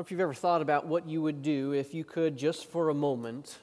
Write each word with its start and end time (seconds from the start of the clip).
know 0.00 0.02
if 0.02 0.10
you've 0.10 0.20
ever 0.20 0.32
thought 0.32 0.62
about 0.62 0.86
what 0.86 1.06
you 1.06 1.20
would 1.20 1.42
do 1.42 1.72
if 1.72 1.92
you 1.92 2.04
could, 2.04 2.34
just 2.34 2.70
for 2.70 2.88
a 2.88 2.94
moment, 2.94 3.58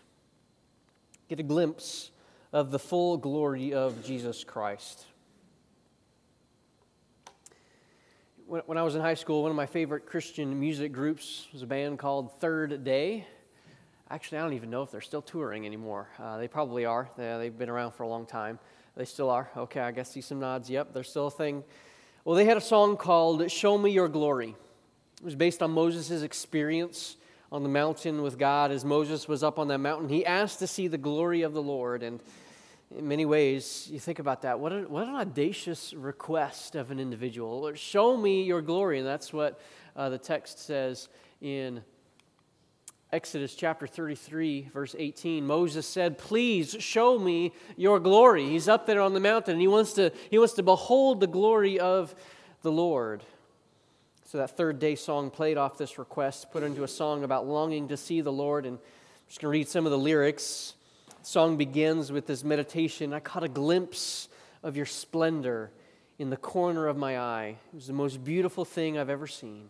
get 1.29 1.39
a 1.39 1.43
glimpse 1.43 2.11
of 2.53 2.69
the 2.69 2.77
full 2.77 3.17
glory 3.17 3.73
of 3.73 4.05
Jesus 4.05 4.43
Christ. 4.43 5.05
When 8.45 8.77
I 8.77 8.83
was 8.83 8.93
in 8.93 9.01
high 9.01 9.15
school, 9.15 9.41
one 9.41 9.49
of 9.49 9.57
my 9.57 9.65
favorite 9.65 10.05
Christian 10.05 10.59
music 10.59 10.91
groups 10.91 11.47
was 11.51 11.63
a 11.63 11.65
band 11.65 11.97
called 11.97 12.39
Third 12.39 12.83
Day. 12.83 13.25
Actually, 14.11 14.37
I 14.37 14.41
don't 14.41 14.53
even 14.53 14.69
know 14.69 14.83
if 14.83 14.91
they're 14.91 15.01
still 15.01 15.23
touring 15.23 15.65
anymore. 15.65 16.07
Uh, 16.19 16.37
they 16.37 16.47
probably 16.47 16.85
are. 16.85 17.09
They, 17.17 17.35
they've 17.39 17.57
been 17.57 17.67
around 17.69 17.93
for 17.93 18.03
a 18.03 18.07
long 18.07 18.27
time. 18.27 18.59
They 18.95 19.05
still 19.05 19.31
are. 19.31 19.49
Okay, 19.57 19.79
I 19.79 19.89
guess 19.89 20.11
see 20.11 20.21
some 20.21 20.39
nods. 20.39 20.69
Yep, 20.69 20.93
they're 20.93 21.03
still 21.03 21.27
a 21.27 21.31
thing. 21.31 21.63
Well, 22.25 22.35
they 22.35 22.45
had 22.45 22.57
a 22.57 22.61
song 22.61 22.95
called 22.95 23.49
Show 23.49 23.79
Me 23.79 23.89
Your 23.89 24.07
Glory. 24.07 24.55
It 25.19 25.25
was 25.25 25.35
based 25.35 25.63
on 25.63 25.71
Moses' 25.71 26.21
experience 26.21 27.17
on 27.51 27.63
the 27.63 27.69
mountain 27.69 28.21
with 28.21 28.37
God 28.37 28.71
as 28.71 28.85
Moses 28.85 29.27
was 29.27 29.43
up 29.43 29.57
on 29.57 29.67
that 29.69 29.79
mountain. 29.79 30.09
He 30.09 30.25
asked 30.25 30.59
to 30.59 30.67
see 30.67 30.87
the 30.87 30.97
glory 30.97 31.41
of 31.41 31.53
the 31.53 31.61
Lord. 31.61 32.03
And 32.03 32.21
in 32.95 33.07
many 33.07 33.25
ways, 33.25 33.87
you 33.91 33.99
think 33.99 34.19
about 34.19 34.43
that. 34.43 34.59
What, 34.59 34.71
a, 34.71 34.81
what 34.81 35.07
an 35.07 35.15
audacious 35.15 35.93
request 35.93 36.75
of 36.75 36.91
an 36.91 36.99
individual. 36.99 37.73
Show 37.73 38.15
me 38.15 38.43
your 38.43 38.61
glory. 38.61 38.99
And 38.99 39.07
that's 39.07 39.33
what 39.33 39.59
uh, 39.95 40.09
the 40.09 40.19
text 40.19 40.59
says 40.59 41.09
in 41.41 41.81
Exodus 43.11 43.55
chapter 43.55 43.87
33, 43.87 44.69
verse 44.73 44.93
18, 44.97 45.45
Moses 45.47 45.87
said, 45.87 46.17
Please 46.17 46.75
show 46.79 47.17
me 47.17 47.53
your 47.77 47.99
glory. 47.99 48.49
He's 48.49 48.67
up 48.67 48.85
there 48.85 49.01
on 49.01 49.13
the 49.13 49.21
mountain 49.21 49.53
and 49.53 49.61
he 49.61 49.67
wants 49.67 49.93
to, 49.93 50.11
he 50.29 50.37
wants 50.37 50.53
to 50.55 50.63
behold 50.63 51.21
the 51.21 51.27
glory 51.27 51.79
of 51.79 52.13
the 52.61 52.71
Lord. 52.71 53.23
So 54.27 54.39
that 54.39 54.57
third 54.57 54.77
day 54.77 54.95
song 54.95 55.29
played 55.29 55.57
off 55.57 55.77
this 55.77 55.97
request, 55.97 56.51
put 56.51 56.61
into 56.61 56.83
a 56.83 56.87
song 56.89 57.23
about 57.23 57.47
longing 57.47 57.87
to 57.87 57.95
see 57.95 58.19
the 58.19 58.29
Lord. 58.29 58.65
And 58.65 58.77
I'm 58.77 58.83
just 59.29 59.39
going 59.39 59.49
to 59.53 59.57
read 59.57 59.69
some 59.69 59.85
of 59.85 59.91
the 59.93 59.97
lyrics. 59.97 60.73
The 61.07 61.25
song 61.25 61.55
begins 61.55 62.11
with 62.11 62.27
this 62.27 62.43
meditation 62.43 63.13
I 63.13 63.21
caught 63.21 63.45
a 63.45 63.47
glimpse 63.47 64.27
of 64.63 64.75
your 64.75 64.85
splendor 64.85 65.71
in 66.19 66.29
the 66.29 66.35
corner 66.35 66.87
of 66.87 66.97
my 66.97 67.17
eye. 67.17 67.55
It 67.71 67.75
was 67.75 67.87
the 67.87 67.93
most 67.93 68.21
beautiful 68.21 68.65
thing 68.65 68.97
I've 68.97 69.09
ever 69.09 69.27
seen. 69.27 69.69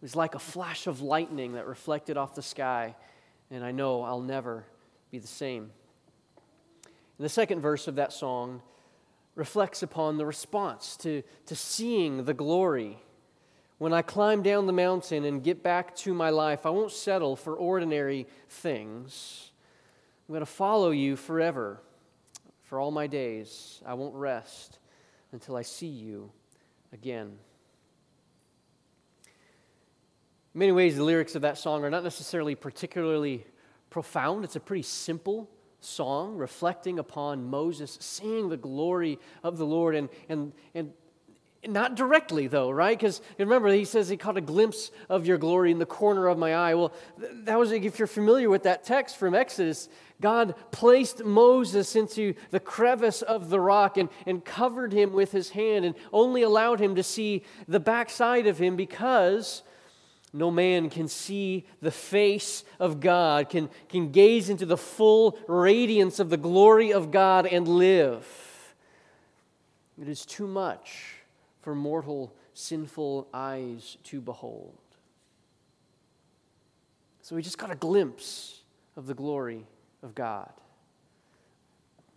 It 0.00 0.02
was 0.02 0.14
like 0.14 0.36
a 0.36 0.38
flash 0.38 0.86
of 0.86 1.00
lightning 1.00 1.54
that 1.54 1.66
reflected 1.66 2.16
off 2.16 2.36
the 2.36 2.42
sky, 2.42 2.94
and 3.50 3.64
I 3.64 3.72
know 3.72 4.02
I'll 4.02 4.20
never 4.20 4.66
be 5.10 5.18
the 5.18 5.26
same. 5.26 5.72
And 6.84 7.24
the 7.24 7.28
second 7.28 7.60
verse 7.60 7.88
of 7.88 7.96
that 7.96 8.12
song 8.12 8.62
reflects 9.34 9.82
upon 9.82 10.16
the 10.16 10.26
response 10.26 10.96
to, 10.98 11.24
to 11.46 11.56
seeing 11.56 12.24
the 12.24 12.34
glory 12.34 12.98
when 13.78 13.92
I 13.92 14.02
climb 14.02 14.42
down 14.42 14.66
the 14.66 14.72
mountain 14.72 15.24
and 15.24 15.42
get 15.42 15.62
back 15.62 15.94
to 15.96 16.12
my 16.12 16.30
life, 16.30 16.66
I 16.66 16.70
won't 16.70 16.90
settle 16.90 17.36
for 17.36 17.54
ordinary 17.54 18.26
things. 18.48 19.52
I'm 20.28 20.32
going 20.32 20.40
to 20.40 20.46
follow 20.46 20.90
you 20.90 21.16
forever. 21.16 21.80
For 22.64 22.78
all 22.78 22.90
my 22.90 23.06
days, 23.06 23.80
I 23.86 23.94
won't 23.94 24.14
rest 24.14 24.78
until 25.32 25.56
I 25.56 25.62
see 25.62 25.86
you 25.86 26.30
again. 26.92 27.38
In 30.54 30.58
many 30.58 30.72
ways, 30.72 30.96
the 30.96 31.04
lyrics 31.04 31.34
of 31.34 31.42
that 31.42 31.56
song 31.56 31.84
are 31.84 31.90
not 31.90 32.04
necessarily 32.04 32.54
particularly 32.54 33.46
profound. 33.88 34.44
It's 34.44 34.56
a 34.56 34.60
pretty 34.60 34.82
simple 34.82 35.48
song 35.80 36.36
reflecting 36.36 36.98
upon 36.98 37.48
Moses 37.48 37.96
seeing 38.00 38.48
the 38.48 38.56
glory 38.56 39.18
of 39.42 39.56
the 39.56 39.64
Lord 39.64 39.94
and, 39.94 40.08
and, 40.28 40.52
and 40.74 40.92
not 41.66 41.96
directly, 41.96 42.46
though, 42.46 42.70
right? 42.70 42.96
Because 42.96 43.20
remember, 43.36 43.68
he 43.72 43.84
says 43.84 44.08
he 44.08 44.16
caught 44.16 44.36
a 44.36 44.42
glimpse 44.42 44.92
of 45.08 45.26
your 45.26 45.38
glory 45.38 45.72
in 45.72 45.78
the 45.78 45.86
corner 45.86 46.28
of 46.28 46.38
my 46.38 46.54
eye. 46.54 46.74
Well, 46.74 46.92
that 47.18 47.58
was, 47.58 47.72
if 47.72 47.98
you're 47.98 48.06
familiar 48.06 48.48
with 48.48 48.62
that 48.62 48.84
text 48.84 49.16
from 49.16 49.34
Exodus, 49.34 49.88
God 50.20 50.54
placed 50.70 51.24
Moses 51.24 51.96
into 51.96 52.34
the 52.50 52.60
crevice 52.60 53.22
of 53.22 53.50
the 53.50 53.60
rock 53.60 53.96
and, 53.96 54.08
and 54.24 54.44
covered 54.44 54.92
him 54.92 55.12
with 55.12 55.32
his 55.32 55.50
hand 55.50 55.84
and 55.84 55.96
only 56.12 56.42
allowed 56.42 56.80
him 56.80 56.94
to 56.94 57.02
see 57.02 57.42
the 57.66 57.80
backside 57.80 58.46
of 58.46 58.58
him 58.58 58.76
because 58.76 59.62
no 60.32 60.52
man 60.52 60.90
can 60.90 61.08
see 61.08 61.66
the 61.80 61.90
face 61.90 62.62
of 62.78 63.00
God, 63.00 63.48
can, 63.48 63.68
can 63.88 64.12
gaze 64.12 64.48
into 64.48 64.66
the 64.66 64.76
full 64.76 65.38
radiance 65.48 66.20
of 66.20 66.30
the 66.30 66.36
glory 66.36 66.92
of 66.92 67.10
God 67.10 67.46
and 67.46 67.66
live. 67.66 68.26
It 70.00 70.08
is 70.08 70.24
too 70.24 70.46
much 70.46 71.17
for 71.60 71.74
mortal, 71.74 72.34
sinful 72.54 73.28
eyes 73.32 73.96
to 74.04 74.20
behold. 74.20 74.78
So 77.22 77.36
we 77.36 77.42
just 77.42 77.58
got 77.58 77.70
a 77.70 77.76
glimpse 77.76 78.62
of 78.96 79.06
the 79.06 79.14
glory 79.14 79.66
of 80.02 80.14
God. 80.14 80.50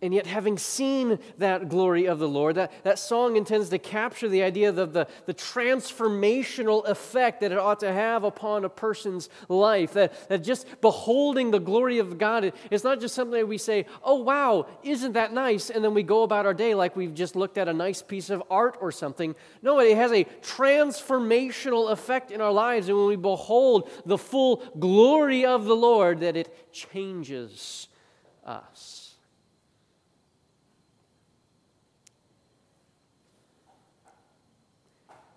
And 0.02 0.12
yet, 0.12 0.26
having 0.26 0.58
seen 0.58 1.18
that 1.38 1.68
glory 1.68 2.06
of 2.06 2.18
the 2.18 2.28
Lord, 2.28 2.56
that, 2.56 2.72
that 2.84 2.98
song 2.98 3.36
intends 3.36 3.68
to 3.68 3.78
capture 3.78 4.28
the 4.28 4.42
idea 4.42 4.68
of 4.70 4.92
the, 4.92 5.06
the 5.26 5.34
transformational 5.34 6.84
effect 6.86 7.40
that 7.40 7.52
it 7.52 7.58
ought 7.58 7.80
to 7.80 7.92
have 7.92 8.24
upon 8.24 8.64
a 8.64 8.68
person's 8.68 9.28
life. 9.48 9.92
That, 9.92 10.28
that 10.28 10.38
just 10.42 10.66
beholding 10.80 11.52
the 11.52 11.60
glory 11.60 11.98
of 11.98 12.18
God 12.18 12.52
it's 12.70 12.84
not 12.84 13.00
just 13.00 13.14
something 13.14 13.38
that 13.38 13.46
we 13.46 13.58
say, 13.58 13.86
oh, 14.02 14.16
wow, 14.16 14.66
isn't 14.82 15.12
that 15.12 15.32
nice? 15.32 15.70
And 15.70 15.84
then 15.84 15.94
we 15.94 16.02
go 16.02 16.22
about 16.22 16.46
our 16.46 16.54
day 16.54 16.74
like 16.74 16.96
we've 16.96 17.14
just 17.14 17.36
looked 17.36 17.58
at 17.58 17.68
a 17.68 17.72
nice 17.72 18.02
piece 18.02 18.30
of 18.30 18.42
art 18.50 18.76
or 18.80 18.90
something. 18.92 19.34
No, 19.62 19.78
it 19.80 19.96
has 19.96 20.12
a 20.12 20.24
transformational 20.24 21.90
effect 21.90 22.30
in 22.30 22.40
our 22.40 22.52
lives. 22.52 22.88
And 22.88 22.96
when 22.96 23.06
we 23.06 23.16
behold 23.16 23.90
the 24.06 24.18
full 24.18 24.56
glory 24.78 25.44
of 25.44 25.64
the 25.64 25.76
Lord, 25.76 26.20
that 26.20 26.36
it 26.36 26.72
changes 26.72 27.88
us. 28.44 29.11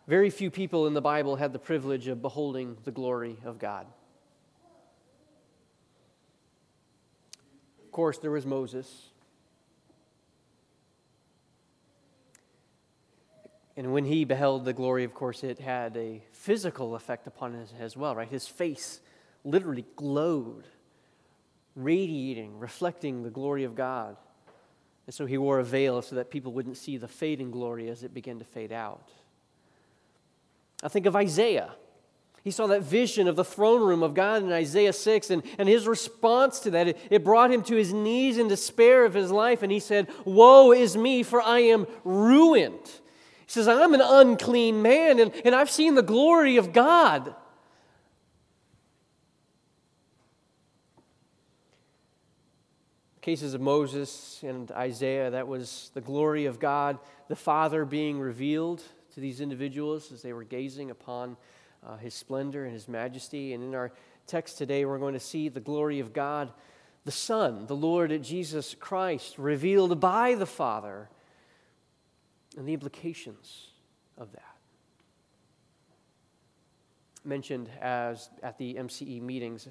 Very 0.08 0.30
few 0.30 0.52
people 0.52 0.86
in 0.86 0.94
the 0.94 1.02
Bible 1.02 1.36
had 1.36 1.52
the 1.52 1.60
privilege 1.60 2.08
of 2.08 2.22
beholding 2.22 2.78
the 2.84 2.92
glory 2.92 3.38
of 3.44 3.58
God. 3.58 3.88
Of 7.84 7.92
course, 7.92 8.20
there 8.20 8.32
was 8.32 8.46
Moses. 8.46 9.10
And 13.78 13.92
when 13.94 14.06
he 14.06 14.26
beheld 14.26 14.64
the 14.64 14.74
glory, 14.74 15.04
of 15.04 15.14
course, 15.14 15.44
it 15.44 15.60
had 15.60 15.98
a 15.98 16.24
physical 16.32 16.96
effect 16.96 17.26
upon 17.26 17.54
him 17.54 17.68
as 17.80 17.98
well, 17.98 18.16
right? 18.16 18.30
His 18.30 18.48
face 18.48 19.02
literally 19.44 19.86
glowed, 19.96 20.68
radiating, 21.76 22.60
reflecting 22.60 23.24
the 23.24 23.30
glory 23.30 23.64
of 23.64 23.76
God. 23.76 24.18
And 25.08 25.14
so 25.14 25.26
he 25.26 25.38
wore 25.38 25.60
a 25.60 25.64
veil 25.64 26.02
so 26.02 26.16
that 26.16 26.30
people 26.30 26.54
wouldn't 26.54 26.78
see 26.78 26.98
the 26.98 27.08
fading 27.08 27.52
glory 27.52 27.90
as 27.90 28.04
it 28.04 28.14
began 28.14 28.40
to 28.40 28.46
fade 28.46 28.72
out. 28.72 29.10
I 30.86 30.88
think 30.88 31.08
of 31.08 31.16
Isaiah. 31.16 31.72
He 32.44 32.52
saw 32.52 32.68
that 32.68 32.84
vision 32.84 33.28
of 33.28 33.36
the 33.36 33.44
throne 33.44 33.82
room 33.82 34.04
of 34.04 34.14
God 34.14 34.44
in 34.44 34.52
Isaiah 34.52 34.94
6, 34.94 35.32
and, 35.32 35.42
and 35.58 35.68
his 35.68 35.88
response 35.88 36.60
to 36.60 36.72
that, 36.72 36.88
it, 36.88 36.98
it 37.10 37.24
brought 37.24 37.52
him 37.52 37.64
to 37.64 37.76
his 37.76 37.92
knees 37.92 38.38
in 38.38 38.48
despair 38.48 39.04
of 39.04 39.16
his 39.16 39.32
life, 39.32 39.64
and 39.64 39.72
he 39.72 39.80
said, 39.80 40.08
Woe 40.26 40.72
is 40.72 40.96
me, 40.96 41.24
for 41.24 41.42
I 41.42 41.62
am 41.62 41.88
ruined. 42.04 42.86
He 42.86 43.52
says, 43.52 43.68
I'm 43.68 43.96
an 43.96 44.02
unclean 44.02 44.84
man, 44.84 45.20
and, 45.20 45.34
and 45.44 45.56
I've 45.56 45.72
seen 45.72 45.96
the 45.96 46.04
glory 46.04 46.58
of 46.58 46.72
God. 46.72 47.34
cases 53.22 53.56
of 53.56 53.62
Moses 53.62 54.40
and 54.44 54.72
Isaiah, 54.72 55.32
that 55.32 55.48
was 55.48 55.90
the 55.96 56.02
glory 56.02 56.46
of 56.46 56.60
God, 56.60 57.00
the 57.28 57.36
Father 57.36 57.84
being 57.84 58.20
revealed 58.20 58.84
to 59.16 59.22
these 59.22 59.40
individuals 59.40 60.12
as 60.12 60.22
they 60.22 60.34
were 60.34 60.44
gazing 60.44 60.92
upon 60.92 61.38
uh, 61.86 61.96
his 61.96 62.14
splendor 62.14 62.66
and 62.66 62.74
his 62.74 62.90
majesty. 62.90 63.54
And 63.54 63.64
in 63.64 63.74
our 63.74 63.94
text 64.28 64.58
today, 64.58 64.84
we're 64.84 65.00
going 65.00 65.14
to 65.14 65.22
see 65.22 65.48
the 65.48 65.62
glory 65.62 66.02
of 66.02 66.12
God, 66.12 66.52
the 67.06 67.12
Son, 67.12 67.66
the 67.66 67.76
Lord 67.78 68.22
Jesus 68.22 68.76
Christ, 68.78 69.38
revealed 69.38 70.02
by 70.02 70.36
the 70.36 70.46
Father, 70.46 71.10
and 72.58 72.68
the 72.68 72.74
implications 72.74 73.70
of 74.18 74.34
that. 74.34 74.56
Mentioned 77.24 77.70
as 77.82 78.30
at 78.44 78.58
the 78.58 78.74
MCE 78.74 79.22
meetings 79.22 79.70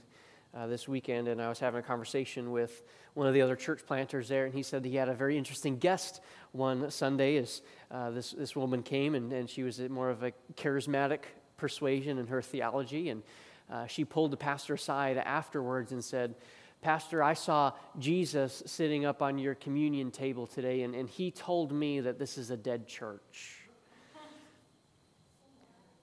uh, 0.56 0.66
this 0.66 0.86
weekend, 0.86 1.28
and 1.28 1.42
I 1.42 1.48
was 1.48 1.58
having 1.58 1.80
a 1.80 1.82
conversation 1.82 2.52
with 2.52 2.82
one 3.14 3.26
of 3.26 3.34
the 3.34 3.42
other 3.42 3.56
church 3.56 3.84
planters 3.86 4.28
there, 4.28 4.44
and 4.44 4.54
he 4.54 4.62
said 4.62 4.84
he 4.84 4.96
had 4.96 5.08
a 5.08 5.14
very 5.14 5.36
interesting 5.36 5.78
guest 5.78 6.20
one 6.52 6.90
Sunday 6.90 7.36
as 7.36 7.62
uh, 7.90 8.10
this, 8.10 8.32
this 8.32 8.54
woman 8.54 8.82
came, 8.82 9.14
and, 9.14 9.32
and 9.32 9.50
she 9.50 9.62
was 9.62 9.80
more 9.80 10.10
of 10.10 10.22
a 10.22 10.32
charismatic 10.54 11.20
persuasion 11.56 12.18
in 12.18 12.26
her 12.28 12.40
theology, 12.40 13.10
and 13.10 13.22
uh, 13.70 13.86
she 13.86 14.04
pulled 14.04 14.30
the 14.30 14.36
pastor 14.36 14.74
aside 14.74 15.16
afterwards 15.16 15.92
and 15.92 16.04
said, 16.04 16.34
Pastor, 16.82 17.22
I 17.22 17.32
saw 17.32 17.72
Jesus 17.98 18.62
sitting 18.66 19.06
up 19.06 19.22
on 19.22 19.38
your 19.38 19.54
communion 19.54 20.10
table 20.10 20.46
today, 20.46 20.82
and, 20.82 20.94
and 20.94 21.08
he 21.08 21.30
told 21.30 21.72
me 21.72 22.00
that 22.00 22.18
this 22.18 22.36
is 22.36 22.50
a 22.50 22.56
dead 22.58 22.86
church, 22.86 23.66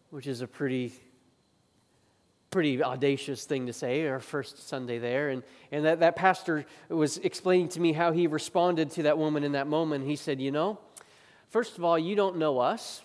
which 0.10 0.26
is 0.26 0.42
a 0.42 0.48
pretty 0.48 0.92
pretty 2.52 2.84
audacious 2.84 3.46
thing 3.46 3.68
to 3.68 3.72
say, 3.72 4.06
our 4.08 4.20
first 4.20 4.68
Sunday 4.68 5.00
there. 5.00 5.30
And, 5.30 5.42
and 5.72 5.86
that, 5.86 6.02
that 6.02 6.18
pastor 6.18 6.66
was 6.90 7.18
explaining 7.20 7.70
to 7.70 7.80
me 7.80 7.94
how 7.94 8.12
he 8.12 8.28
responded 8.28 8.92
to 8.92 9.04
that 9.04 9.18
woman 9.18 9.46
in 9.46 9.54
that 9.54 9.68
moment. 9.68 10.06
He 10.06 10.18
said, 10.18 10.42
You 10.42 10.52
know, 10.52 10.78
first 11.50 11.78
of 11.78 11.86
all, 11.86 11.98
you 11.98 12.14
don't 12.14 12.36
know 12.36 12.60
us. 12.60 13.02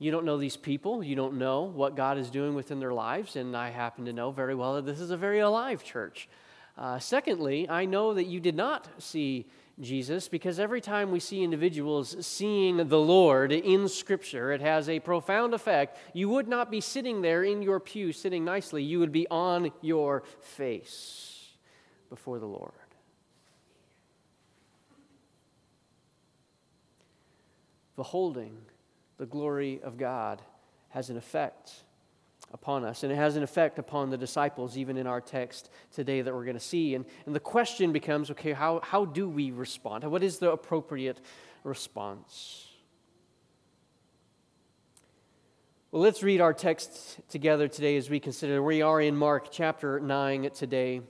You 0.00 0.10
don't 0.10 0.24
know 0.24 0.38
these 0.38 0.56
people. 0.56 1.04
You 1.04 1.14
don't 1.14 1.34
know 1.34 1.62
what 1.62 1.94
God 1.94 2.18
is 2.18 2.30
doing 2.30 2.54
within 2.54 2.80
their 2.80 2.92
lives. 2.92 3.36
And 3.36 3.56
I 3.56 3.70
happen 3.70 4.06
to 4.06 4.12
know 4.12 4.32
very 4.32 4.56
well 4.56 4.74
that 4.74 4.86
this 4.86 4.98
is 4.98 5.12
a 5.12 5.16
very 5.16 5.38
alive 5.38 5.84
church. 5.84 6.28
Uh, 6.76 6.98
secondly, 6.98 7.68
I 7.68 7.84
know 7.84 8.14
that 8.14 8.24
you 8.24 8.40
did 8.40 8.56
not 8.56 8.88
see 8.98 9.46
Jesus 9.80 10.28
because 10.28 10.58
every 10.58 10.80
time 10.80 11.10
we 11.10 11.20
see 11.20 11.42
individuals 11.42 12.16
seeing 12.24 12.88
the 12.88 12.98
Lord 12.98 13.52
in 13.52 13.88
Scripture, 13.88 14.52
it 14.52 14.60
has 14.60 14.88
a 14.88 15.00
profound 15.00 15.54
effect. 15.54 15.98
You 16.12 16.28
would 16.28 16.48
not 16.48 16.70
be 16.70 16.80
sitting 16.80 17.22
there 17.22 17.42
in 17.42 17.62
your 17.62 17.80
pew, 17.80 18.12
sitting 18.12 18.44
nicely. 18.44 18.82
You 18.82 18.98
would 19.00 19.12
be 19.12 19.26
on 19.28 19.72
your 19.80 20.22
face 20.40 21.48
before 22.08 22.38
the 22.38 22.46
Lord. 22.46 22.72
Beholding 27.96 28.56
the 29.18 29.26
glory 29.26 29.80
of 29.82 29.98
God 29.98 30.40
has 30.90 31.10
an 31.10 31.16
effect 31.16 31.84
upon 32.52 32.84
us. 32.84 33.02
And 33.02 33.12
it 33.12 33.16
has 33.16 33.36
an 33.36 33.42
effect 33.42 33.78
upon 33.78 34.10
the 34.10 34.16
disciples, 34.16 34.76
even 34.76 34.96
in 34.96 35.06
our 35.06 35.20
text 35.20 35.70
today 35.92 36.22
that 36.22 36.34
we're 36.34 36.44
going 36.44 36.56
to 36.56 36.60
see. 36.60 36.94
And, 36.94 37.04
and 37.26 37.34
the 37.34 37.40
question 37.40 37.92
becomes 37.92 38.30
okay, 38.30 38.52
how, 38.52 38.80
how 38.82 39.04
do 39.04 39.28
we 39.28 39.50
respond? 39.50 40.04
What 40.04 40.22
is 40.22 40.38
the 40.38 40.50
appropriate 40.50 41.20
response? 41.64 42.66
Well, 45.92 46.02
let's 46.02 46.22
read 46.22 46.40
our 46.40 46.54
text 46.54 47.18
together 47.28 47.66
today 47.66 47.96
as 47.96 48.08
we 48.08 48.20
consider. 48.20 48.62
We 48.62 48.80
are 48.82 49.00
in 49.00 49.16
Mark 49.16 49.50
chapter 49.50 49.98
9 49.98 50.50
today. 50.50 51.00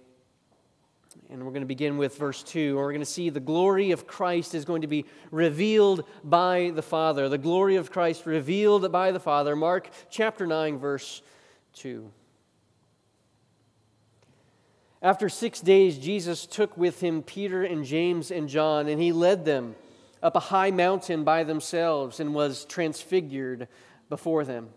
And 1.28 1.44
we're 1.44 1.50
going 1.50 1.62
to 1.62 1.66
begin 1.66 1.98
with 1.98 2.16
verse 2.16 2.42
2. 2.44 2.76
We're 2.76 2.92
going 2.92 3.00
to 3.00 3.06
see 3.06 3.30
the 3.30 3.40
glory 3.40 3.90
of 3.90 4.06
Christ 4.06 4.54
is 4.54 4.64
going 4.64 4.82
to 4.82 4.86
be 4.86 5.06
revealed 5.32 6.04
by 6.22 6.70
the 6.74 6.82
Father. 6.82 7.28
The 7.28 7.38
glory 7.38 7.76
of 7.76 7.90
Christ 7.90 8.26
revealed 8.26 8.92
by 8.92 9.10
the 9.10 9.18
Father. 9.18 9.56
Mark 9.56 9.90
chapter 10.08 10.46
9, 10.46 10.78
verse 10.78 11.22
2. 11.74 12.10
After 15.02 15.28
six 15.28 15.60
days, 15.60 15.98
Jesus 15.98 16.46
took 16.46 16.76
with 16.76 17.00
him 17.00 17.22
Peter 17.22 17.64
and 17.64 17.84
James 17.84 18.30
and 18.30 18.48
John, 18.48 18.86
and 18.86 19.00
he 19.00 19.12
led 19.12 19.44
them 19.44 19.74
up 20.22 20.36
a 20.36 20.40
high 20.40 20.70
mountain 20.70 21.24
by 21.24 21.42
themselves 21.42 22.20
and 22.20 22.34
was 22.34 22.64
transfigured 22.66 23.66
before 24.08 24.44
them. 24.44 24.68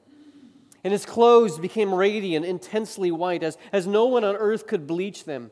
And 0.83 0.91
his 0.94 1.06
clothes 1.06 1.59
became 1.59 1.94
radiant, 1.94 2.45
intensely 2.45 3.12
white, 3.12 3.44
as, 3.44 3.57
as 3.71 3.86
no 3.86 4.06
one 4.06 4.24
on 4.24 4.36
earth 4.36 4.65
could 4.65 4.88
bleach 4.88 5.25
them. 5.25 5.51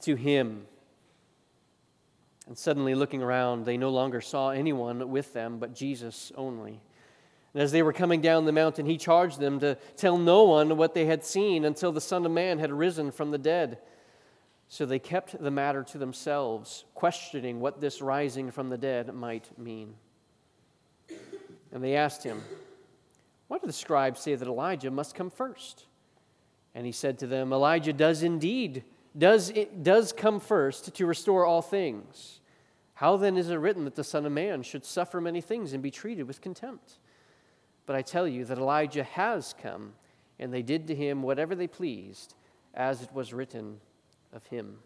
to 0.00 0.14
him. 0.14 0.66
And 2.46 2.56
suddenly, 2.56 2.94
looking 2.94 3.22
around, 3.22 3.64
they 3.64 3.76
no 3.76 3.90
longer 3.90 4.20
saw 4.20 4.50
anyone 4.50 5.10
with 5.10 5.32
them 5.32 5.58
but 5.58 5.74
Jesus 5.74 6.30
only. 6.36 6.80
And 7.56 7.62
as 7.62 7.72
they 7.72 7.82
were 7.82 7.92
coming 7.92 8.20
down 8.20 8.44
the 8.44 8.52
mountain, 8.52 8.86
he 8.86 8.98
charged 8.98 9.40
them 9.40 9.60
to 9.60 9.76
tell 9.96 10.18
no 10.18 10.44
one 10.44 10.76
what 10.76 10.94
they 10.94 11.06
had 11.06 11.24
seen 11.24 11.64
until 11.64 11.90
the 11.90 12.00
Son 12.00 12.26
of 12.26 12.32
Man 12.32 12.58
had 12.58 12.70
risen 12.70 13.10
from 13.10 13.30
the 13.30 13.38
dead. 13.38 13.78
So 14.68 14.84
they 14.84 14.98
kept 14.98 15.42
the 15.42 15.50
matter 15.50 15.82
to 15.84 15.98
themselves, 15.98 16.84
questioning 16.94 17.60
what 17.60 17.80
this 17.80 18.02
rising 18.02 18.50
from 18.50 18.68
the 18.68 18.78
dead 18.78 19.14
might 19.14 19.58
mean. 19.58 19.94
And 21.72 21.82
they 21.82 21.96
asked 21.96 22.22
him, 22.22 22.42
Why 23.48 23.58
do 23.58 23.66
the 23.66 23.72
scribes 23.72 24.20
say 24.20 24.34
that 24.34 24.46
Elijah 24.46 24.90
must 24.90 25.14
come 25.14 25.30
first? 25.30 25.86
And 26.74 26.84
he 26.84 26.92
said 26.92 27.18
to 27.20 27.26
them, 27.26 27.52
Elijah 27.52 27.92
does 27.92 28.22
indeed 28.22 28.84
does, 29.16 29.50
it, 29.50 29.82
does 29.82 30.12
come 30.12 30.40
first 30.40 30.94
to 30.94 31.06
restore 31.06 31.44
all 31.44 31.62
things. 31.62 32.40
How 32.94 33.16
then 33.16 33.36
is 33.36 33.50
it 33.50 33.56
written 33.56 33.84
that 33.84 33.94
the 33.94 34.04
Son 34.04 34.24
of 34.24 34.32
Man 34.32 34.62
should 34.62 34.84
suffer 34.84 35.20
many 35.20 35.40
things 35.40 35.72
and 35.72 35.82
be 35.82 35.90
treated 35.90 36.26
with 36.26 36.40
contempt? 36.40 36.98
But 37.84 37.96
I 37.96 38.02
tell 38.02 38.26
you 38.26 38.44
that 38.46 38.58
Elijah 38.58 39.04
has 39.04 39.54
come, 39.60 39.92
and 40.38 40.52
they 40.52 40.62
did 40.62 40.86
to 40.88 40.94
him 40.94 41.22
whatever 41.22 41.54
they 41.54 41.66
pleased, 41.66 42.34
as 42.74 43.02
it 43.02 43.12
was 43.12 43.32
written 43.32 43.80
of 44.32 44.44
him. 44.46 44.78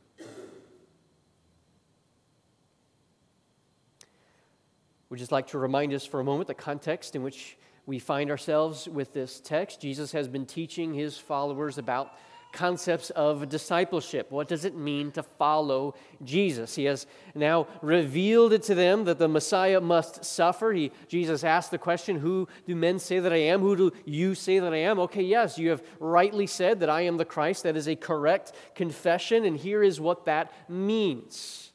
We'd 5.08 5.18
just 5.18 5.32
like 5.32 5.48
to 5.48 5.58
remind 5.58 5.92
us 5.92 6.06
for 6.06 6.20
a 6.20 6.24
moment 6.24 6.46
the 6.46 6.54
context 6.54 7.16
in 7.16 7.22
which 7.24 7.56
we 7.86 7.98
find 7.98 8.30
ourselves 8.30 8.88
with 8.88 9.12
this 9.12 9.40
text. 9.40 9.80
Jesus 9.80 10.12
has 10.12 10.28
been 10.28 10.46
teaching 10.46 10.94
his 10.94 11.18
followers 11.18 11.78
about 11.78 12.14
concepts 12.52 13.10
of 13.10 13.48
discipleship. 13.48 14.30
What 14.30 14.48
does 14.48 14.64
it 14.64 14.76
mean 14.76 15.12
to 15.12 15.22
follow 15.22 15.94
Jesus? 16.22 16.74
He 16.74 16.84
has 16.84 17.06
now 17.34 17.66
revealed 17.82 18.52
it 18.52 18.62
to 18.64 18.74
them 18.74 19.04
that 19.04 19.18
the 19.18 19.28
Messiah 19.28 19.80
must 19.80 20.24
suffer. 20.24 20.72
He, 20.72 20.92
Jesus 21.08 21.44
asked 21.44 21.70
the 21.70 21.78
question, 21.78 22.18
Who 22.18 22.48
do 22.66 22.74
men 22.74 22.98
say 22.98 23.18
that 23.20 23.32
I 23.32 23.36
am? 23.36 23.60
Who 23.60 23.76
do 23.76 23.92
you 24.04 24.34
say 24.34 24.58
that 24.58 24.72
I 24.72 24.78
am? 24.78 24.98
Okay, 25.00 25.22
yes, 25.22 25.58
you 25.58 25.70
have 25.70 25.82
rightly 25.98 26.46
said 26.46 26.80
that 26.80 26.90
I 26.90 27.02
am 27.02 27.16
the 27.16 27.24
Christ. 27.24 27.62
That 27.62 27.76
is 27.76 27.88
a 27.88 27.96
correct 27.96 28.52
confession, 28.74 29.44
and 29.44 29.56
here 29.56 29.82
is 29.82 30.00
what 30.00 30.24
that 30.26 30.52
means. 30.68 31.72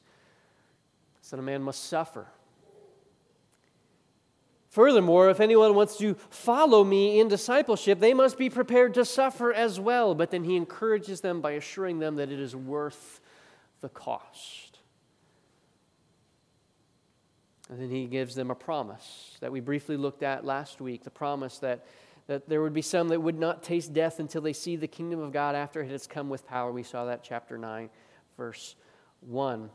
Son 1.22 1.40
of 1.40 1.46
Man 1.46 1.62
must 1.62 1.86
suffer. 1.86 2.28
Furthermore, 4.76 5.30
if 5.30 5.40
anyone 5.40 5.74
wants 5.74 5.96
to 6.00 6.16
follow 6.30 6.84
me 6.84 7.22
in 7.22 7.30
discipleship, 7.30 8.02
they 8.02 8.14
must 8.14 8.38
be 8.38 8.50
prepared 8.50 8.94
to 8.96 9.06
suffer 9.06 9.54
as 9.54 9.80
well. 9.80 10.14
But 10.14 10.32
then 10.32 10.44
he 10.44 10.58
encourages 10.58 11.22
them 11.22 11.40
by 11.40 11.52
assuring 11.52 12.00
them 12.00 12.18
that 12.18 12.30
it 12.30 12.42
is 12.42 12.54
worth 12.58 13.22
the 13.80 13.88
cost. 13.88 14.80
And 17.70 17.80
then 17.80 17.90
he 17.90 18.06
gives 18.06 18.36
them 18.36 18.52
a 18.52 18.56
promise 18.56 19.38
that 19.40 19.50
we 19.50 19.62
briefly 19.62 19.96
looked 19.96 20.24
at 20.24 20.44
last 20.44 20.82
week 20.82 21.06
the 21.06 21.10
promise 21.10 21.58
that, 21.60 21.86
that 22.28 22.50
there 22.50 22.62
would 22.62 22.74
be 22.74 22.82
some 22.82 23.08
that 23.08 23.22
would 23.22 23.40
not 23.40 23.64
taste 23.64 23.94
death 23.94 24.20
until 24.20 24.42
they 24.42 24.52
see 24.52 24.76
the 24.76 24.88
kingdom 24.88 25.22
of 25.22 25.32
God 25.32 25.56
after 25.56 25.84
it 25.84 25.90
has 25.90 26.06
come 26.06 26.28
with 26.28 26.46
power. 26.46 26.70
We 26.74 26.84
saw 26.84 27.06
that 27.06 27.24
chapter 27.24 27.58
9, 27.58 27.90
verse 28.36 28.76
1 29.22 29.70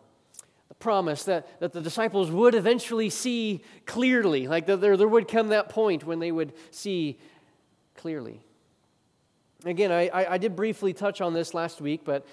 the 0.70 0.74
promise 0.76 1.24
that, 1.24 1.58
that 1.58 1.72
the 1.72 1.80
disciples 1.80 2.30
would 2.30 2.54
eventually 2.54 3.10
see 3.10 3.60
clearly, 3.86 4.46
like 4.46 4.66
that 4.66 4.80
there, 4.80 4.96
there 4.96 5.08
would 5.08 5.26
come 5.26 5.48
that 5.48 5.68
point 5.68 6.06
when 6.06 6.20
they 6.20 6.30
would 6.30 6.52
see 6.70 7.18
clearly. 7.96 8.40
Again, 9.64 9.90
I, 9.90 10.06
I, 10.08 10.34
I 10.34 10.38
did 10.38 10.54
briefly 10.54 10.92
touch 10.92 11.20
on 11.20 11.34
this 11.34 11.54
last 11.54 11.80
week, 11.80 12.02
but 12.04 12.24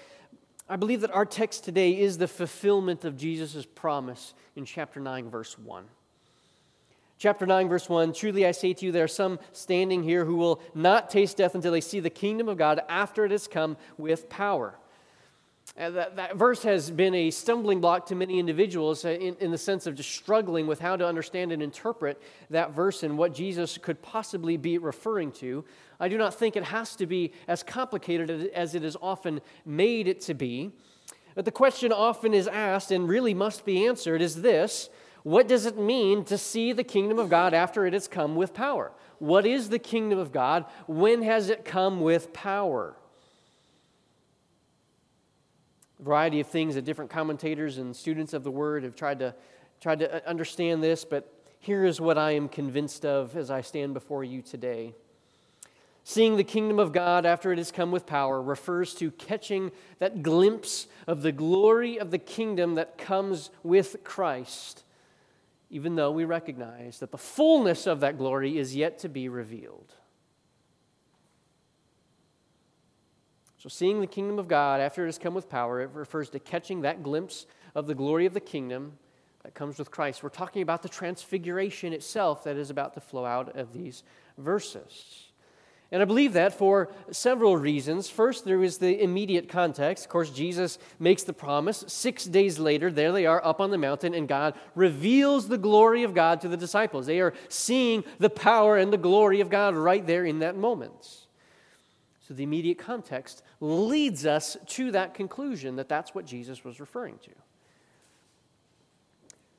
I 0.68 0.76
believe 0.76 1.00
that 1.00 1.10
our 1.10 1.26
text 1.26 1.64
today 1.64 1.98
is 1.98 2.16
the 2.16 2.28
fulfillment 2.28 3.04
of 3.04 3.16
Jesus' 3.16 3.66
promise 3.66 4.34
in 4.54 4.64
chapter 4.64 5.00
9, 5.00 5.28
verse 5.28 5.58
1. 5.58 5.84
Chapter 7.18 7.44
9, 7.44 7.68
verse 7.68 7.88
1 7.88 8.12
Truly 8.12 8.46
I 8.46 8.52
say 8.52 8.72
to 8.72 8.86
you, 8.86 8.92
there 8.92 9.02
are 9.02 9.08
some 9.08 9.40
standing 9.50 10.04
here 10.04 10.24
who 10.24 10.36
will 10.36 10.62
not 10.76 11.10
taste 11.10 11.38
death 11.38 11.56
until 11.56 11.72
they 11.72 11.80
see 11.80 11.98
the 11.98 12.08
kingdom 12.08 12.48
of 12.48 12.56
God 12.56 12.82
after 12.88 13.24
it 13.24 13.32
has 13.32 13.48
come 13.48 13.76
with 13.96 14.28
power. 14.28 14.78
Uh, 15.78 15.90
that, 15.90 16.16
that, 16.16 16.36
verse 16.36 16.64
has 16.64 16.90
been 16.90 17.14
a 17.14 17.30
stumbling 17.30 17.80
block 17.80 18.04
to 18.04 18.16
many 18.16 18.40
individuals 18.40 19.04
uh, 19.04 19.10
in, 19.10 19.36
in 19.38 19.52
the 19.52 19.58
sense 19.58 19.86
of 19.86 19.94
just 19.94 20.10
struggling 20.10 20.66
with 20.66 20.80
how 20.80 20.96
to 20.96 21.06
understand 21.06 21.52
and 21.52 21.62
interpret 21.62 22.20
that 22.50 22.72
verse 22.72 23.04
and 23.04 23.16
what 23.16 23.32
Jesus 23.32 23.78
could 23.78 24.02
possibly 24.02 24.56
be 24.56 24.76
referring 24.76 25.30
to. 25.30 25.64
I 26.00 26.08
do 26.08 26.18
not 26.18 26.34
think 26.34 26.56
it 26.56 26.64
has 26.64 26.96
to 26.96 27.06
be 27.06 27.32
as 27.46 27.62
complicated 27.62 28.50
as 28.54 28.74
it 28.74 28.82
is 28.82 28.96
often 29.00 29.40
made 29.64 30.08
it 30.08 30.20
to 30.22 30.34
be. 30.34 30.72
But 31.36 31.44
the 31.44 31.52
question 31.52 31.92
often 31.92 32.34
is 32.34 32.48
asked 32.48 32.90
and 32.90 33.08
really 33.08 33.32
must 33.32 33.64
be 33.64 33.86
answered 33.86 34.20
is 34.20 34.42
this 34.42 34.90
What 35.22 35.46
does 35.46 35.64
it 35.64 35.78
mean 35.78 36.24
to 36.24 36.36
see 36.36 36.72
the 36.72 36.82
kingdom 36.82 37.20
of 37.20 37.28
God 37.28 37.54
after 37.54 37.86
it 37.86 37.92
has 37.92 38.08
come 38.08 38.34
with 38.34 38.52
power? 38.52 38.90
What 39.20 39.46
is 39.46 39.68
the 39.68 39.78
kingdom 39.78 40.18
of 40.18 40.32
God? 40.32 40.64
When 40.88 41.22
has 41.22 41.50
it 41.50 41.64
come 41.64 42.00
with 42.00 42.32
power? 42.32 42.96
Variety 46.00 46.40
of 46.40 46.46
things 46.46 46.74
that 46.74 46.84
different 46.84 47.10
commentators 47.10 47.78
and 47.78 47.94
students 47.94 48.32
of 48.32 48.44
the 48.44 48.50
word 48.50 48.84
have 48.84 48.94
tried 48.94 49.18
to, 49.18 49.34
tried 49.80 49.98
to 50.00 50.28
understand 50.28 50.82
this, 50.82 51.04
but 51.04 51.32
here 51.60 51.84
is 51.84 52.00
what 52.00 52.18
I 52.18 52.32
am 52.32 52.48
convinced 52.48 53.04
of 53.04 53.36
as 53.36 53.50
I 53.50 53.60
stand 53.60 53.94
before 53.94 54.24
you 54.24 54.42
today. 54.42 54.94
Seeing 56.04 56.36
the 56.36 56.44
kingdom 56.44 56.78
of 56.78 56.92
God 56.92 57.26
after 57.26 57.52
it 57.52 57.58
has 57.58 57.70
come 57.70 57.90
with 57.90 58.06
power 58.06 58.40
refers 58.40 58.94
to 58.94 59.10
catching 59.10 59.72
that 59.98 60.22
glimpse 60.22 60.86
of 61.06 61.20
the 61.20 61.32
glory 61.32 61.98
of 61.98 62.10
the 62.10 62.18
kingdom 62.18 62.76
that 62.76 62.96
comes 62.96 63.50
with 63.62 63.96
Christ, 64.04 64.84
even 65.68 65.96
though 65.96 66.10
we 66.10 66.24
recognize 66.24 67.00
that 67.00 67.10
the 67.10 67.18
fullness 67.18 67.86
of 67.86 68.00
that 68.00 68.16
glory 68.16 68.56
is 68.56 68.74
yet 68.74 69.00
to 69.00 69.08
be 69.10 69.28
revealed. 69.28 69.92
So, 73.68 73.74
seeing 73.74 74.00
the 74.00 74.06
kingdom 74.06 74.38
of 74.38 74.48
God 74.48 74.80
after 74.80 75.04
it 75.04 75.08
has 75.08 75.18
come 75.18 75.34
with 75.34 75.50
power, 75.50 75.82
it 75.82 75.90
refers 75.92 76.30
to 76.30 76.38
catching 76.38 76.80
that 76.80 77.02
glimpse 77.02 77.44
of 77.74 77.86
the 77.86 77.94
glory 77.94 78.24
of 78.24 78.32
the 78.32 78.40
kingdom 78.40 78.92
that 79.42 79.54
comes 79.54 79.78
with 79.78 79.90
Christ. 79.90 80.22
We're 80.22 80.30
talking 80.30 80.62
about 80.62 80.82
the 80.82 80.88
transfiguration 80.88 81.92
itself 81.92 82.44
that 82.44 82.56
is 82.56 82.70
about 82.70 82.94
to 82.94 83.02
flow 83.02 83.26
out 83.26 83.58
of 83.58 83.74
these 83.74 84.04
verses. 84.38 85.26
And 85.92 86.00
I 86.00 86.06
believe 86.06 86.32
that 86.32 86.54
for 86.54 86.90
several 87.10 87.58
reasons. 87.58 88.08
First, 88.08 88.46
there 88.46 88.62
is 88.62 88.78
the 88.78 89.02
immediate 89.02 89.50
context. 89.50 90.06
Of 90.06 90.10
course, 90.10 90.30
Jesus 90.30 90.78
makes 90.98 91.24
the 91.24 91.34
promise. 91.34 91.84
Six 91.88 92.24
days 92.24 92.58
later, 92.58 92.90
there 92.90 93.12
they 93.12 93.26
are 93.26 93.44
up 93.44 93.60
on 93.60 93.70
the 93.70 93.76
mountain, 93.76 94.14
and 94.14 94.26
God 94.26 94.54
reveals 94.76 95.46
the 95.46 95.58
glory 95.58 96.04
of 96.04 96.14
God 96.14 96.40
to 96.40 96.48
the 96.48 96.56
disciples. 96.56 97.04
They 97.04 97.20
are 97.20 97.34
seeing 97.50 98.04
the 98.18 98.30
power 98.30 98.78
and 98.78 98.90
the 98.90 98.96
glory 98.96 99.42
of 99.42 99.50
God 99.50 99.74
right 99.74 100.06
there 100.06 100.24
in 100.24 100.38
that 100.38 100.56
moment. 100.56 101.27
So, 102.28 102.34
the 102.34 102.42
immediate 102.42 102.76
context 102.76 103.42
leads 103.58 104.26
us 104.26 104.58
to 104.66 104.90
that 104.90 105.14
conclusion 105.14 105.76
that 105.76 105.88
that's 105.88 106.14
what 106.14 106.26
Jesus 106.26 106.62
was 106.62 106.78
referring 106.78 107.16
to. 107.20 107.30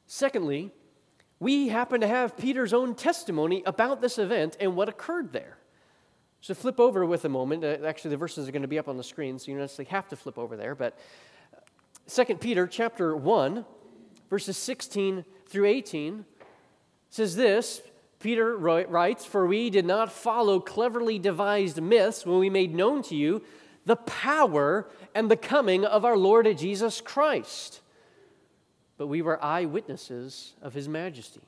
Secondly, 0.05 0.69
we 1.39 1.69
happen 1.69 2.01
to 2.01 2.07
have 2.07 2.37
Peter's 2.37 2.71
own 2.71 2.93
testimony 2.93 3.63
about 3.65 4.01
this 4.01 4.19
event 4.19 4.55
and 4.59 4.75
what 4.75 4.87
occurred 4.87 5.33
there. 5.33 5.57
So 6.41 6.53
flip 6.53 6.79
over 6.79 7.07
with 7.07 7.25
a 7.25 7.29
moment. 7.29 7.63
Uh, 7.63 7.77
actually, 7.87 8.11
the 8.11 8.17
verses 8.17 8.47
are 8.47 8.51
going 8.51 8.61
to 8.61 8.67
be 8.67 8.77
up 8.77 8.87
on 8.87 8.97
the 8.97 9.03
screen, 9.03 9.39
so 9.39 9.47
you 9.47 9.55
don't 9.55 9.61
necessarily 9.61 9.89
have 9.89 10.07
to 10.09 10.15
flip 10.15 10.37
over 10.37 10.55
there. 10.55 10.75
But 10.75 10.95
2 12.07 12.35
Peter 12.35 12.67
chapter 12.67 13.15
1, 13.15 13.65
verses 14.29 14.57
16 14.57 15.25
through 15.47 15.65
18 15.65 16.23
says 17.09 17.35
this 17.35 17.81
Peter 18.19 18.55
writes, 18.57 19.25
For 19.25 19.47
we 19.47 19.69
did 19.69 19.85
not 19.85 20.11
follow 20.11 20.59
cleverly 20.59 21.17
devised 21.17 21.81
myths 21.81 22.25
when 22.25 22.39
we 22.39 22.49
made 22.49 22.75
known 22.75 23.01
to 23.03 23.15
you 23.15 23.41
the 23.85 23.95
power 23.95 24.87
and 25.15 25.31
the 25.31 25.37
coming 25.37 25.85
of 25.85 26.05
our 26.05 26.17
Lord 26.17 26.45
Jesus 26.57 27.01
Christ, 27.01 27.81
but 28.97 29.07
we 29.07 29.21
were 29.21 29.43
eyewitnesses 29.43 30.53
of 30.61 30.73
his 30.73 30.87
majesty. 30.87 31.41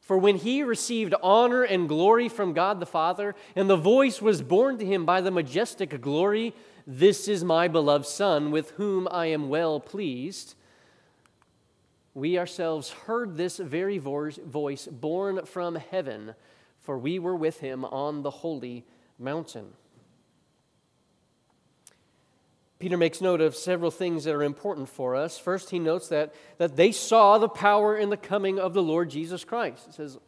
For 0.00 0.16
when 0.16 0.36
he 0.36 0.62
received 0.62 1.14
honor 1.22 1.62
and 1.62 1.86
glory 1.86 2.30
from 2.30 2.54
God 2.54 2.80
the 2.80 2.86
Father, 2.86 3.34
and 3.54 3.68
the 3.68 3.76
voice 3.76 4.22
was 4.22 4.40
borne 4.40 4.78
to 4.78 4.86
him 4.86 5.04
by 5.04 5.20
the 5.20 5.30
majestic 5.30 6.00
glory, 6.00 6.54
This 6.86 7.28
is 7.28 7.44
my 7.44 7.68
beloved 7.68 8.06
Son, 8.06 8.50
with 8.50 8.70
whom 8.72 9.06
I 9.10 9.26
am 9.26 9.50
well 9.50 9.78
pleased. 9.80 10.54
We 12.18 12.36
ourselves 12.36 12.90
heard 12.90 13.36
this 13.36 13.58
very 13.58 13.98
voice 13.98 14.88
borne 14.90 15.46
from 15.46 15.76
heaven, 15.76 16.34
for 16.80 16.98
we 16.98 17.20
were 17.20 17.36
with 17.36 17.60
him 17.60 17.84
on 17.84 18.22
the 18.22 18.30
holy 18.30 18.84
mountain. 19.20 19.66
Peter 22.80 22.96
makes 22.96 23.20
note 23.20 23.40
of 23.40 23.54
several 23.54 23.92
things 23.92 24.24
that 24.24 24.34
are 24.34 24.42
important 24.42 24.88
for 24.88 25.14
us. 25.14 25.38
First, 25.38 25.70
he 25.70 25.78
notes 25.78 26.08
that, 26.08 26.34
that 26.58 26.74
they 26.74 26.90
saw 26.90 27.38
the 27.38 27.48
power 27.48 27.96
in 27.96 28.10
the 28.10 28.16
coming 28.16 28.58
of 28.58 28.74
the 28.74 28.82
Lord 28.82 29.10
Jesus 29.10 29.44
Christ. 29.44 29.86
It 29.86 29.94
says, 29.94 30.18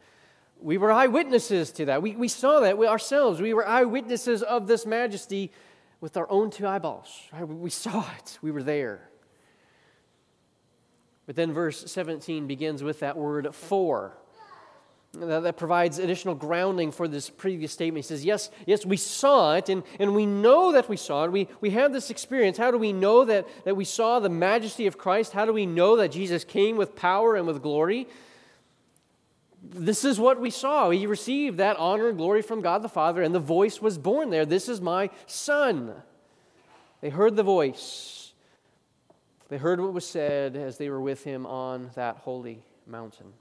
We 0.61 0.77
were 0.77 0.93
eyewitnesses 0.93 1.73
to 1.73 1.85
that. 1.85 2.01
We, 2.01 2.15
we 2.15 2.29
saw 2.29 2.61
that 2.61 2.77
we 2.77 2.87
ourselves. 2.87 3.41
We 3.41 3.53
were 3.53 3.67
eyewitnesses 3.67 4.43
of 4.43 4.65
this 4.65 4.85
majesty 4.85 5.51
with 5.99 6.15
our 6.15 6.29
own 6.31 6.51
two 6.51 6.65
eyeballs. 6.65 7.09
Right? 7.33 7.45
We 7.45 7.69
saw 7.69 8.05
it, 8.17 8.39
we 8.41 8.51
were 8.51 8.63
there. 8.63 9.10
But 11.25 11.35
then 11.35 11.53
verse 11.53 11.91
17 11.91 12.47
begins 12.47 12.83
with 12.83 12.99
that 12.99 13.17
word 13.17 13.53
for 13.53 14.13
that 15.13 15.57
provides 15.57 15.99
additional 15.99 16.35
grounding 16.35 16.91
for 16.91 17.07
this 17.07 17.29
previous 17.29 17.73
statement. 17.73 18.05
He 18.05 18.07
says, 18.07 18.23
Yes, 18.23 18.49
yes, 18.65 18.85
we 18.85 18.95
saw 18.95 19.55
it, 19.55 19.67
and, 19.67 19.83
and 19.99 20.15
we 20.15 20.25
know 20.25 20.71
that 20.71 20.87
we 20.87 20.95
saw 20.95 21.25
it. 21.25 21.31
We, 21.31 21.49
we 21.59 21.71
had 21.71 21.91
this 21.91 22.09
experience. 22.09 22.57
How 22.57 22.71
do 22.71 22.77
we 22.77 22.93
know 22.93 23.25
that, 23.25 23.45
that 23.65 23.75
we 23.75 23.83
saw 23.83 24.19
the 24.19 24.29
majesty 24.29 24.87
of 24.87 24.97
Christ? 24.97 25.33
How 25.33 25.45
do 25.45 25.51
we 25.51 25.65
know 25.65 25.97
that 25.97 26.13
Jesus 26.13 26.45
came 26.45 26.77
with 26.77 26.95
power 26.95 27.35
and 27.35 27.45
with 27.45 27.61
glory? 27.61 28.07
This 29.61 30.05
is 30.05 30.17
what 30.17 30.39
we 30.39 30.49
saw. 30.49 30.89
He 30.89 31.05
received 31.05 31.57
that 31.57 31.77
honor 31.77 32.07
and 32.07 32.17
glory 32.17 32.41
from 32.41 32.61
God 32.61 32.81
the 32.81 32.89
Father, 32.89 33.21
and 33.21 33.35
the 33.35 33.39
voice 33.39 33.81
was 33.81 33.97
borne 33.97 34.29
there. 34.29 34.45
This 34.45 34.69
is 34.69 34.79
my 34.79 35.09
Son. 35.27 35.93
They 37.01 37.09
heard 37.09 37.35
the 37.35 37.43
voice, 37.43 38.20
they 39.51 39.57
heard 39.57 39.81
what 39.81 39.91
was 39.91 40.07
said 40.07 40.55
as 40.55 40.77
they 40.77 40.89
were 40.89 41.01
with 41.01 41.25
him 41.25 41.45
on 41.45 41.91
that 41.95 42.15
holy 42.15 42.63
mountain. 42.87 43.33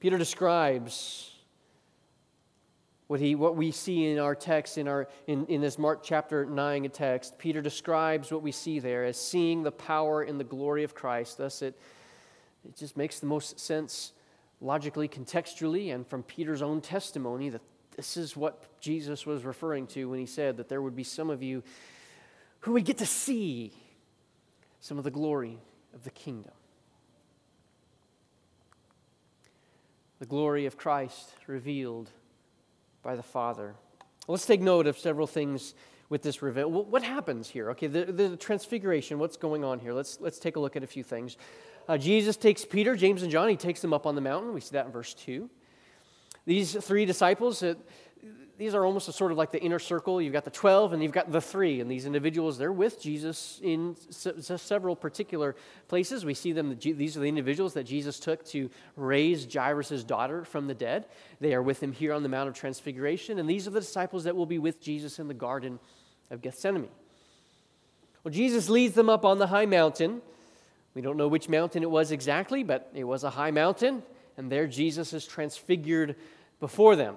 Peter 0.00 0.18
describes 0.18 1.30
what, 3.06 3.20
he, 3.20 3.36
what 3.36 3.54
we 3.54 3.70
see 3.70 4.10
in 4.10 4.18
our 4.18 4.34
text, 4.34 4.76
in, 4.76 4.88
our, 4.88 5.06
in, 5.28 5.46
in 5.46 5.60
this 5.60 5.78
Mark 5.78 6.02
chapter 6.02 6.44
9 6.44 6.90
text. 6.90 7.38
Peter 7.38 7.62
describes 7.62 8.32
what 8.32 8.42
we 8.42 8.50
see 8.50 8.80
there 8.80 9.04
as 9.04 9.16
seeing 9.16 9.62
the 9.62 9.70
power 9.70 10.22
and 10.22 10.40
the 10.40 10.44
glory 10.44 10.82
of 10.82 10.92
Christ. 10.92 11.38
Thus, 11.38 11.62
it, 11.62 11.78
it 12.64 12.76
just 12.76 12.96
makes 12.96 13.20
the 13.20 13.26
most 13.26 13.60
sense 13.60 14.14
logically, 14.60 15.06
contextually, 15.06 15.94
and 15.94 16.04
from 16.04 16.24
Peter's 16.24 16.60
own 16.60 16.80
testimony 16.80 17.50
that 17.50 17.62
this 17.94 18.16
is 18.16 18.36
what 18.36 18.80
Jesus 18.80 19.26
was 19.26 19.44
referring 19.44 19.86
to 19.86 20.10
when 20.10 20.18
he 20.18 20.26
said 20.26 20.56
that 20.56 20.68
there 20.68 20.82
would 20.82 20.96
be 20.96 21.04
some 21.04 21.30
of 21.30 21.40
you 21.40 21.62
who 22.66 22.72
would 22.72 22.84
get 22.84 22.98
to 22.98 23.06
see 23.06 23.72
some 24.80 24.98
of 24.98 25.04
the 25.04 25.10
glory 25.10 25.58
of 25.94 26.04
the 26.04 26.10
kingdom. 26.10 26.52
the 30.18 30.26
glory 30.26 30.66
of 30.66 30.76
Christ 30.76 31.34
revealed 31.46 32.10
by 33.02 33.16
the 33.16 33.22
Father. 33.22 33.74
Let's 34.28 34.46
take 34.46 34.60
note 34.60 34.86
of 34.86 34.98
several 34.98 35.26
things 35.26 35.74
with 36.08 36.22
this 36.22 36.40
reveal. 36.42 36.70
What 36.70 37.02
happens 37.02 37.48
here? 37.48 37.70
Okay, 37.70 37.86
the, 37.86 38.06
the 38.06 38.36
transfiguration, 38.36 39.18
what's 39.18 39.36
going 39.36 39.64
on 39.64 39.78
here? 39.78 39.92
Let's, 39.92 40.20
let's 40.20 40.38
take 40.38 40.56
a 40.56 40.60
look 40.60 40.76
at 40.76 40.82
a 40.82 40.86
few 40.86 41.02
things. 41.02 41.36
Uh, 41.88 41.98
Jesus 41.98 42.36
takes 42.36 42.64
Peter, 42.64 42.96
James, 42.96 43.22
and 43.22 43.30
John, 43.30 43.48
he 43.48 43.56
takes 43.56 43.80
them 43.80 43.92
up 43.92 44.06
on 44.06 44.14
the 44.14 44.20
mountain. 44.20 44.54
We 44.54 44.60
see 44.60 44.72
that 44.72 44.86
in 44.86 44.92
verse 44.92 45.14
2. 45.14 45.50
These 46.46 46.74
three 46.74 47.04
disciples, 47.04 47.62
these 48.58 48.74
are 48.74 48.86
almost 48.86 49.12
sort 49.12 49.32
of 49.32 49.38
like 49.38 49.52
the 49.52 49.62
inner 49.62 49.78
circle. 49.78 50.20
You've 50.20 50.32
got 50.32 50.44
the 50.44 50.50
12 50.50 50.94
and 50.94 51.02
you've 51.02 51.12
got 51.12 51.30
the 51.30 51.40
three. 51.40 51.80
And 51.80 51.90
these 51.90 52.06
individuals, 52.06 52.56
they're 52.56 52.72
with 52.72 53.00
Jesus 53.00 53.60
in 53.62 53.96
se- 54.10 54.56
several 54.56 54.96
particular 54.96 55.56
places. 55.88 56.24
We 56.24 56.32
see 56.32 56.52
them, 56.52 56.76
these 56.78 57.16
are 57.16 57.20
the 57.20 57.28
individuals 57.28 57.74
that 57.74 57.84
Jesus 57.84 58.18
took 58.18 58.44
to 58.46 58.70
raise 58.96 59.52
Jairus' 59.52 60.04
daughter 60.04 60.44
from 60.44 60.68
the 60.68 60.74
dead. 60.74 61.06
They 61.38 61.54
are 61.54 61.62
with 61.62 61.82
him 61.82 61.92
here 61.92 62.14
on 62.14 62.22
the 62.22 62.30
Mount 62.30 62.48
of 62.48 62.54
Transfiguration. 62.54 63.38
And 63.38 63.48
these 63.48 63.66
are 63.66 63.70
the 63.70 63.80
disciples 63.80 64.24
that 64.24 64.34
will 64.34 64.46
be 64.46 64.58
with 64.58 64.80
Jesus 64.80 65.18
in 65.18 65.28
the 65.28 65.34
Garden 65.34 65.78
of 66.30 66.40
Gethsemane. 66.40 66.88
Well, 68.24 68.32
Jesus 68.32 68.70
leads 68.70 68.94
them 68.94 69.10
up 69.10 69.26
on 69.26 69.38
the 69.38 69.48
high 69.48 69.66
mountain. 69.66 70.22
We 70.94 71.02
don't 71.02 71.18
know 71.18 71.28
which 71.28 71.50
mountain 71.50 71.82
it 71.82 71.90
was 71.90 72.10
exactly, 72.10 72.62
but 72.62 72.90
it 72.94 73.04
was 73.04 73.22
a 73.22 73.30
high 73.30 73.50
mountain. 73.50 74.02
And 74.38 74.50
there 74.50 74.66
Jesus 74.66 75.12
is 75.12 75.26
transfigured 75.26 76.16
before 76.58 76.96
them. 76.96 77.16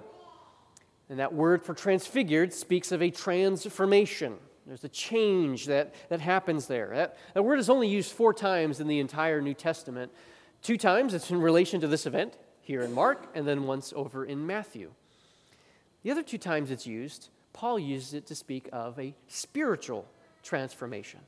And 1.10 1.18
that 1.18 1.34
word 1.34 1.64
for 1.64 1.74
transfigured 1.74 2.54
speaks 2.54 2.92
of 2.92 3.02
a 3.02 3.10
transformation. 3.10 4.36
There's 4.64 4.84
a 4.84 4.88
change 4.88 5.66
that, 5.66 5.92
that 6.08 6.20
happens 6.20 6.68
there. 6.68 6.92
That, 6.94 7.16
that 7.34 7.42
word 7.42 7.58
is 7.58 7.68
only 7.68 7.88
used 7.88 8.12
four 8.12 8.32
times 8.32 8.78
in 8.78 8.86
the 8.86 9.00
entire 9.00 9.42
New 9.42 9.54
Testament. 9.54 10.12
Two 10.62 10.76
times 10.76 11.12
it's 11.12 11.30
in 11.30 11.40
relation 11.40 11.80
to 11.80 11.88
this 11.88 12.06
event, 12.06 12.36
here 12.60 12.82
in 12.82 12.92
Mark, 12.92 13.26
and 13.34 13.46
then 13.46 13.64
once 13.64 13.92
over 13.96 14.24
in 14.24 14.46
Matthew. 14.46 14.92
The 16.04 16.12
other 16.12 16.22
two 16.22 16.38
times 16.38 16.70
it's 16.70 16.86
used, 16.86 17.28
Paul 17.52 17.80
uses 17.80 18.14
it 18.14 18.26
to 18.28 18.36
speak 18.36 18.68
of 18.72 18.96
a 19.00 19.12
spiritual 19.26 20.06
transformation. 20.44 21.20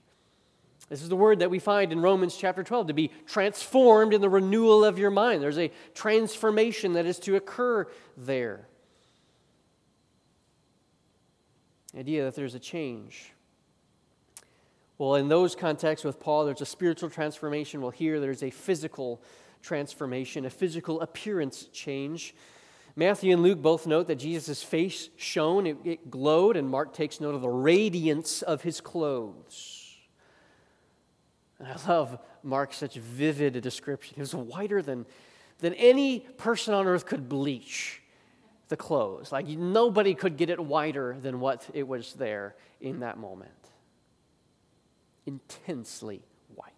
This 0.89 1.03
is 1.03 1.09
the 1.09 1.17
word 1.17 1.41
that 1.41 1.51
we 1.51 1.59
find 1.59 1.91
in 1.91 2.01
Romans 2.01 2.37
chapter 2.37 2.63
12 2.63 2.87
to 2.87 2.93
be 2.93 3.11
transformed 3.27 4.15
in 4.15 4.21
the 4.21 4.29
renewal 4.29 4.85
of 4.85 4.99
your 4.99 5.11
mind. 5.11 5.43
There's 5.43 5.59
a 5.59 5.73
transformation 5.95 6.93
that 6.93 7.07
is 7.07 7.19
to 7.21 7.35
occur 7.35 7.89
there. 8.17 8.69
The 11.82 11.82
idea 11.97 12.25
that 12.25 12.35
there's 12.35 12.55
a 12.55 12.59
change. 12.59 13.33
Well, 14.99 15.17
in 15.17 15.29
those 15.29 15.55
contexts 15.55 16.05
with 16.05 16.21
Paul, 16.21 16.45
there's 16.45 16.61
a 16.61 16.67
spiritual 16.67 17.11
transformation. 17.11 17.81
Well, 17.81 17.91
here 17.91 18.21
there's 18.21 18.43
a 18.43 18.51
physical 18.51 19.23
transformation, 19.63 20.45
a 20.45 20.51
physical 20.51 21.01
appearance 21.01 21.69
change. 21.73 22.35
Matthew 22.95 23.33
and 23.33 23.43
Luke 23.43 23.63
both 23.63 23.87
note 23.87 24.07
that 24.09 24.17
Jesus' 24.17 24.63
face 24.63 25.09
shone, 25.17 25.67
it, 25.67 25.77
it 25.85 26.11
glowed, 26.11 26.57
and 26.57 26.69
Mark 26.69 26.93
takes 26.93 27.21
note 27.21 27.35
of 27.35 27.41
the 27.41 27.49
radiance 27.49 28.43
of 28.43 28.63
his 28.63 28.81
clothes. 28.81 29.97
And 31.59 31.69
I 31.69 31.89
love 31.89 32.19
Mark's 32.43 32.77
such 32.77 32.97
vivid 32.97 33.61
description. 33.63 34.15
He 34.17 34.21
was 34.21 34.35
whiter 34.35 34.83
than, 34.83 35.07
than 35.61 35.75
any 35.75 36.21
person 36.21 36.75
on 36.75 36.87
earth 36.87 37.07
could 37.07 37.29
bleach 37.29 38.02
the 38.73 38.77
clothes. 38.79 39.31
Like 39.31 39.47
nobody 39.47 40.15
could 40.15 40.39
get 40.39 40.49
it 40.49 40.59
wider 40.59 41.15
than 41.21 41.41
what 41.41 41.69
it 41.75 41.87
was 41.87 42.15
there 42.15 42.57
in 42.81 43.01
that 43.01 43.19
moment. 43.19 43.51
Intensely 45.27 46.23
white. 46.55 46.73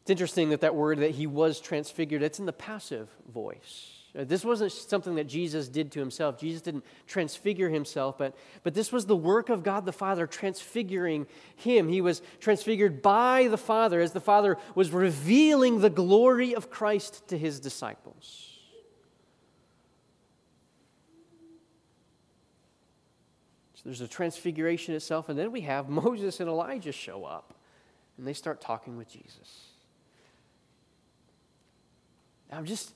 It's 0.00 0.10
interesting 0.10 0.48
that 0.48 0.62
that 0.62 0.74
word 0.74 1.00
that 1.00 1.10
he 1.10 1.26
was 1.26 1.60
transfigured, 1.60 2.22
it's 2.22 2.38
in 2.38 2.46
the 2.46 2.54
passive 2.54 3.10
voice. 3.30 3.95
Uh, 4.16 4.24
this 4.24 4.44
wasn't 4.44 4.72
something 4.72 5.16
that 5.16 5.26
Jesus 5.26 5.68
did 5.68 5.92
to 5.92 6.00
himself. 6.00 6.38
Jesus 6.40 6.62
didn't 6.62 6.84
transfigure 7.06 7.68
himself, 7.68 8.16
but, 8.16 8.34
but 8.62 8.72
this 8.72 8.90
was 8.90 9.04
the 9.06 9.16
work 9.16 9.50
of 9.50 9.62
God 9.62 9.84
the 9.84 9.92
Father 9.92 10.26
transfiguring 10.26 11.26
him. 11.54 11.88
He 11.88 12.00
was 12.00 12.22
transfigured 12.40 13.02
by 13.02 13.48
the 13.48 13.58
Father 13.58 14.00
as 14.00 14.12
the 14.12 14.20
Father 14.20 14.56
was 14.74 14.90
revealing 14.90 15.80
the 15.80 15.90
glory 15.90 16.54
of 16.54 16.70
Christ 16.70 17.28
to 17.28 17.36
his 17.36 17.60
disciples. 17.60 18.52
So 23.74 23.82
there's 23.84 24.00
a 24.00 24.08
transfiguration 24.08 24.94
itself, 24.94 25.28
and 25.28 25.38
then 25.38 25.52
we 25.52 25.60
have 25.62 25.88
Moses 25.90 26.40
and 26.40 26.48
Elijah 26.48 26.92
show 26.92 27.24
up, 27.24 27.52
and 28.16 28.26
they 28.26 28.32
start 28.32 28.62
talking 28.62 28.96
with 28.96 29.10
Jesus. 29.10 29.66
I'm 32.50 32.64
just 32.64 32.94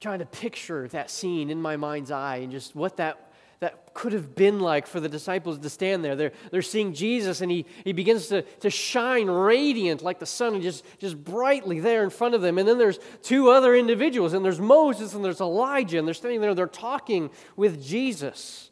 trying 0.00 0.20
to 0.20 0.26
picture 0.26 0.88
that 0.88 1.10
scene 1.10 1.50
in 1.50 1.60
my 1.60 1.76
mind's 1.76 2.10
eye 2.10 2.36
and 2.36 2.52
just 2.52 2.74
what 2.74 2.96
that 2.98 3.28
that 3.60 3.92
could 3.92 4.12
have 4.12 4.36
been 4.36 4.60
like 4.60 4.86
for 4.86 5.00
the 5.00 5.08
disciples 5.08 5.58
to 5.58 5.68
stand 5.68 6.04
there. 6.04 6.14
They're, 6.14 6.32
they're 6.52 6.62
seeing 6.62 6.94
Jesus, 6.94 7.40
and 7.40 7.50
he, 7.50 7.66
he 7.82 7.92
begins 7.92 8.28
to, 8.28 8.42
to 8.42 8.70
shine 8.70 9.26
radiant 9.26 10.00
like 10.00 10.20
the 10.20 10.26
sun, 10.26 10.54
and 10.54 10.62
just, 10.62 10.84
just 11.00 11.22
brightly 11.22 11.80
there 11.80 12.04
in 12.04 12.10
front 12.10 12.34
of 12.34 12.40
them. 12.40 12.58
And 12.58 12.68
then 12.68 12.78
there's 12.78 13.00
two 13.22 13.50
other 13.50 13.74
individuals, 13.74 14.32
and 14.32 14.44
there's 14.44 14.60
Moses 14.60 15.14
and 15.14 15.24
there's 15.24 15.40
Elijah, 15.40 15.98
and 15.98 16.06
they're 16.06 16.14
standing 16.14 16.40
there, 16.40 16.54
they're 16.54 16.68
talking 16.68 17.30
with 17.56 17.84
Jesus. 17.84 18.70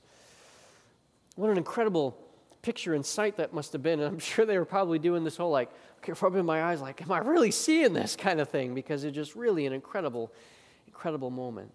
What 1.35 1.51
an 1.51 1.59
incredible 1.59 2.17
picture 2.63 2.95
and 2.95 3.05
sight 3.05 3.39
that 3.39 3.53
must 3.53 3.73
have 3.73 3.83
been. 3.83 3.99
And 3.99 4.09
I'm 4.09 4.19
sure 4.21 4.47
they 4.47 4.59
were 4.59 4.65
probably 4.65 5.01
doing 5.01 5.25
this 5.25 5.37
whole, 5.37 5.51
like, 5.51 5.71
okay, 5.99 6.13
rubbing 6.21 6.45
my 6.45 6.63
eyes, 6.63 6.81
like, 6.81 7.03
am 7.03 7.11
I 7.11 7.19
really 7.19 7.51
seeing 7.51 7.93
this 7.93 8.15
kind 8.15 8.41
of 8.41 8.49
thing? 8.49 8.73
Because 8.73 9.03
it's 9.03 9.17
just 9.17 9.35
really 9.35 9.67
an 9.67 9.73
incredible 9.73 10.31
incredible 10.97 11.29
moment. 11.29 11.71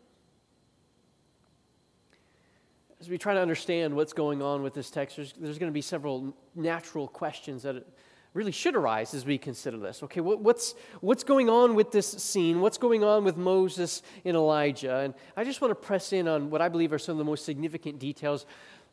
As 2.99 3.07
we 3.07 3.19
try 3.19 3.35
to 3.35 3.39
understand 3.39 3.95
what's 3.95 4.13
going 4.13 4.41
on 4.41 4.63
with 4.63 4.73
this 4.73 4.89
text, 4.89 5.15
there's, 5.15 5.33
there's 5.33 5.59
going 5.59 5.69
to 5.69 5.73
be 5.73 5.81
several 5.81 6.35
natural 6.55 7.07
questions 7.07 7.61
that 7.61 7.85
really 8.33 8.51
should 8.51 8.75
arise 8.75 9.13
as 9.13 9.23
we 9.23 9.37
consider 9.37 9.77
this. 9.77 10.01
Okay, 10.01 10.21
what, 10.21 10.39
what's, 10.39 10.73
what's 11.01 11.23
going 11.23 11.51
on 11.51 11.75
with 11.75 11.91
this 11.91 12.07
scene? 12.07 12.61
What's 12.61 12.79
going 12.79 13.03
on 13.03 13.23
with 13.23 13.37
Moses 13.37 14.01
and 14.25 14.35
Elijah? 14.35 14.97
And 14.97 15.13
I 15.37 15.43
just 15.43 15.61
want 15.61 15.69
to 15.69 15.75
press 15.75 16.13
in 16.13 16.27
on 16.27 16.49
what 16.49 16.61
I 16.61 16.67
believe 16.67 16.91
are 16.91 16.99
some 16.99 17.13
of 17.13 17.19
the 17.19 17.23
most 17.23 17.45
significant 17.45 17.99
details. 17.99 18.47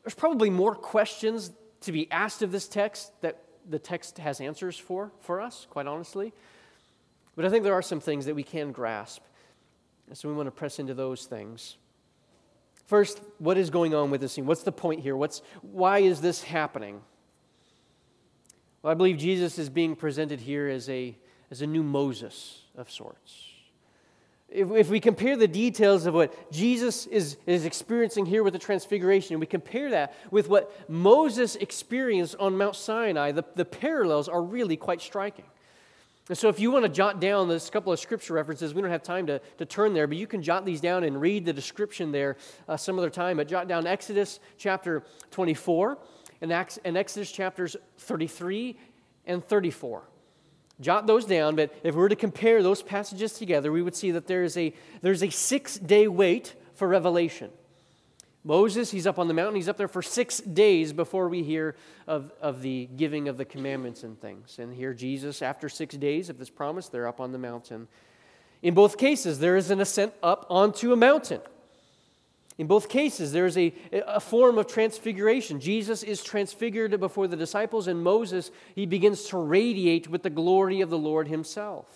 There's 0.05 0.15
probably 0.15 0.51
more 0.51 0.75
questions 0.75 1.53
to 1.83 1.93
be 1.93 2.11
asked 2.11 2.43
of 2.43 2.53
this 2.53 2.69
text 2.69 3.13
that 3.23 3.39
the 3.67 3.79
text 3.79 4.19
has 4.19 4.43
answers 4.43 4.77
for, 4.77 5.11
for 5.21 5.41
us, 5.41 5.67
quite 5.71 5.87
honestly. 5.87 6.35
But 7.35 7.47
I 7.47 7.49
think 7.49 7.65
there 7.65 7.75
are 7.75 7.83
some 7.83 8.01
things 8.01 8.27
that 8.27 8.35
we 8.35 8.43
can 8.43 8.73
grasp. 8.73 9.23
And 10.09 10.17
so 10.17 10.29
we 10.29 10.35
want 10.35 10.47
to 10.47 10.50
press 10.50 10.79
into 10.79 10.95
those 10.95 11.27
things. 11.27 11.77
First, 12.87 13.21
what 13.38 13.59
is 13.59 13.69
going 13.69 13.95
on 13.95 14.11
with 14.11 14.23
this 14.23 14.33
scene? 14.33 14.47
What's 14.47 14.62
the 14.62 14.73
point 14.73 15.00
here? 15.00 15.17
What's, 15.17 15.43
why 15.61 15.99
is 15.99 16.23
this 16.23 16.43
happening? 16.43 17.03
Well, 18.83 18.91
I 18.91 18.95
believe 18.95 19.19
Jesus 19.19 19.59
is 19.59 19.69
being 19.69 19.95
presented 19.95 20.41
here 20.41 20.69
as 20.69 20.88
a, 20.88 21.15
as 21.50 21.61
a 21.61 21.67
new 21.67 21.83
Moses 21.83 22.62
of 22.77 22.91
sorts. 22.91 23.45
If, 24.49 24.71
if 24.71 24.88
we 24.88 25.00
compare 25.00 25.37
the 25.37 25.49
details 25.49 26.07
of 26.07 26.15
what 26.15 26.50
Jesus 26.50 27.07
is, 27.07 27.37
is 27.45 27.67
experiencing 27.67 28.25
here 28.25 28.43
with 28.43 28.55
the 28.55 28.59
transfiguration, 28.59 29.35
and 29.35 29.41
we 29.41 29.47
compare 29.47 29.91
that 29.91 30.15
with 30.31 30.49
what 30.49 30.73
Moses 30.88 31.57
experienced 31.57 32.37
on 32.40 32.57
Mount 32.57 32.77
Sinai, 32.77 33.33
the, 33.33 33.44
the 33.57 33.66
parallels 33.66 34.27
are 34.29 34.40
really 34.42 34.79
quite 34.79 35.03
striking. 35.03 35.44
And 36.29 36.37
so, 36.37 36.49
if 36.49 36.61
you 36.61 36.71
want 36.71 36.85
to 36.85 36.91
jot 36.91 37.21
down 37.21 37.49
this 37.49 37.71
couple 37.71 37.93
of 37.93 37.99
scripture 37.99 38.35
references, 38.35 38.75
we 38.75 38.83
don't 38.83 38.91
have 38.91 39.03
time 39.03 39.27
to, 39.29 39.41
to 39.57 39.64
turn 39.64 39.95
there, 39.95 40.07
but 40.07 40.19
you 40.19 40.27
can 40.27 40.43
jot 40.43 40.67
these 40.67 40.81
down 40.81 41.05
and 41.05 41.21
read 41.21 41.47
the 41.47 41.53
description 41.53 42.12
there 42.12 42.37
uh, 42.69 42.77
some 42.77 42.99
other 42.99 43.09
time. 43.09 43.38
But 43.38 43.49
jot 43.49 43.67
down 43.67 43.87
Exodus 43.87 44.38
chapter 44.59 45.05
24 45.31 45.99
and, 46.43 46.53
and 46.85 46.97
Exodus 46.97 47.33
chapters 47.33 47.77
33 47.99 48.77
and 49.27 49.43
34. 49.43 50.03
Jot 50.81 51.07
those 51.07 51.25
down, 51.25 51.57
but 51.57 51.75
if 51.83 51.95
we 51.95 52.01
were 52.01 52.09
to 52.09 52.17
compare 52.17 52.62
those 52.62 52.83
passages 52.83 53.33
together, 53.33 53.73
we 53.73 53.83
would 53.83 53.97
see 53.97 54.12
that 54.12 54.27
there 54.27 54.45
is 54.45 54.57
a, 54.57 54.73
there's 55.01 55.23
a 55.23 55.31
six 55.31 55.77
day 55.77 56.07
wait 56.07 56.55
for 56.75 56.87
revelation. 56.87 57.51
Moses, 58.44 58.90
he's 58.90 59.07
up 59.07 59.18
on 59.18 59.29
the 59.29 59.35
mountain. 59.35 59.57
He's 59.57 59.68
up 59.68 59.77
there 59.77 59.88
for 59.88 60.03
six 60.03 60.38
days 60.38 60.92
before 60.92 61.29
we 61.29 61.42
hear 61.42 61.74
of, 62.07 62.33
of 62.40 62.62
the 62.62 62.88
giving 62.96 63.29
of 63.29 63.37
the 63.37 63.44
commandments 63.44 64.05
and 64.05 64.18
things. 64.20 64.59
And 64.59 64.74
here, 64.74 64.94
Jesus, 64.94 65.42
after 65.42 65.68
six 65.68 65.96
days 65.96 66.31
of 66.31 66.38
this 66.38 66.51
promise, 66.51 66.88
they're 66.88 67.09
up 67.09 67.20
on 67.20 67.33
the 67.33 67.38
mountain. 67.38 67.88
In 68.62 68.74
both 68.74 68.96
cases, 68.96 69.38
there 69.38 69.57
is 69.57 69.70
an 69.70 69.81
ascent 69.81 70.14
up 70.22 70.46
onto 70.48 70.92
a 70.92 70.96
mountain. 70.96 71.40
In 72.59 72.66
both 72.66 72.88
cases, 72.88 73.31
there 73.31 73.46
is 73.46 73.57
a, 73.57 73.72
a 73.92 74.18
form 74.18 74.59
of 74.59 74.66
transfiguration. 74.66 75.61
Jesus 75.61 76.03
is 76.03 76.24
transfigured 76.24 76.98
before 76.98 77.29
the 77.29 77.37
disciples, 77.37 77.87
and 77.87 78.03
Moses, 78.03 78.51
he 78.74 78.85
begins 78.85 79.24
to 79.24 79.38
radiate 79.38 80.09
with 80.09 80.24
the 80.24 80.31
glory 80.31 80.81
of 80.81 80.90
the 80.90 80.98
Lord 80.98 81.29
himself. 81.29 81.87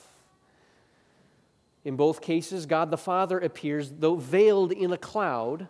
In 1.85 1.97
both 1.97 2.21
cases, 2.21 2.67
God 2.67 2.93
the 2.93 2.97
Father 2.97 3.41
appears, 3.41 3.91
though 3.91 4.15
veiled 4.15 4.71
in 4.71 4.93
a 4.93 4.99
cloud 4.99 5.67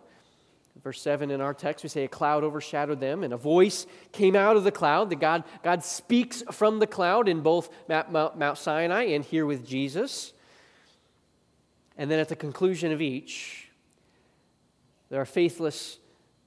Verse 0.83 1.01
7 1.01 1.31
in 1.31 1.39
our 1.39 1.53
text, 1.53 1.83
we 1.83 1.89
say 1.89 2.03
a 2.03 2.09
cloud 2.09 2.43
overshadowed 2.43 2.99
them, 2.99 3.23
and 3.23 3.33
a 3.33 3.37
voice 3.37 3.87
came 4.11 4.35
out 4.35 4.57
of 4.57 4.65
the 4.65 4.71
cloud. 4.71 5.09
That 5.09 5.19
God, 5.21 5.45
God 5.63 5.83
speaks 5.83 6.43
from 6.51 6.79
the 6.79 6.87
cloud 6.87 7.29
in 7.29 7.39
both 7.39 7.69
Mount, 7.87 8.11
Mount, 8.11 8.37
Mount 8.37 8.57
Sinai 8.57 9.03
and 9.03 9.23
here 9.23 9.45
with 9.45 9.65
Jesus. 9.65 10.33
And 11.97 12.11
then 12.11 12.19
at 12.19 12.27
the 12.27 12.35
conclusion 12.35 12.91
of 12.91 13.01
each, 13.01 13.69
there 15.09 15.21
are 15.21 15.25
faithless 15.25 15.99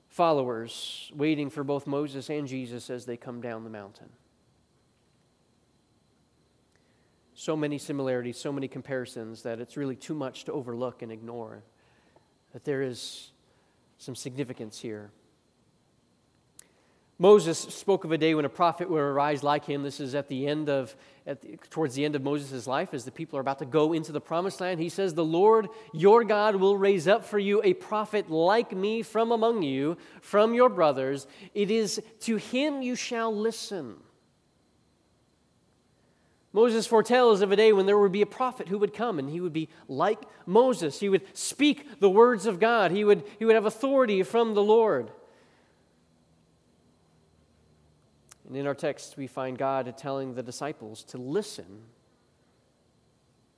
followers 0.08 1.10
waiting 1.14 1.48
for 1.48 1.64
both 1.64 1.86
Moses 1.86 2.28
and 2.28 2.46
Jesus 2.46 2.90
as 2.90 3.06
they 3.06 3.16
come 3.16 3.40
down 3.40 3.64
the 3.64 3.70
mountain. 3.70 4.08
So 7.32 7.56
many 7.56 7.78
similarities, 7.78 8.36
so 8.36 8.52
many 8.52 8.68
comparisons 8.68 9.42
that 9.42 9.60
it's 9.60 9.76
really 9.76 9.96
too 9.96 10.14
much 10.14 10.44
to 10.44 10.52
overlook 10.52 11.00
and 11.02 11.12
ignore. 11.12 11.62
That 12.52 12.64
there 12.64 12.82
is 12.82 13.30
some 13.98 14.14
significance 14.14 14.78
here. 14.78 15.10
Moses 17.18 17.58
spoke 17.58 18.04
of 18.04 18.12
a 18.12 18.18
day 18.18 18.34
when 18.34 18.44
a 18.44 18.50
prophet 18.50 18.90
would 18.90 19.00
arise 19.00 19.42
like 19.42 19.64
him. 19.64 19.82
This 19.82 20.00
is 20.00 20.14
at 20.14 20.28
the 20.28 20.46
end 20.46 20.68
of, 20.68 20.94
the, 21.24 21.58
towards 21.70 21.94
the 21.94 22.04
end 22.04 22.14
of 22.14 22.22
Moses' 22.22 22.66
life, 22.66 22.92
as 22.92 23.06
the 23.06 23.10
people 23.10 23.38
are 23.38 23.40
about 23.40 23.58
to 23.60 23.64
go 23.64 23.94
into 23.94 24.12
the 24.12 24.20
promised 24.20 24.60
land. 24.60 24.80
He 24.80 24.90
says, 24.90 25.14
The 25.14 25.24
Lord 25.24 25.68
your 25.94 26.24
God 26.24 26.56
will 26.56 26.76
raise 26.76 27.08
up 27.08 27.24
for 27.24 27.38
you 27.38 27.62
a 27.64 27.72
prophet 27.72 28.30
like 28.30 28.76
me 28.76 29.00
from 29.00 29.32
among 29.32 29.62
you, 29.62 29.96
from 30.20 30.52
your 30.52 30.68
brothers. 30.68 31.26
It 31.54 31.70
is 31.70 32.02
to 32.20 32.36
him 32.36 32.82
you 32.82 32.94
shall 32.94 33.34
listen. 33.34 33.96
Moses 36.56 36.86
foretells 36.86 37.42
of 37.42 37.52
a 37.52 37.56
day 37.56 37.70
when 37.70 37.84
there 37.84 37.98
would 37.98 38.12
be 38.12 38.22
a 38.22 38.26
prophet 38.26 38.68
who 38.68 38.78
would 38.78 38.94
come 38.94 39.18
and 39.18 39.28
he 39.28 39.42
would 39.42 39.52
be 39.52 39.68
like 39.88 40.22
Moses. 40.46 40.98
He 40.98 41.10
would 41.10 41.20
speak 41.36 42.00
the 42.00 42.08
words 42.08 42.46
of 42.46 42.58
God, 42.58 42.92
he 42.92 43.04
would, 43.04 43.24
he 43.38 43.44
would 43.44 43.54
have 43.54 43.66
authority 43.66 44.22
from 44.22 44.54
the 44.54 44.62
Lord. 44.62 45.10
And 48.48 48.56
in 48.56 48.66
our 48.66 48.74
text, 48.74 49.18
we 49.18 49.26
find 49.26 49.58
God 49.58 49.94
telling 49.98 50.34
the 50.34 50.42
disciples 50.42 51.04
to 51.08 51.18
listen 51.18 51.66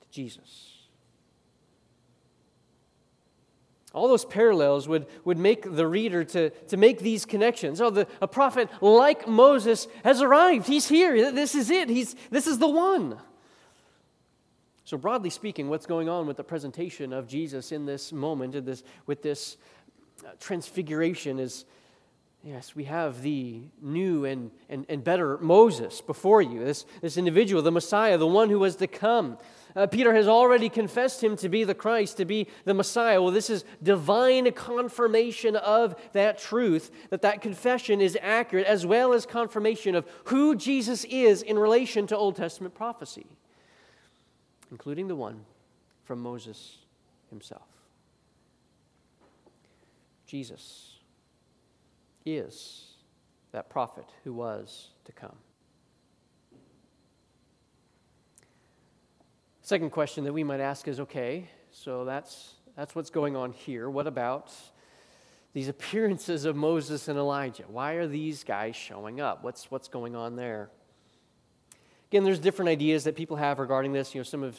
to 0.00 0.10
Jesus. 0.10 0.77
All 3.94 4.06
those 4.06 4.24
parallels 4.24 4.86
would, 4.86 5.06
would 5.24 5.38
make 5.38 5.62
the 5.74 5.86
reader 5.86 6.22
to, 6.24 6.50
to 6.50 6.76
make 6.76 7.00
these 7.00 7.24
connections. 7.24 7.80
Oh, 7.80 7.90
the, 7.90 8.06
a 8.20 8.28
prophet 8.28 8.68
like 8.82 9.26
Moses 9.26 9.88
has 10.04 10.20
arrived. 10.20 10.66
He's 10.66 10.88
here. 10.88 11.32
This 11.32 11.54
is 11.54 11.70
it. 11.70 11.88
He's, 11.88 12.14
this 12.30 12.46
is 12.46 12.58
the 12.58 12.68
one. 12.68 13.18
So, 14.84 14.96
broadly 14.96 15.30
speaking, 15.30 15.68
what's 15.68 15.86
going 15.86 16.08
on 16.08 16.26
with 16.26 16.36
the 16.36 16.44
presentation 16.44 17.12
of 17.12 17.28
Jesus 17.28 17.72
in 17.72 17.86
this 17.86 18.12
moment, 18.12 18.54
in 18.54 18.64
this, 18.64 18.82
with 19.06 19.22
this 19.22 19.56
uh, 20.24 20.30
transfiguration, 20.38 21.38
is 21.38 21.64
yes, 22.42 22.74
we 22.74 22.84
have 22.84 23.22
the 23.22 23.62
new 23.82 24.24
and, 24.24 24.50
and, 24.68 24.86
and 24.88 25.02
better 25.04 25.38
Moses 25.38 26.00
before 26.00 26.40
you, 26.40 26.64
this, 26.64 26.86
this 27.00 27.16
individual, 27.16 27.62
the 27.62 27.70
Messiah, 27.70 28.16
the 28.16 28.26
one 28.26 28.50
who 28.50 28.58
was 28.58 28.76
to 28.76 28.86
come. 28.86 29.38
Uh, 29.76 29.86
Peter 29.86 30.14
has 30.14 30.26
already 30.26 30.68
confessed 30.68 31.22
him 31.22 31.36
to 31.36 31.48
be 31.48 31.64
the 31.64 31.74
Christ, 31.74 32.16
to 32.16 32.24
be 32.24 32.48
the 32.64 32.74
Messiah. 32.74 33.20
Well, 33.22 33.32
this 33.32 33.50
is 33.50 33.64
divine 33.82 34.50
confirmation 34.52 35.56
of 35.56 35.94
that 36.12 36.38
truth, 36.38 36.90
that 37.10 37.22
that 37.22 37.40
confession 37.40 38.00
is 38.00 38.16
accurate, 38.20 38.66
as 38.66 38.86
well 38.86 39.12
as 39.12 39.26
confirmation 39.26 39.94
of 39.94 40.06
who 40.24 40.54
Jesus 40.56 41.04
is 41.04 41.42
in 41.42 41.58
relation 41.58 42.06
to 42.08 42.16
Old 42.16 42.36
Testament 42.36 42.74
prophecy, 42.74 43.26
including 44.70 45.08
the 45.08 45.16
one 45.16 45.44
from 46.04 46.20
Moses 46.20 46.78
himself. 47.30 47.68
Jesus 50.26 50.96
is 52.24 52.86
that 53.52 53.70
prophet 53.70 54.04
who 54.24 54.32
was 54.32 54.88
to 55.04 55.12
come. 55.12 55.36
Second 59.68 59.90
question 59.90 60.24
that 60.24 60.32
we 60.32 60.44
might 60.44 60.60
ask 60.60 60.88
is 60.88 60.98
okay, 60.98 61.46
so 61.70 62.06
that's, 62.06 62.54
that's 62.74 62.94
what's 62.94 63.10
going 63.10 63.36
on 63.36 63.52
here. 63.52 63.90
What 63.90 64.06
about 64.06 64.50
these 65.52 65.68
appearances 65.68 66.46
of 66.46 66.56
Moses 66.56 67.06
and 67.06 67.18
Elijah? 67.18 67.64
Why 67.68 67.92
are 67.92 68.06
these 68.06 68.44
guys 68.44 68.76
showing 68.76 69.20
up? 69.20 69.44
What's, 69.44 69.70
what's 69.70 69.86
going 69.86 70.16
on 70.16 70.36
there? 70.36 70.70
Again, 72.10 72.24
there's 72.24 72.38
different 72.38 72.70
ideas 72.70 73.04
that 73.04 73.14
people 73.14 73.36
have 73.36 73.58
regarding 73.58 73.92
this. 73.92 74.14
You 74.14 74.20
know, 74.20 74.24
some 74.24 74.42
have 74.42 74.56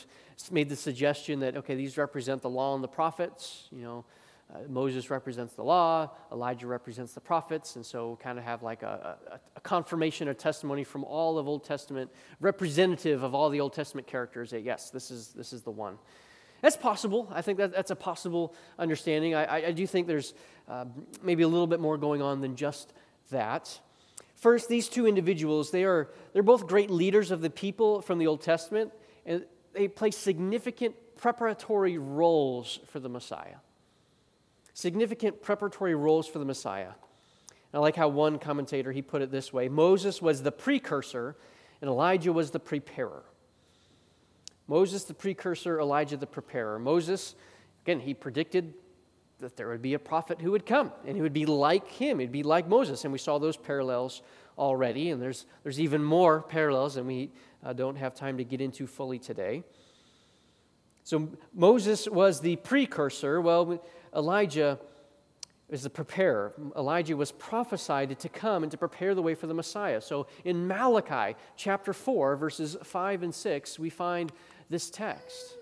made 0.52 0.70
the 0.70 0.76
suggestion 0.76 1.40
that, 1.40 1.58
okay, 1.58 1.74
these 1.74 1.98
represent 1.98 2.44
the 2.44 2.50
law 2.52 2.76
and 2.76 2.84
the 2.84 2.88
prophets. 2.88 3.68
You 3.72 3.82
know, 3.82 4.06
uh, 4.52 4.60
Moses 4.68 5.12
represents 5.12 5.54
the 5.54 5.64
law, 5.64 6.10
Elijah 6.32 6.66
represents 6.66 7.14
the 7.14 7.22
prophets, 7.22 7.76
and 7.76 7.86
so 7.86 8.18
kind 8.22 8.40
of 8.40 8.44
have 8.44 8.64
like 8.64 8.82
a, 8.82 9.16
a, 9.32 9.40
a, 9.56 9.62
confirmation 9.62 10.28
or 10.28 10.34
testimony 10.34 10.84
from 10.84 11.04
all 11.04 11.38
of 11.38 11.48
Old 11.48 11.64
Testament, 11.64 12.10
representative 12.40 13.22
of 13.22 13.36
all 13.36 13.52
the 13.52 13.60
Old 13.60 13.74
Testament 13.74 14.08
characters 14.08 14.50
that 14.50 14.62
yes, 14.62 14.90
this 14.90 15.12
is, 15.12 15.34
this 15.34 15.54
is 15.54 15.62
the 15.62 15.72
one. 15.72 16.00
That's 16.62 16.76
possible. 16.76 17.28
I 17.32 17.44
think 17.44 17.60
that, 17.60 17.72
that's 17.72 17.92
a 17.92 17.96
possible 17.96 18.56
understanding. 18.80 19.36
I, 19.36 19.44
I, 19.44 19.68
I 19.68 19.72
do 19.72 19.86
think 19.86 20.08
there's 20.08 20.34
uh, 20.68 20.86
maybe 21.22 21.44
a 21.44 21.48
little 21.48 21.68
bit 21.68 21.80
more 21.80 21.98
going 22.00 22.24
on 22.24 22.42
than 22.42 22.56
just 22.56 22.92
that. 23.30 23.80
First, 24.34 24.68
these 24.68 24.90
two 24.90 25.06
individuals, 25.06 25.70
they 25.70 25.84
are, 25.84 26.10
they're 26.34 26.42
both 26.42 26.66
great 26.66 26.90
leaders 26.90 27.30
of 27.30 27.42
the 27.42 27.52
people 27.52 28.02
from 28.02 28.18
the 28.18 28.26
Old 28.26 28.42
Testament, 28.42 28.94
and 29.28 29.46
they 29.74 29.88
play 29.88 30.10
significant 30.10 30.96
preparatory 31.18 32.00
roles 32.00 32.80
for 32.88 33.00
the 33.00 33.10
Messiah 33.10 33.58
significant 34.80 35.42
preparatory 35.42 35.94
roles 35.94 36.26
for 36.26 36.40
the 36.40 36.46
Messiah. 36.46 36.92
I 37.74 37.80
like 37.80 37.98
how 37.98 38.08
one 38.08 38.40
commentator 38.40 38.94
he 38.94 39.02
put 39.02 39.22
it 39.22 39.30
this 39.30 39.52
way 39.52 39.68
Moses 39.68 40.22
was 40.22 40.42
the 40.42 40.54
precursor 40.54 41.36
and 41.82 41.90
Elijah 41.90 42.32
was 42.32 42.52
the 42.52 42.60
preparer. 42.60 43.24
Moses 44.68 45.04
the 45.04 45.14
precursor, 45.14 45.80
Elijah 45.80 46.16
the 46.16 46.28
preparer. 46.28 46.80
Moses, 46.80 47.36
again, 47.84 48.00
he 48.00 48.14
predicted 48.14 48.74
that 49.40 49.58
there 49.58 49.68
would 49.68 49.82
be 49.82 49.96
a 49.96 50.00
prophet 50.00 50.40
who 50.40 50.52
would 50.52 50.66
come 50.66 50.94
and 51.06 51.16
he 51.16 51.22
would 51.22 51.34
be 51.34 51.46
like 51.46 51.88
him, 51.90 52.20
he'd 52.20 52.32
be 52.32 52.44
like 52.44 52.68
Moses. 52.68 53.04
And 53.04 53.12
we 53.12 53.20
saw 53.20 53.38
those 53.38 53.58
parallels 53.58 54.22
already, 54.58 55.10
and 55.10 55.22
there's, 55.22 55.46
there's 55.64 55.80
even 55.80 56.02
more 56.02 56.42
parallels 56.42 56.96
and 56.96 57.06
we 57.06 57.32
uh, 57.66 57.74
don't 57.74 57.98
have 57.98 58.16
time 58.16 58.38
to 58.38 58.46
get 58.46 58.62
into 58.62 58.88
fully 58.88 59.20
today. 59.20 59.64
So 61.04 61.28
Moses 61.54 62.08
was 62.08 62.40
the 62.40 62.56
precursor. 62.58 63.42
Well, 63.42 63.82
Elijah 64.16 64.80
is 65.70 65.84
the 65.84 65.90
preparer. 65.90 66.54
Elijah 66.76 67.16
was 67.16 67.32
prophesied 67.32 68.18
to 68.20 68.30
come 68.30 68.64
and 68.64 68.72
to 68.72 68.78
prepare 68.78 69.14
the 69.14 69.22
way 69.22 69.36
for 69.36 69.48
the 69.48 69.54
Messiah. 69.54 70.02
So 70.02 70.28
in 70.44 70.68
Malachi 70.68 71.38
chapter 71.56 71.94
4, 71.94 72.36
verses 72.36 72.76
5 72.84 73.24
and 73.24 73.34
6, 73.34 73.80
we 73.80 73.90
find 73.90 74.32
this 74.70 74.90
text. 74.90 75.56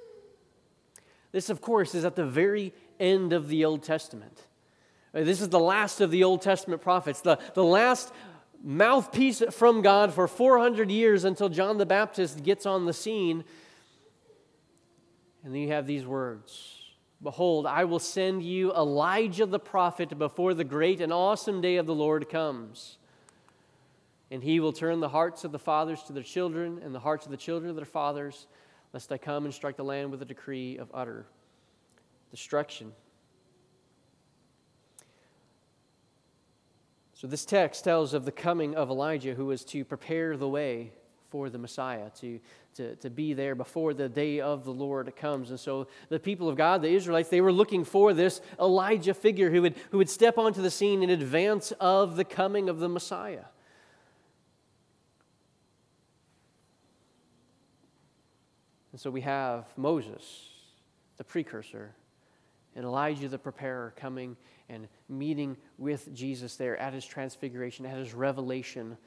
This, 1.33 1.49
of 1.49 1.60
course, 1.60 1.93
is 1.93 2.05
at 2.05 2.15
the 2.15 2.25
very 2.25 2.73
end 2.99 3.33
of 3.33 3.49
the 3.49 3.65
Old 3.65 3.83
Testament. 3.83 4.41
Uh, 5.13 5.23
this 5.23 5.41
is 5.41 5.49
the 5.49 5.60
last 5.60 5.99
of 5.99 6.10
the 6.10 6.23
Old 6.23 6.41
Testament 6.41 6.81
prophets, 6.81 7.21
the, 7.21 7.38
the 7.53 7.63
last 7.63 8.13
mouthpiece 8.63 9.43
from 9.51 9.81
God 9.81 10.13
for 10.13 10.27
400 10.27 10.89
years 10.89 11.25
until 11.25 11.49
John 11.49 11.77
the 11.77 11.86
Baptist 11.86 12.43
gets 12.43 12.65
on 12.65 12.86
the 12.86 12.93
scene. 12.93 13.43
And 15.43 15.53
then 15.53 15.62
you 15.62 15.69
have 15.69 15.86
these 15.86 16.05
words 16.05 16.76
Behold, 17.21 17.65
I 17.65 17.86
will 17.86 17.99
send 17.99 18.43
you 18.43 18.71
Elijah 18.73 19.45
the 19.45 19.60
prophet 19.60 20.17
before 20.17 20.53
the 20.53 20.63
great 20.63 21.01
and 21.01 21.12
awesome 21.12 21.62
day 21.62 21.77
of 21.77 21.88
the 21.88 21.95
Lord 21.95 22.30
comes. 22.30 22.97
And 24.30 24.43
he 24.43 24.60
will 24.60 24.73
turn 24.73 24.99
the 24.99 25.10
hearts 25.10 25.43
of 25.43 25.51
the 25.51 25.60
fathers 25.60 26.03
to 26.03 26.13
their 26.13 26.23
children, 26.23 26.80
and 26.84 26.93
the 26.93 26.99
hearts 26.99 27.25
of 27.25 27.32
the 27.32 27.38
children 27.38 27.69
to 27.69 27.75
their 27.75 27.86
fathers, 27.86 28.45
lest 28.93 29.12
I 29.12 29.17
come 29.17 29.45
and 29.45 29.53
strike 29.53 29.77
the 29.77 29.84
land 29.84 30.12
with 30.12 30.21
a 30.21 30.25
decree 30.25 30.77
of 30.77 30.91
utter 30.93 31.25
destruction. 32.30 32.91
So, 37.13 37.25
this 37.25 37.45
text 37.45 37.84
tells 37.84 38.13
of 38.13 38.25
the 38.25 38.32
coming 38.32 38.75
of 38.75 38.91
Elijah, 38.91 39.34
who 39.34 39.47
was 39.47 39.65
to 39.65 39.84
prepare 39.84 40.38
the 40.38 40.47
way 40.47 40.91
for 41.30 41.49
the 41.49 41.58
Messiah, 41.58 42.12
to, 42.19 42.39
to, 42.77 42.95
to 42.97 43.09
be 43.09 43.33
there 43.33 43.55
before 43.55 43.93
the 43.93 44.07
day 44.07 44.39
of 44.39 44.63
the 44.63 44.71
Lord 44.71 45.13
comes. 45.15 45.49
And 45.49 45.59
so 45.59 45.87
the 46.09 46.19
people 46.19 46.47
of 46.47 46.55
God, 46.55 46.81
the 46.81 46.89
Israelites, 46.89 47.29
they 47.29 47.41
were 47.41 47.51
looking 47.51 47.83
for 47.83 48.13
this 48.13 48.39
Elijah 48.59 49.13
figure 49.13 49.49
who 49.49 49.63
would, 49.63 49.75
who 49.91 49.97
would 49.97 50.09
step 50.09 50.37
onto 50.37 50.61
the 50.61 50.71
scene 50.71 51.03
in 51.03 51.09
advance 51.09 51.73
of 51.79 52.15
the 52.15 52.23
coming 52.23 52.69
of 52.69 52.79
the 52.79 52.87
Messiah. 52.87 53.45
And 58.91 59.01
so 59.01 59.09
we 59.09 59.21
have 59.21 59.65
Moses, 59.75 60.49
the 61.17 61.23
precursor, 61.23 61.95
and 62.75 62.85
Elijah, 62.85 63.27
the 63.27 63.39
preparer, 63.39 63.93
coming 63.95 64.37
and 64.69 64.87
meeting 65.09 65.57
with 65.79 66.13
Jesus 66.13 66.55
there 66.57 66.77
at 66.77 66.93
his 66.93 67.05
transfiguration, 67.05 67.87
at 67.87 67.97
his 67.97 68.13
revelation 68.13 68.97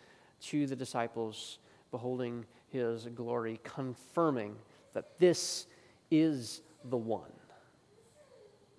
to 0.43 0.67
the 0.67 0.75
disciples 0.75 1.59
beholding 1.91 2.45
his 2.69 3.07
glory, 3.15 3.61
confirming 3.65 4.57
that 4.93 5.19
this 5.19 5.67
is 6.11 6.63
the 6.85 6.97
one. 6.97 7.33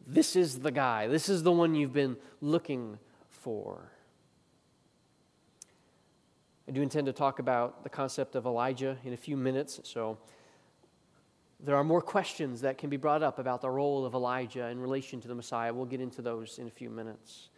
This 0.08 0.36
is 0.36 0.60
the 0.60 0.72
guy. 0.72 1.08
This 1.08 1.30
is 1.30 1.44
the 1.44 1.52
one 1.52 1.76
you've 1.76 1.94
been 1.94 2.18
looking 2.42 2.98
for. 3.30 3.92
I 6.68 6.72
do 6.72 6.82
intend 6.82 7.08
to 7.08 7.14
talk 7.14 7.40
about 7.40 7.84
the 7.84 7.90
concept 7.90 8.36
of 8.36 8.46
Elijah 8.46 8.98
in 9.04 9.14
a 9.14 9.18
few 9.18 9.36
minutes, 9.36 9.80
so 9.84 10.18
there 11.60 11.76
are 11.76 11.84
more 11.84 12.02
questions 12.02 12.62
that 12.62 12.78
can 12.78 12.90
be 12.90 12.98
brought 12.98 13.22
up 13.22 13.38
about 13.38 13.62
the 13.62 13.70
role 13.70 14.06
of 14.06 14.14
Elijah 14.14 14.68
in 14.68 14.80
relation 14.80 15.22
to 15.22 15.28
the 15.28 15.36
Messiah. 15.36 15.74
We'll 15.74 15.86
get 15.86 16.02
into 16.02 16.22
those 16.22 16.58
in 16.58 16.68
a 16.68 16.72
few 16.72 16.90
minutes. 16.90 17.50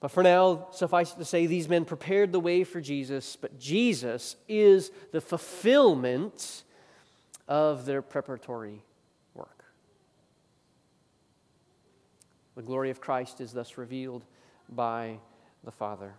But 0.00 0.10
for 0.10 0.22
now, 0.22 0.68
suffice 0.72 1.12
it 1.12 1.18
to 1.18 1.24
say, 1.24 1.46
these 1.46 1.68
men 1.68 1.84
prepared 1.84 2.30
the 2.30 2.40
way 2.40 2.64
for 2.64 2.80
Jesus, 2.80 3.36
but 3.36 3.58
Jesus 3.58 4.36
is 4.46 4.90
the 5.10 5.20
fulfillment 5.20 6.64
of 7.48 7.86
their 7.86 8.02
preparatory 8.02 8.82
work. 9.34 9.64
The 12.56 12.62
glory 12.62 12.90
of 12.90 13.00
Christ 13.00 13.40
is 13.40 13.52
thus 13.52 13.78
revealed 13.78 14.24
by 14.68 15.18
the 15.64 15.72
Father. 15.72 16.14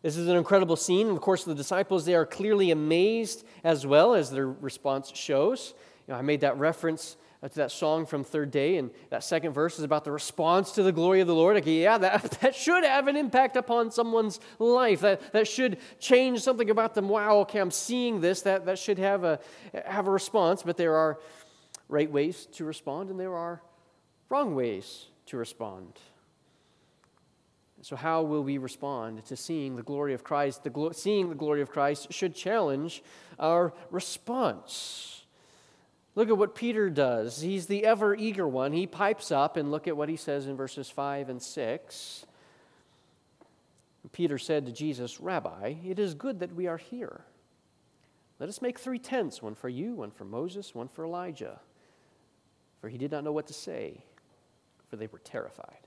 This 0.00 0.16
is 0.16 0.28
an 0.28 0.36
incredible 0.36 0.76
scene. 0.76 1.08
Of 1.10 1.20
course, 1.20 1.44
the 1.44 1.54
disciples, 1.54 2.04
they 2.04 2.14
are 2.14 2.26
clearly 2.26 2.70
amazed 2.70 3.44
as 3.62 3.86
well 3.86 4.14
as 4.14 4.30
their 4.30 4.48
response 4.48 5.12
shows. 5.14 5.74
You 6.08 6.14
know, 6.14 6.18
I 6.18 6.22
made 6.22 6.40
that 6.40 6.58
reference 6.58 7.16
Uh, 7.42 7.48
to 7.48 7.56
that 7.56 7.72
song 7.72 8.06
from 8.06 8.22
Third 8.22 8.52
Day, 8.52 8.76
and 8.76 8.92
that 9.10 9.24
second 9.24 9.52
verse 9.52 9.76
is 9.76 9.84
about 9.84 10.04
the 10.04 10.12
response 10.12 10.70
to 10.72 10.84
the 10.84 10.92
glory 10.92 11.20
of 11.20 11.26
the 11.26 11.34
Lord. 11.34 11.56
Okay, 11.56 11.82
yeah, 11.82 11.98
that, 11.98 12.22
that 12.40 12.54
should 12.54 12.84
have 12.84 13.08
an 13.08 13.16
impact 13.16 13.56
upon 13.56 13.90
someone's 13.90 14.38
life. 14.60 15.00
That, 15.00 15.32
that 15.32 15.48
should 15.48 15.78
change 15.98 16.40
something 16.40 16.70
about 16.70 16.94
them. 16.94 17.08
Wow, 17.08 17.38
okay, 17.38 17.58
I'm 17.58 17.72
seeing 17.72 18.20
this. 18.20 18.42
That, 18.42 18.66
that 18.66 18.78
should 18.78 18.98
have 18.98 19.24
a, 19.24 19.40
have 19.84 20.06
a 20.06 20.10
response, 20.12 20.62
but 20.62 20.76
there 20.76 20.94
are 20.94 21.18
right 21.88 22.10
ways 22.10 22.46
to 22.52 22.64
respond, 22.64 23.10
and 23.10 23.18
there 23.18 23.34
are 23.34 23.60
wrong 24.28 24.54
ways 24.54 25.06
to 25.26 25.36
respond. 25.36 25.98
So, 27.80 27.96
how 27.96 28.22
will 28.22 28.44
we 28.44 28.58
respond 28.58 29.24
to 29.26 29.36
seeing 29.36 29.74
the 29.74 29.82
glory 29.82 30.14
of 30.14 30.22
Christ? 30.22 30.62
The 30.62 30.70
glo- 30.70 30.92
seeing 30.92 31.28
the 31.28 31.34
glory 31.34 31.60
of 31.60 31.70
Christ 31.70 32.12
should 32.12 32.36
challenge 32.36 33.02
our 33.40 33.74
response. 33.90 35.21
Look 36.14 36.28
at 36.28 36.36
what 36.36 36.54
Peter 36.54 36.90
does. 36.90 37.40
He's 37.40 37.66
the 37.66 37.86
ever 37.86 38.14
eager 38.14 38.46
one. 38.46 38.72
He 38.72 38.86
pipes 38.86 39.30
up, 39.30 39.56
and 39.56 39.70
look 39.70 39.88
at 39.88 39.96
what 39.96 40.08
he 40.08 40.16
says 40.16 40.46
in 40.46 40.56
verses 40.56 40.90
5 40.90 41.28
and 41.30 41.42
6. 41.42 42.26
Peter 44.12 44.36
said 44.36 44.66
to 44.66 44.72
Jesus, 44.72 45.20
Rabbi, 45.20 45.74
it 45.86 45.98
is 45.98 46.14
good 46.14 46.40
that 46.40 46.54
we 46.54 46.66
are 46.66 46.76
here. 46.76 47.22
Let 48.38 48.48
us 48.48 48.60
make 48.60 48.78
three 48.78 48.98
tents 48.98 49.40
one 49.40 49.54
for 49.54 49.68
you, 49.68 49.94
one 49.94 50.10
for 50.10 50.24
Moses, 50.24 50.74
one 50.74 50.88
for 50.88 51.04
Elijah. 51.04 51.60
For 52.80 52.88
he 52.88 52.98
did 52.98 53.12
not 53.12 53.24
know 53.24 53.32
what 53.32 53.46
to 53.46 53.54
say, 53.54 54.02
for 54.90 54.96
they 54.96 55.06
were 55.06 55.20
terrified. 55.20 55.86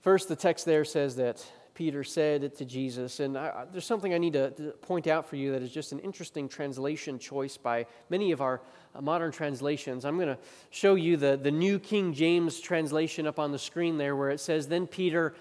First, 0.00 0.28
the 0.28 0.36
text 0.36 0.64
there 0.64 0.84
says 0.84 1.16
that 1.16 1.44
Peter 1.76 2.02
said 2.02 2.56
to 2.56 2.64
Jesus. 2.64 3.20
And 3.20 3.36
I, 3.36 3.66
there's 3.70 3.84
something 3.84 4.14
I 4.14 4.18
need 4.18 4.32
to, 4.32 4.50
to, 4.52 4.70
point 4.80 5.06
out 5.06 5.28
for 5.28 5.36
you 5.36 5.52
that 5.52 5.62
is 5.62 5.70
just 5.70 5.92
an 5.92 5.98
interesting 5.98 6.48
translation 6.48 7.18
choice 7.18 7.58
by 7.58 7.84
many 8.08 8.32
of 8.32 8.40
our 8.40 8.62
uh, 8.94 9.02
modern 9.02 9.30
translations. 9.30 10.06
I'm 10.06 10.16
going 10.16 10.28
to 10.28 10.38
show 10.70 10.94
you 10.94 11.18
the, 11.18 11.36
the 11.36 11.50
New 11.50 11.78
King 11.78 12.14
James 12.14 12.60
translation 12.60 13.26
up 13.26 13.38
on 13.38 13.52
the 13.52 13.58
screen 13.58 13.98
there 13.98 14.16
where 14.16 14.30
it 14.30 14.40
says, 14.40 14.68
Then 14.68 14.86
Peter 14.86 15.34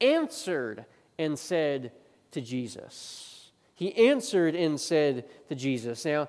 answered 0.00 0.86
and 1.18 1.38
said 1.38 1.92
to 2.30 2.40
Jesus. 2.40 3.50
He 3.74 3.94
answered 4.08 4.54
and 4.54 4.80
said 4.80 5.26
to 5.50 5.54
Jesus. 5.54 6.06
Now, 6.06 6.28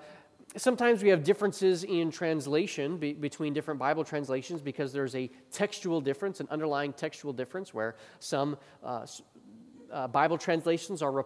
sometimes 0.58 1.02
we 1.04 1.10
have 1.10 1.24
differences 1.24 1.84
in 1.84 2.12
translation 2.12 2.98
be, 2.98 3.14
between 3.14 3.54
different 3.54 3.80
Bible 3.80 4.04
translations 4.04 4.62
because 4.62 4.94
there's 4.94 5.16
a 5.16 5.30
textual 5.52 6.02
difference, 6.02 6.40
an 6.40 6.48
underlying 6.52 6.94
textual 6.94 7.34
difference, 7.34 7.74
where 7.74 7.96
some 8.20 8.58
uh, 8.84 9.06
uh, 9.94 10.08
Bible 10.08 10.38
translations 10.38 11.02
are 11.02 11.12
re- 11.12 11.24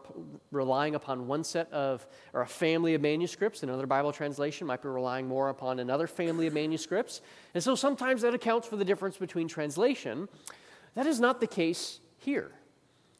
relying 0.51 0.95
upon 0.95 1.25
one 1.27 1.43
set 1.43 1.71
of, 1.71 2.06
or 2.34 2.41
a 2.41 2.47
family 2.47 2.93
of 2.93 3.01
manuscripts. 3.01 3.63
and 3.63 3.71
Another 3.71 3.88
Bible 3.88 4.12
translation 4.12 4.67
might 4.67 4.82
be 4.82 4.89
relying 4.89 5.27
more 5.27 5.49
upon 5.49 5.80
another 5.80 6.06
family 6.06 6.47
of 6.47 6.53
manuscripts. 6.53 7.21
And 7.53 7.63
so 7.63 7.75
sometimes 7.75 8.21
that 8.21 8.34
accounts 8.34 8.67
for 8.67 8.75
the 8.75 8.86
difference 8.86 9.17
between 9.17 9.47
translation. 9.47 10.27
That 10.95 11.08
is 11.08 11.19
not 11.19 11.39
the 11.39 11.47
case 11.47 11.99
here. 12.17 12.51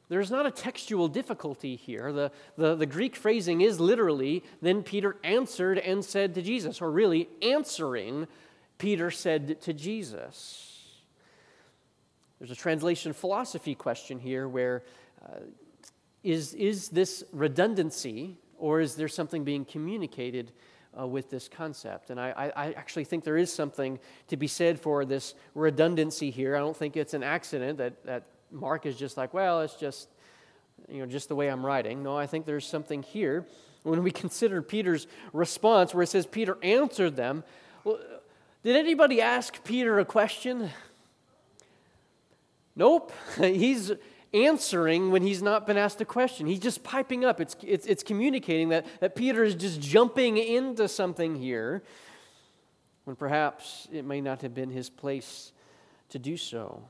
There's 0.10 0.32
not 0.32 0.46
a 0.46 0.52
textual 0.52 1.08
difficulty 1.08 1.76
here. 1.76 2.14
The, 2.14 2.32
the, 2.58 2.76
the, 2.76 2.86
Greek 2.86 3.16
phrasing 3.16 3.62
is 3.62 3.80
literally, 3.80 4.44
then 4.62 4.82
Peter 4.82 5.18
answered 5.24 5.80
and 5.80 6.04
said 6.04 6.34
to 6.36 6.42
Jesus, 6.42 6.82
or 6.82 6.90
really 6.92 7.28
answering, 7.42 8.28
Peter 8.78 9.12
said 9.12 9.60
to 9.62 9.74
Jesus. 9.74 10.68
There's 12.40 12.52
a 12.52 12.56
translation 12.56 13.14
philosophy 13.14 13.76
question 13.76 14.20
here 14.20 14.48
where 14.48 14.84
is 16.24 16.54
is 16.54 16.90
this 16.90 17.24
redundancy 17.32 18.38
or 18.58 18.82
is 18.82 18.96
there 18.96 19.08
something 19.08 19.44
being 19.44 19.66
communicated 19.66 20.52
uh, 21.00 21.06
with 21.06 21.30
this 21.30 21.48
concept? 21.48 22.10
And 22.10 22.20
I, 22.20 22.52
I, 22.56 22.72
actually 22.74 23.04
think 23.04 23.24
there 23.24 23.38
is 23.38 23.54
something 23.54 24.00
to 24.30 24.38
be 24.38 24.48
said 24.48 24.80
for 24.80 25.06
this 25.06 25.36
redundancy 25.54 26.32
here. 26.32 26.56
I 26.56 26.60
don't 26.60 26.76
think 26.76 26.98
it's 26.98 27.14
an 27.14 27.24
accident 27.24 27.78
that, 27.78 28.04
that 28.06 28.24
Mark 28.52 28.86
is 28.86 28.96
just 28.96 29.16
like, 29.18 29.34
well, 29.34 29.62
it's 29.62 29.76
just, 29.76 30.10
you 30.90 31.00
know, 31.00 31.06
just 31.06 31.30
the 31.30 31.36
way 31.36 31.50
I'm 31.50 31.66
writing. 31.66 32.04
No, 32.04 32.18
I 32.18 32.26
think 32.26 32.46
there's 32.46 32.66
something 32.66 33.04
here. 33.04 33.46
When 33.84 34.04
we 34.04 34.12
consider 34.24 34.62
Peter's 34.62 35.08
response, 35.34 35.94
where 35.94 36.04
it 36.04 36.08
says 36.08 36.26
Peter 36.26 36.58
answered 36.64 37.16
them, 37.16 37.44
well, 37.84 38.00
did 38.64 38.76
anybody 38.76 39.22
ask 39.22 39.64
Peter 39.64 40.00
a 40.00 40.06
question? 40.06 40.72
Nope. 42.76 43.12
He's 43.38 43.92
answering 44.34 45.12
when 45.12 45.22
he's 45.22 45.42
not 45.42 45.66
been 45.66 45.78
asked 45.78 46.02
a 46.02 46.06
question. 46.06 46.48
He's 46.48 46.60
just 46.60 46.84
piping 46.84 47.24
up. 47.24 47.40
It's, 47.40 47.56
it's, 47.62 47.86
it's 47.86 48.04
communicating 48.04 48.70
that, 48.70 48.86
that 49.00 49.16
Peter 49.16 49.44
is 49.44 49.56
just 49.56 49.80
jumping 49.80 50.38
into 50.38 50.88
something 50.88 51.36
here 51.36 51.84
when 53.06 53.16
perhaps 53.16 53.88
it 53.92 54.06
may 54.06 54.22
not 54.22 54.42
have 54.42 54.54
been 54.54 54.70
his 54.70 54.90
place 54.90 55.52
to 56.10 56.20
do 56.20 56.38
so. 56.38 56.84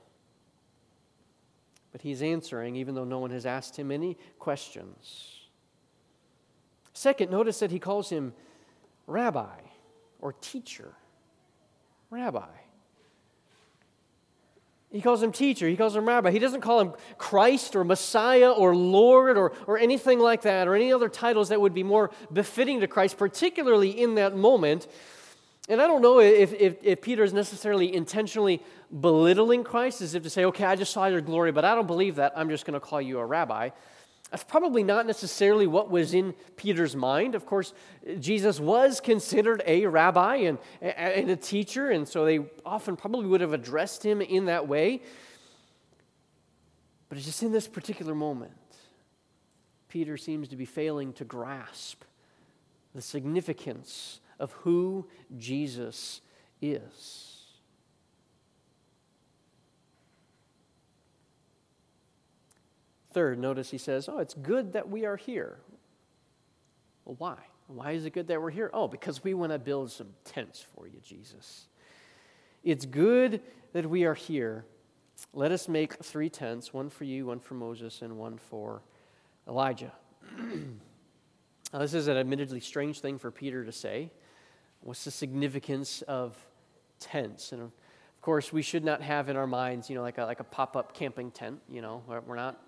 But 1.92 2.02
he's 2.02 2.22
answering 2.22 2.76
even 2.76 2.96
though 2.96 3.06
no 3.06 3.20
one 3.20 3.32
has 3.32 3.46
asked 3.46 3.78
him 3.78 3.92
any 3.92 4.18
questions. 4.40 5.42
Second, 6.94 7.30
notice 7.30 7.60
that 7.60 7.72
he 7.72 7.80
calls 7.80 8.10
him 8.10 8.34
rabbi 9.06 9.60
or 10.20 10.34
teacher. 10.34 10.94
Rabbi. 12.10 12.48
He 14.92 15.02
calls 15.02 15.22
him 15.22 15.34
teacher. 15.34 15.68
He 15.68 15.76
calls 15.76 15.96
him 15.96 16.08
rabbi. 16.08 16.32
He 16.32 16.40
doesn't 16.40 16.62
call 16.62 16.80
him 16.80 16.94
Christ 17.18 17.76
or 17.76 17.84
Messiah 17.84 18.52
or 18.52 18.76
Lord 18.76 19.38
or, 19.38 19.52
or 19.68 19.78
anything 19.78 20.20
like 20.20 20.44
that 20.44 20.68
or 20.68 20.76
any 20.76 20.94
other 20.94 21.10
titles 21.10 21.50
that 21.50 21.60
would 21.60 21.74
be 21.74 21.84
more 21.84 22.10
befitting 22.32 22.80
to 22.80 22.88
Christ, 22.88 23.18
particularly 23.18 23.90
in 23.90 24.16
that 24.16 24.36
moment. 24.36 24.88
And 25.68 25.82
I 25.82 25.88
don't 25.88 26.02
know 26.02 26.20
if, 26.20 26.54
if, 26.54 26.78
if 26.82 27.02
Peter 27.02 27.24
is 27.24 27.34
necessarily 27.34 27.94
intentionally 27.94 28.64
belittling 29.02 29.66
Christ, 29.66 30.02
as 30.02 30.16
if 30.16 30.24
to 30.24 30.30
say, 30.30 30.46
okay, 30.46 30.64
I 30.64 30.78
just 30.78 30.94
saw 30.94 31.08
your 31.08 31.20
glory, 31.20 31.52
but 31.52 31.66
I 31.66 31.76
don't 31.76 31.88
believe 31.88 32.16
that. 32.16 32.32
I'm 32.38 32.48
just 32.50 32.66
going 32.66 32.74
to 32.74 32.80
call 32.80 33.02
you 33.02 33.20
a 33.20 33.26
rabbi. 33.26 33.72
That's 34.32 34.44
probably 34.44 34.84
not 34.84 35.08
necessarily 35.08 35.68
what 35.68 35.90
was 35.90 36.14
in 36.14 36.34
Peter's 36.58 36.96
mind. 36.96 37.34
Of 37.34 37.46
course, 37.46 37.74
Jesus 38.20 38.60
was 38.60 39.00
considered 39.00 39.64
a 39.66 39.86
rabbi 39.86 40.36
and, 40.36 40.58
and 40.82 41.30
a 41.30 41.38
teacher, 41.38 41.90
and 41.90 42.08
so 42.08 42.26
they 42.26 42.40
often 42.66 42.98
probably 42.98 43.26
would 43.28 43.40
have 43.40 43.54
addressed 43.54 44.06
him 44.06 44.22
in 44.22 44.46
that 44.46 44.68
way. 44.68 45.02
But 47.08 47.18
it's 47.18 47.26
just 47.26 47.42
in 47.42 47.54
this 47.54 47.70
particular 47.70 48.14
moment, 48.14 48.52
Peter 49.88 50.18
seems 50.18 50.50
to 50.50 50.58
be 50.58 50.66
failing 50.66 51.14
to 51.14 51.24
grasp 51.24 52.04
the 52.94 53.02
significance 53.02 54.20
of 54.40 54.52
who 54.54 55.08
Jesus 55.38 56.22
is. 56.62 57.37
Third, 63.18 63.40
notice 63.40 63.72
he 63.72 63.80
says, 63.80 64.08
Oh, 64.08 64.20
it's 64.20 64.36
good 64.36 64.74
that 64.74 64.90
we 64.90 65.04
are 65.08 65.18
here. 65.18 65.58
Well, 67.04 67.16
why? 67.18 67.38
Why 67.66 67.94
is 67.94 68.06
it 68.06 68.14
good 68.14 68.28
that 68.28 68.40
we're 68.40 68.52
here? 68.52 68.70
Oh, 68.76 68.88
because 68.88 69.24
we 69.24 69.34
want 69.34 69.52
to 69.54 69.58
build 69.58 69.90
some 69.90 70.10
tents 70.24 70.64
for 70.76 70.86
you, 70.86 71.00
Jesus. 71.04 71.66
It's 72.64 72.86
good 72.86 73.42
that 73.74 73.90
we 73.90 74.06
are 74.06 74.14
here. 74.14 74.66
Let 75.34 75.52
us 75.52 75.68
make 75.68 75.96
three 75.96 76.30
tents 76.30 76.76
one 76.76 76.92
for 76.92 77.06
you, 77.06 77.26
one 77.26 77.40
for 77.40 77.56
Moses, 77.56 78.04
and 78.04 78.20
one 78.20 78.38
for 78.38 78.84
Elijah. 79.48 79.94
now, 80.38 81.80
this 81.80 81.96
is 81.96 82.08
an 82.08 82.18
admittedly 82.18 82.60
strange 82.60 83.00
thing 83.00 83.18
for 83.18 83.32
Peter 83.32 83.66
to 83.66 83.72
say. 83.72 84.12
What's 84.82 85.06
the 85.06 85.10
significance 85.10 86.04
of 86.04 86.38
tents? 87.00 87.52
And 87.52 87.64
of 87.64 87.72
course, 88.22 88.54
we 88.54 88.62
should 88.62 88.86
not 88.86 89.02
have 89.02 89.28
in 89.28 89.36
our 89.36 89.48
minds, 89.48 89.90
you 89.90 89.96
know, 89.96 90.04
like 90.04 90.20
a, 90.20 90.26
like 90.26 90.40
a 90.40 90.44
pop 90.44 90.78
up 90.78 90.94
camping 90.94 91.32
tent. 91.32 91.62
You 91.68 91.82
know, 91.82 92.04
we're 92.28 92.36
not 92.36 92.62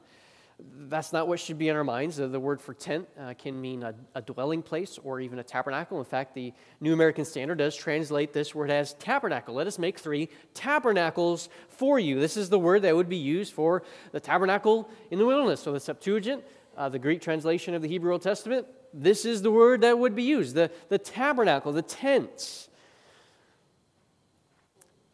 that's 0.90 1.14
not 1.14 1.28
what 1.28 1.40
should 1.40 1.58
be 1.58 1.70
in 1.70 1.76
our 1.76 1.84
minds. 1.84 2.18
The 2.18 2.40
word 2.40 2.60
for 2.60 2.74
tent 2.74 3.08
uh, 3.20 3.34
can 3.38 3.60
mean 3.60 3.84
a, 3.84 3.94
a, 4.16 4.22
dwelling 4.22 4.62
place 4.62 5.00
or 5.04 5.20
even 5.20 5.40
a 5.40 5.44
tabernacle. 5.44 6.00
In 6.00 6.06
fact, 6.06 6.34
the 6.34 6.54
New 6.82 6.94
American 6.94 7.26
Standard 7.26 7.60
does 7.60 7.76
translate 7.76 8.34
this 8.34 8.56
word 8.56 8.72
as 8.72 8.94
tabernacle. 8.96 9.54
Let 9.54 9.68
us 9.68 9.78
make 9.78 10.00
three 10.00 10.30
tabernacles 10.54 11.50
for 11.70 12.00
you. 12.00 12.20
This 12.20 12.38
is 12.38 12.50
the 12.50 12.60
word 12.60 12.82
that 12.82 12.96
would 12.96 13.10
be 13.10 13.18
used 13.18 13.54
for 13.54 13.84
the 14.12 14.20
tabernacle 14.20 14.90
in 15.12 15.20
the 15.20 15.26
wilderness. 15.26 15.62
So 15.62 15.72
the 15.72 15.80
Septuagint, 15.80 16.44
uh, 16.76 16.90
the 16.90 17.00
Greek 17.00 17.22
translation 17.22 17.74
of 17.74 17.82
the 17.82 17.88
Hebrew 17.88 18.12
Old 18.12 18.22
Testament, 18.22 18.66
this 18.94 19.26
is 19.26 19.42
the 19.42 19.52
word 19.52 19.82
that 19.82 20.00
would 20.00 20.16
be 20.16 20.24
used 20.24 20.56
the, 20.56 20.72
the 20.90 20.98
tabernacle, 20.98 21.72
the 21.72 21.82
tents. 21.82 22.69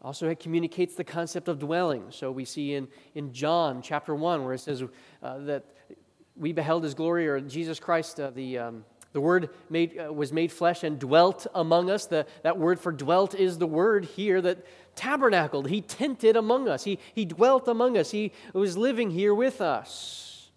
Also, 0.06 0.28
it 0.28 0.38
communicates 0.38 0.94
the 0.94 1.02
concept 1.02 1.48
of 1.48 1.58
dwelling. 1.58 2.04
So 2.10 2.30
we 2.30 2.44
see 2.44 2.74
in, 2.74 2.86
in 3.16 3.32
John 3.32 3.82
chapter 3.82 4.14
1 4.14 4.44
where 4.44 4.54
it 4.54 4.60
says 4.60 4.84
uh, 5.20 5.38
that 5.38 5.64
we 6.36 6.52
beheld 6.52 6.84
his 6.84 6.94
glory, 6.94 7.26
or 7.26 7.40
Jesus 7.40 7.80
Christ, 7.80 8.20
uh, 8.20 8.30
the, 8.30 8.56
um, 8.56 8.84
the 9.12 9.20
Word 9.20 9.50
made, 9.68 9.98
uh, 9.98 10.12
was 10.12 10.32
made 10.32 10.52
flesh 10.52 10.84
and 10.84 10.96
dwelt 11.00 11.48
among 11.56 11.90
us. 11.90 12.06
The, 12.06 12.24
that 12.44 12.56
word 12.56 12.78
for 12.78 12.92
dwelt 12.92 13.34
is 13.34 13.58
the 13.58 13.66
word 13.66 14.04
here 14.04 14.40
that 14.42 14.64
tabernacled. 14.94 15.68
He 15.68 15.80
tented 15.80 16.36
among 16.36 16.68
us, 16.68 16.84
he, 16.84 17.00
he 17.12 17.24
dwelt 17.24 17.66
among 17.66 17.98
us, 17.98 18.12
he 18.12 18.30
was 18.52 18.76
living 18.78 19.10
here 19.10 19.34
with 19.34 19.60
us. 19.60 20.50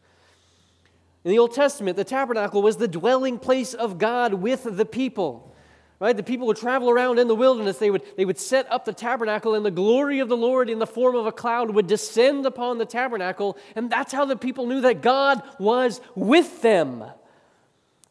In 1.23 1.31
the 1.31 1.39
Old 1.39 1.55
Testament, 1.55 1.97
the 1.97 2.03
tabernacle 2.03 2.61
was 2.61 2.77
the 2.77 2.87
dwelling 2.87 3.39
place 3.39 3.73
of 3.73 3.97
God 3.97 4.35
with 4.35 4.67
the 4.77 4.85
people. 4.85 5.55
Right? 5.99 6.15
The 6.15 6.23
people 6.23 6.47
would 6.47 6.57
travel 6.57 6.89
around 6.89 7.19
in 7.19 7.27
the 7.27 7.35
wilderness. 7.35 7.77
They 7.77 7.91
would, 7.91 8.03
they 8.15 8.23
would 8.23 8.39
set 8.39 8.71
up 8.71 8.85
the 8.85 8.93
tabernacle, 8.93 9.53
and 9.53 9.65
the 9.65 9.71
glory 9.71 10.19
of 10.19 10.29
the 10.29 10.37
Lord 10.37 10.69
in 10.69 10.79
the 10.79 10.87
form 10.87 11.15
of 11.15 11.25
a 11.25 11.31
cloud 11.31 11.71
would 11.71 11.87
descend 11.87 12.45
upon 12.45 12.77
the 12.77 12.85
tabernacle. 12.85 13.57
And 13.75 13.89
that's 13.89 14.13
how 14.13 14.23
the 14.23 14.37
people 14.37 14.65
knew 14.65 14.81
that 14.81 15.01
God 15.01 15.43
was 15.59 15.99
with 16.15 16.61
them. 16.61 17.03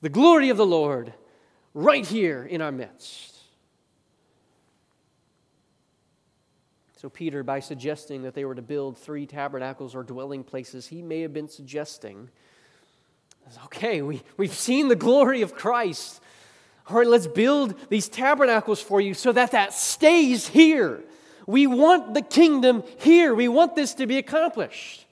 The 0.03 0.11
glory 0.11 0.51
of 0.51 0.59
the 0.59 0.66
Lord 0.66 1.14
right 1.72 2.07
here 2.07 2.44
in 2.44 2.61
our 2.61 2.72
midst. 2.72 3.37
So, 6.98 7.09
Peter, 7.09 7.42
by 7.42 7.61
suggesting 7.61 8.22
that 8.24 8.35
they 8.35 8.44
were 8.44 8.57
to 8.57 8.62
build 8.62 8.98
three 8.98 9.24
tabernacles 9.24 9.94
or 9.94 10.03
dwelling 10.03 10.44
places, 10.44 10.88
he 10.88 11.01
may 11.01 11.22
have 11.22 11.33
been 11.33 11.48
suggesting 11.48 12.29
okay, 13.66 14.03
we, 14.03 14.22
we've 14.37 14.55
seen 14.55 14.88
the 14.88 14.96
glory 14.96 15.42
of 15.42 15.55
Christ. 15.55 16.20
All 16.88 16.96
right, 16.96 17.07
let's 17.07 17.27
build 17.27 17.74
these 17.90 18.09
tabernacles 18.09 18.81
for 18.81 19.01
you 19.01 19.12
so 19.14 19.33
that 19.33 19.51
that 19.51 19.74
stays 19.74 20.48
here. 20.48 21.03
We 21.46 21.66
want 21.66 22.14
the 22.14 22.22
kingdom 22.22 22.83
here. 22.98 23.35
We 23.35 23.48
want 23.48 23.74
this 23.74 23.94
to 23.94 24.07
be 24.07 24.18
accomplished. 24.18 25.07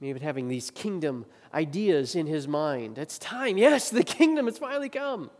Maybe 0.00 0.18
having 0.18 0.48
these 0.48 0.70
kingdom 0.70 1.24
ideas 1.54 2.16
in 2.16 2.26
his 2.26 2.48
mind. 2.48 2.98
It's 2.98 3.18
time. 3.18 3.58
Yes, 3.58 3.90
the 3.90 4.02
kingdom 4.02 4.46
has 4.46 4.58
finally 4.58 4.88
come. 4.88 5.30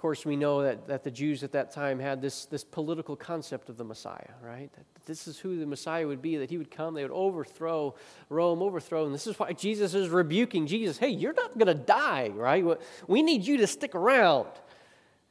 Course, 0.00 0.24
we 0.24 0.34
know 0.34 0.62
that, 0.62 0.86
that 0.86 1.04
the 1.04 1.10
Jews 1.10 1.44
at 1.44 1.52
that 1.52 1.72
time 1.72 1.98
had 1.98 2.22
this, 2.22 2.46
this 2.46 2.64
political 2.64 3.16
concept 3.16 3.68
of 3.68 3.76
the 3.76 3.84
Messiah, 3.84 4.30
right? 4.42 4.72
That 4.72 5.04
this 5.04 5.28
is 5.28 5.38
who 5.38 5.60
the 5.60 5.66
Messiah 5.66 6.06
would 6.06 6.22
be, 6.22 6.38
that 6.38 6.48
he 6.48 6.56
would 6.56 6.70
come, 6.70 6.94
they 6.94 7.02
would 7.02 7.12
overthrow 7.12 7.94
Rome, 8.30 8.62
overthrow. 8.62 9.04
And 9.04 9.14
this 9.14 9.26
is 9.26 9.38
why 9.38 9.52
Jesus 9.52 9.92
is 9.92 10.08
rebuking 10.08 10.66
Jesus. 10.66 10.96
Hey, 10.96 11.10
you're 11.10 11.34
not 11.34 11.52
going 11.52 11.66
to 11.66 11.74
die, 11.74 12.30
right? 12.34 12.64
We 13.08 13.20
need 13.20 13.46
you 13.46 13.58
to 13.58 13.66
stick 13.66 13.94
around. 13.94 14.48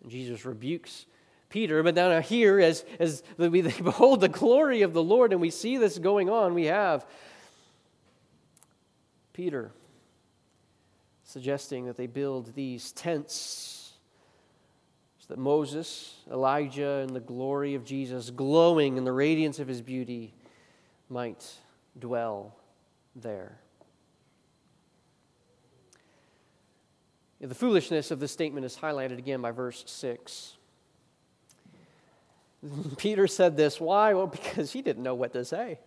And 0.04 0.12
Jesus 0.12 0.46
rebukes 0.46 1.08
Peter. 1.50 1.82
But 1.82 1.96
now 1.96 2.22
here, 2.22 2.60
as, 2.60 2.86
as 3.00 3.24
we 3.38 3.62
behold 3.62 4.22
the 4.22 4.30
glory 4.30 4.84
of 4.84 4.94
the 4.94 5.02
Lord 5.02 5.32
and 5.32 5.42
we 5.42 5.50
see 5.50 5.78
this 5.78 5.98
going 5.98 6.30
on, 6.30 6.54
we 6.54 6.66
have 6.66 7.08
Peter 9.34 9.72
suggesting 11.24 11.88
that 11.88 11.98
they 11.98 12.06
build 12.06 12.54
these 12.54 12.92
tents 12.92 13.79
that 15.30 15.38
Moses, 15.38 16.16
Elijah, 16.30 17.06
and 17.08 17.16
the 17.16 17.20
glory 17.20 17.76
of 17.76 17.86
Jesus, 17.86 18.32
glowing 18.32 18.98
in 18.98 19.06
the 19.06 19.12
radiance 19.12 19.60
of 19.60 19.68
his 19.68 19.82
beauty, 19.82 20.34
might 21.08 21.46
dwell 21.98 22.56
there. 23.16 23.60
The 27.40 27.56
foolishness 27.56 28.12
of 28.12 28.20
this 28.20 28.32
statement 28.34 28.66
is 28.66 28.76
highlighted 28.76 29.18
again 29.18 29.42
by 29.42 29.52
verse 29.52 29.84
6. 29.88 30.58
Peter 32.98 33.28
said 33.28 33.56
this. 33.56 33.80
Why? 33.80 34.14
Well, 34.14 34.28
because 34.28 34.72
he 34.74 34.82
didn't 34.82 35.04
know 35.04 35.16
what 35.16 35.32
to 35.34 35.46
say. 35.46 35.80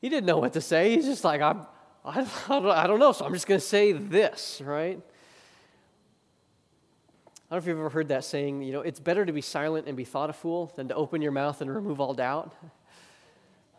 He 0.00 0.08
didn't 0.08 0.26
know 0.26 0.38
what 0.38 0.52
to 0.52 0.60
say. 0.60 0.94
He's 0.94 1.06
just 1.06 1.24
like, 1.24 1.40
I'm, 1.40 1.66
I, 2.04 2.24
I 2.48 2.86
don't 2.86 3.00
know, 3.00 3.12
so 3.12 3.24
I'm 3.24 3.32
just 3.32 3.46
going 3.46 3.58
to 3.58 3.66
say 3.66 3.92
this, 3.92 4.60
right? 4.64 5.00
I 7.48 7.54
don't 7.54 7.58
know 7.58 7.62
if 7.62 7.68
you've 7.68 7.78
ever 7.78 7.90
heard 7.90 8.08
that 8.08 8.24
saying, 8.24 8.62
you 8.62 8.72
know, 8.72 8.80
it's 8.80 8.98
better 8.98 9.24
to 9.24 9.32
be 9.32 9.40
silent 9.40 9.86
and 9.86 9.96
be 9.96 10.02
thought 10.02 10.30
a 10.30 10.32
fool 10.32 10.72
than 10.74 10.88
to 10.88 10.96
open 10.96 11.22
your 11.22 11.30
mouth 11.30 11.60
and 11.60 11.72
remove 11.72 12.00
all 12.00 12.12
doubt. 12.12 12.52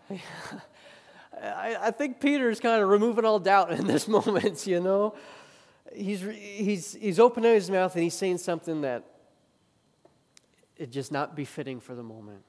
I, 1.44 1.78
I 1.82 1.92
think 1.92 2.22
Peter's 2.22 2.62
kind 2.62 2.82
of 2.82 2.88
removing 2.88 3.26
all 3.26 3.40
doubt 3.40 3.74
in 3.74 3.86
this 3.86 4.08
moment, 4.18 4.66
you 4.66 4.80
know. 4.80 5.16
He's, 5.94 6.22
he's, 6.22 6.94
he's 6.94 7.20
opening 7.20 7.54
his 7.54 7.70
mouth 7.70 7.94
and 7.94 8.04
he's 8.04 8.14
saying 8.14 8.38
something 8.38 8.82
that 8.82 9.04
just 10.90 11.12
not 11.12 11.36
befitting 11.36 11.82
for 11.82 11.94
the 11.94 12.04
moment. 12.04 12.44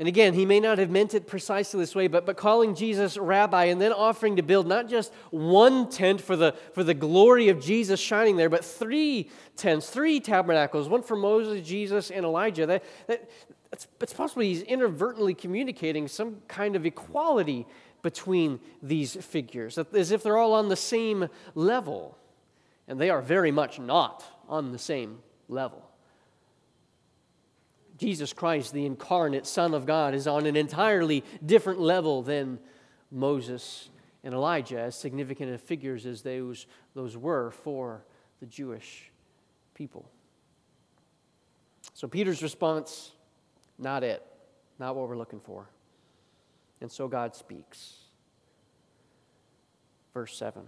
And 0.00 0.08
again, 0.08 0.32
he 0.32 0.46
may 0.46 0.60
not 0.60 0.78
have 0.78 0.88
meant 0.88 1.12
it 1.12 1.26
precisely 1.26 1.78
this 1.78 1.94
way, 1.94 2.06
but, 2.06 2.24
but 2.24 2.38
calling 2.38 2.74
Jesus 2.74 3.18
rabbi 3.18 3.64
and 3.64 3.78
then 3.78 3.92
offering 3.92 4.36
to 4.36 4.42
build 4.42 4.66
not 4.66 4.88
just 4.88 5.12
one 5.28 5.90
tent 5.90 6.22
for 6.22 6.36
the, 6.36 6.54
for 6.72 6.82
the 6.82 6.94
glory 6.94 7.50
of 7.50 7.60
Jesus 7.60 8.00
shining 8.00 8.38
there, 8.38 8.48
but 8.48 8.64
three 8.64 9.28
tents, 9.56 9.90
three 9.90 10.18
tabernacles, 10.18 10.88
one 10.88 11.02
for 11.02 11.16
Moses, 11.16 11.68
Jesus, 11.68 12.10
and 12.10 12.24
Elijah. 12.24 12.64
That, 12.64 12.82
that, 13.08 13.28
it's, 13.74 13.86
it's 14.00 14.14
possible 14.14 14.40
he's 14.40 14.62
inadvertently 14.62 15.34
communicating 15.34 16.08
some 16.08 16.38
kind 16.48 16.76
of 16.76 16.86
equality 16.86 17.66
between 18.00 18.58
these 18.82 19.16
figures, 19.16 19.76
as 19.76 20.12
if 20.12 20.22
they're 20.22 20.38
all 20.38 20.54
on 20.54 20.70
the 20.70 20.76
same 20.76 21.28
level. 21.54 22.16
And 22.88 22.98
they 22.98 23.10
are 23.10 23.20
very 23.20 23.50
much 23.50 23.78
not 23.78 24.24
on 24.48 24.72
the 24.72 24.78
same 24.78 25.18
level. 25.46 25.89
Jesus 28.00 28.32
Christ, 28.32 28.72
the 28.72 28.86
incarnate 28.86 29.46
Son 29.46 29.74
of 29.74 29.84
God, 29.84 30.14
is 30.14 30.26
on 30.26 30.46
an 30.46 30.56
entirely 30.56 31.22
different 31.44 31.80
level 31.80 32.22
than 32.22 32.58
Moses 33.10 33.90
and 34.24 34.32
Elijah, 34.32 34.80
as 34.80 34.96
significant 34.96 35.60
figures 35.60 36.06
as 36.06 36.22
those, 36.22 36.66
those 36.94 37.14
were 37.14 37.50
for 37.50 38.02
the 38.40 38.46
Jewish 38.46 39.10
people. 39.74 40.08
So 41.92 42.08
Peter's 42.08 42.42
response, 42.42 43.12
not 43.78 44.02
it, 44.02 44.24
not 44.78 44.96
what 44.96 45.06
we're 45.06 45.18
looking 45.18 45.40
for. 45.40 45.68
And 46.80 46.90
so 46.90 47.06
God 47.06 47.36
speaks. 47.36 47.96
Verse 50.14 50.34
7. 50.38 50.62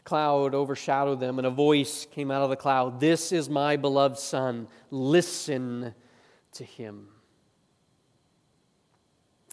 A 0.00 0.02
cloud 0.02 0.54
overshadowed 0.54 1.20
them, 1.20 1.38
and 1.38 1.46
a 1.46 1.50
voice 1.50 2.06
came 2.10 2.30
out 2.30 2.40
of 2.40 2.48
the 2.48 2.56
cloud 2.56 3.00
This 3.00 3.32
is 3.32 3.50
my 3.50 3.76
beloved 3.76 4.18
Son. 4.18 4.66
Listen 4.90 5.94
to 6.52 6.64
him. 6.64 7.08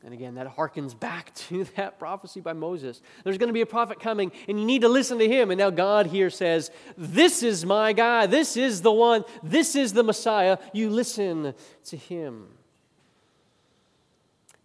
And 0.06 0.14
again, 0.14 0.36
that 0.36 0.56
harkens 0.56 0.98
back 0.98 1.36
to 1.36 1.66
that 1.76 2.00
prophecy 2.00 2.40
by 2.40 2.54
Moses. 2.54 3.02
There's 3.26 3.38
going 3.38 3.50
to 3.50 3.54
be 3.54 3.60
a 3.60 3.66
prophet 3.66 4.00
coming, 4.00 4.32
and 4.48 4.58
you 4.58 4.66
need 4.66 4.84
to 4.84 4.88
listen 4.88 5.20
to 5.20 5.28
him. 5.28 5.52
And 5.52 5.60
now 5.60 5.70
God 5.70 6.06
here 6.06 6.30
says, 6.30 6.72
This 6.98 7.44
is 7.44 7.66
my 7.66 7.92
guy. 7.92 8.26
This 8.26 8.56
is 8.56 8.82
the 8.82 8.92
one. 8.94 9.26
This 9.44 9.76
is 9.76 9.92
the 9.92 10.04
Messiah. 10.04 10.60
You 10.72 10.90
listen 10.90 11.54
to 11.88 11.98
him. 11.98 12.48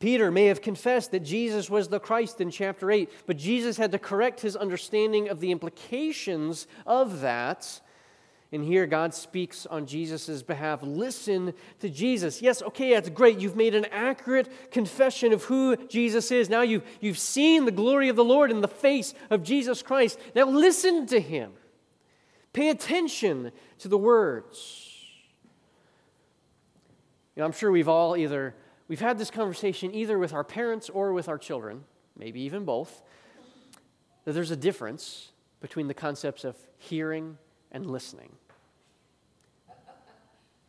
Peter 0.03 0.33
may 0.33 0.47
have 0.47 0.61
confessed 0.61 1.13
that 1.13 1.21
Jesus 1.21 1.71
was 1.71 1.87
the 1.87 2.01
Christ 2.01 2.41
in 2.41 2.51
chapter 2.51 2.91
8, 2.91 3.09
but 3.25 3.37
Jesus 3.37 3.77
had 3.77 3.93
to 3.93 4.01
correct 4.01 4.41
his 4.41 4.57
understanding 4.57 5.29
of 5.29 5.39
the 5.39 5.53
implications 5.53 6.67
of 6.85 7.21
that. 7.21 7.81
And 8.51 8.65
here 8.65 8.89
God 8.89 9.15
speaks 9.15 9.65
on 9.65 9.87
Jesus' 9.87 10.43
behalf. 10.43 10.81
Listen 10.83 11.55
to 11.79 11.89
Jesus. 11.89 12.43
Yes, 12.43 12.63
okay, 12.63 12.95
that's 12.95 13.11
great. 13.11 13.39
You've 13.39 13.55
made 13.55 13.77
an 13.77 13.85
accurate 13.93 14.73
confession 14.73 15.33
of 15.33 15.45
who 15.45 15.77
Jesus 15.87 16.33
is. 16.33 16.51
Now 16.51 16.63
you've, 16.63 16.83
you've 17.01 17.17
seen 17.17 17.65
the 17.65 17.71
glory 17.71 18.09
of 18.09 18.17
the 18.17 18.25
Lord 18.25 18.51
in 18.51 18.61
the 18.61 18.67
face 18.67 19.15
of 19.31 19.45
Jesus 19.45 19.83
Christ. 19.83 20.19
Now 20.35 20.47
listen 20.47 21.07
to 21.07 21.21
him. 21.21 21.53
Pay 22.53 22.71
attention 22.71 23.53
to 23.79 23.87
the 23.87 23.99
words. 23.99 24.97
You 27.37 27.43
know, 27.43 27.47
I'm 27.47 27.53
sure 27.53 27.71
we've 27.71 27.89
all 27.89 28.17
either 28.17 28.57
We've 28.93 29.01
had 29.01 29.17
this 29.17 29.31
conversation 29.31 29.95
either 29.95 30.19
with 30.19 30.35
our 30.35 30.45
parents 30.45 30.91
or 30.91 31.15
with 31.15 31.27
our 31.27 31.39
children, 31.39 31.85
maybe 32.15 32.43
even 32.43 32.67
both, 32.67 33.01
that 34.27 34.33
there's 34.33 34.51
a 34.51 34.57
difference 34.57 35.31
between 35.63 35.89
the 35.89 35.95
concepts 35.95 36.45
of 36.45 36.57
hearing 36.77 37.39
and 37.71 37.87
listening. 37.87 38.33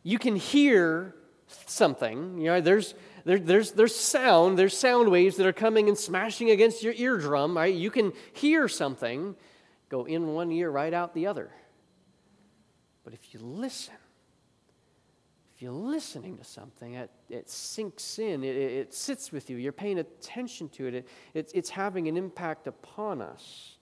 You 0.02 0.18
can 0.18 0.36
hear 0.36 1.14
something, 1.66 2.38
you 2.38 2.46
know, 2.46 2.62
there's, 2.62 2.94
there, 3.26 3.38
there's, 3.38 3.72
there's 3.72 3.94
sound, 3.94 4.58
there's 4.58 4.74
sound 4.74 5.10
waves 5.10 5.36
that 5.36 5.46
are 5.46 5.52
coming 5.52 5.90
and 5.90 5.98
smashing 5.98 6.48
against 6.48 6.82
your 6.82 6.94
eardrum, 6.94 7.54
right? 7.54 7.74
You 7.74 7.90
can 7.90 8.14
hear 8.32 8.68
something 8.68 9.36
go 9.90 10.06
in 10.06 10.28
one 10.28 10.50
ear, 10.50 10.70
right 10.70 10.94
out 10.94 11.12
the 11.12 11.26
other. 11.26 11.50
But 13.04 13.12
if 13.12 13.34
you 13.34 13.40
listen, 13.40 13.92
if 15.54 15.62
you're 15.62 15.72
listening 15.72 16.36
to 16.38 16.44
something, 16.44 16.94
it, 16.94 17.10
it 17.30 17.48
sinks 17.48 18.18
in, 18.18 18.42
it, 18.42 18.56
it, 18.56 18.92
sits 18.92 19.30
with 19.30 19.48
you, 19.48 19.56
you're 19.56 19.72
paying 19.72 20.00
attention 20.00 20.68
to 20.70 20.88
it, 20.88 20.94
it, 20.94 21.08
it, 21.32 21.50
it's 21.54 21.70
having 21.70 22.08
an 22.08 22.16
impact 22.16 22.66
upon 22.66 23.22
us. 23.22 23.76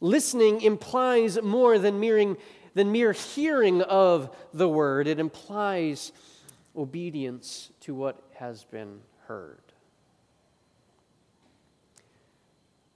Listening 0.00 0.60
implies 0.60 1.40
more 1.40 1.78
than, 1.78 1.98
mere 1.98 2.36
than 2.74 2.92
mere 2.92 3.12
hearing 3.12 3.80
of 3.82 4.36
the 4.52 4.68
word, 4.68 5.06
it 5.06 5.18
implies 5.18 6.12
obedience 6.76 7.70
to 7.80 7.94
what 7.94 8.22
has 8.34 8.64
been 8.64 9.00
heard. 9.26 9.62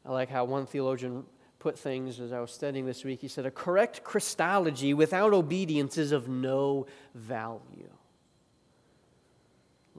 I 0.04 0.12
like 0.12 0.28
how 0.28 0.44
one 0.44 0.66
theologian 0.66 1.24
put 1.58 1.78
things 1.78 2.20
as 2.20 2.32
I 2.32 2.40
was 2.40 2.50
studying 2.50 2.84
this 2.84 3.04
week. 3.04 3.20
He 3.20 3.28
said, 3.28 3.46
A 3.46 3.50
correct 3.50 4.04
Christology 4.04 4.92
without 4.92 5.32
obedience 5.32 5.96
is 5.96 6.12
of 6.12 6.28
no 6.28 6.86
value. 7.14 7.90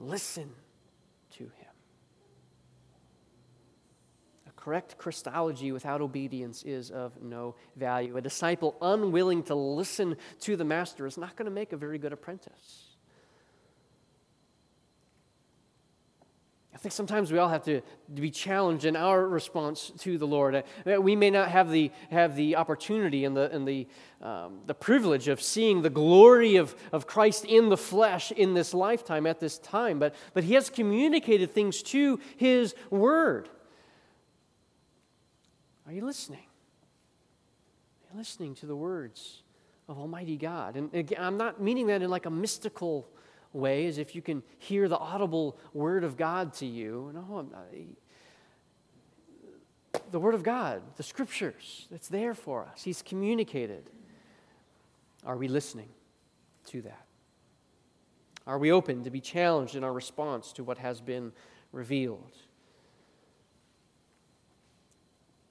Listen 0.00 0.50
to 1.32 1.44
him. 1.44 1.74
A 4.48 4.52
correct 4.52 4.96
Christology 4.96 5.72
without 5.72 6.00
obedience 6.00 6.62
is 6.62 6.90
of 6.90 7.20
no 7.22 7.54
value. 7.76 8.16
A 8.16 8.22
disciple 8.22 8.76
unwilling 8.80 9.42
to 9.44 9.54
listen 9.54 10.16
to 10.40 10.56
the 10.56 10.64
master 10.64 11.06
is 11.06 11.18
not 11.18 11.36
going 11.36 11.44
to 11.44 11.50
make 11.50 11.72
a 11.72 11.76
very 11.76 11.98
good 11.98 12.14
apprentice. 12.14 12.89
Think 16.80 16.92
sometimes 16.94 17.30
we 17.30 17.36
all 17.36 17.50
have 17.50 17.64
to, 17.64 17.82
to 17.82 18.22
be 18.22 18.30
challenged 18.30 18.86
in 18.86 18.96
our 18.96 19.28
response 19.28 19.92
to 19.98 20.16
the 20.16 20.26
Lord. 20.26 20.54
Uh, 20.54 21.00
we 21.00 21.14
may 21.14 21.28
not 21.28 21.50
have 21.50 21.70
the, 21.70 21.90
have 22.10 22.36
the 22.36 22.56
opportunity 22.56 23.26
and, 23.26 23.36
the, 23.36 23.54
and 23.54 23.68
the, 23.68 23.86
um, 24.22 24.60
the 24.66 24.72
privilege 24.72 25.28
of 25.28 25.42
seeing 25.42 25.82
the 25.82 25.90
glory 25.90 26.56
of, 26.56 26.74
of 26.90 27.06
Christ 27.06 27.44
in 27.44 27.68
the 27.68 27.76
flesh 27.76 28.32
in 28.32 28.54
this 28.54 28.72
lifetime 28.72 29.26
at 29.26 29.40
this 29.40 29.58
time, 29.58 29.98
but, 29.98 30.14
but 30.32 30.42
He 30.42 30.54
has 30.54 30.70
communicated 30.70 31.50
things 31.50 31.82
to 31.82 32.18
His 32.38 32.74
Word. 32.88 33.50
Are 35.86 35.92
you 35.92 36.06
listening? 36.06 36.46
Are 38.04 38.14
you 38.14 38.18
listening 38.18 38.54
to 38.54 38.64
the 38.64 38.76
words 38.76 39.42
of 39.86 39.98
Almighty 39.98 40.38
God? 40.38 40.76
And 40.76 40.94
again, 40.94 41.18
I'm 41.20 41.36
not 41.36 41.60
meaning 41.60 41.88
that 41.88 42.00
in 42.00 42.08
like 42.08 42.24
a 42.24 42.30
mystical 42.30 43.06
way 43.52 43.86
as 43.86 43.98
if 43.98 44.14
you 44.14 44.22
can 44.22 44.42
hear 44.58 44.88
the 44.88 44.98
audible 44.98 45.58
word 45.72 46.04
of 46.04 46.16
God 46.16 46.52
to 46.54 46.66
you. 46.66 47.10
No, 47.14 47.48
eh. 47.74 47.82
the 50.10 50.20
word 50.20 50.34
of 50.34 50.42
God, 50.42 50.82
the 50.96 51.02
scriptures, 51.02 51.88
it's 51.90 52.08
there 52.08 52.34
for 52.34 52.64
us. 52.64 52.82
He's 52.82 53.02
communicated. 53.02 53.90
Are 55.24 55.36
we 55.36 55.48
listening 55.48 55.88
to 56.66 56.82
that? 56.82 57.06
Are 58.46 58.58
we 58.58 58.72
open 58.72 59.04
to 59.04 59.10
be 59.10 59.20
challenged 59.20 59.76
in 59.76 59.84
our 59.84 59.92
response 59.92 60.52
to 60.54 60.64
what 60.64 60.78
has 60.78 61.00
been 61.00 61.32
revealed? 61.72 62.36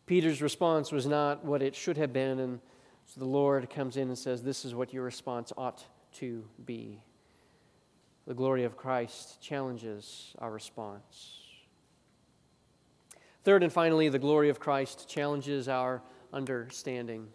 Peter's 0.06 0.42
response 0.42 0.92
was 0.92 1.06
not 1.06 1.46
what 1.46 1.62
it 1.62 1.76
should 1.76 1.98
have 1.98 2.12
been, 2.12 2.40
and 2.40 2.60
so 3.06 3.20
the 3.20 3.28
Lord 3.28 3.70
comes 3.70 3.96
in 3.96 4.08
and 4.08 4.18
says, 4.18 4.42
This 4.42 4.66
is 4.66 4.74
what 4.74 4.92
your 4.92 5.04
response 5.04 5.54
ought 5.56 5.86
to 6.14 6.44
be 6.66 7.00
the 8.30 8.36
glory 8.36 8.64
of 8.64 8.78
Christ 8.78 9.42
challenges 9.42 10.36
our 10.38 10.52
response. 10.52 11.40
Third 13.44 13.64
and 13.64 13.74
finally, 13.74 14.08
the 14.08 14.20
glory 14.20 14.50
of 14.50 14.60
Christ 14.60 15.10
challenges 15.10 15.68
our 15.68 16.04
understanding. 16.32 17.26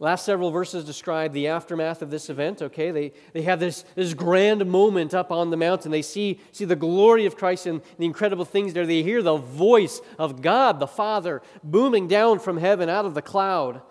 Last 0.00 0.24
several 0.24 0.50
verses 0.50 0.84
describe 0.84 1.32
the 1.32 1.46
aftermath 1.46 2.02
of 2.02 2.10
this 2.10 2.30
event, 2.30 2.62
okay? 2.62 2.90
They, 2.90 3.12
they 3.32 3.42
have 3.42 3.60
this, 3.60 3.84
this 3.94 4.12
grand 4.12 4.66
moment 4.66 5.14
up 5.14 5.30
on 5.30 5.50
the 5.50 5.56
mountain. 5.56 5.92
They 5.92 6.02
see, 6.02 6.40
see 6.50 6.64
the 6.64 6.74
glory 6.74 7.24
of 7.24 7.36
Christ 7.36 7.66
and 7.66 7.80
the 7.98 8.06
incredible 8.06 8.44
things 8.44 8.74
there. 8.74 8.86
They 8.86 9.04
hear 9.04 9.22
the 9.22 9.36
voice 9.36 10.00
of 10.18 10.42
God, 10.42 10.80
the 10.80 10.88
Father, 10.88 11.42
booming 11.62 12.08
down 12.08 12.40
from 12.40 12.56
heaven 12.56 12.88
out 12.88 13.04
of 13.04 13.14
the 13.14 13.22
cloud. 13.22 13.82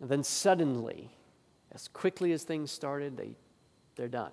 And 0.00 0.08
then 0.08 0.22
suddenly, 0.22 1.10
as 1.74 1.88
quickly 1.88 2.32
as 2.32 2.42
things 2.42 2.70
started, 2.70 3.16
they, 3.16 3.36
they're 3.96 4.08
done. 4.08 4.32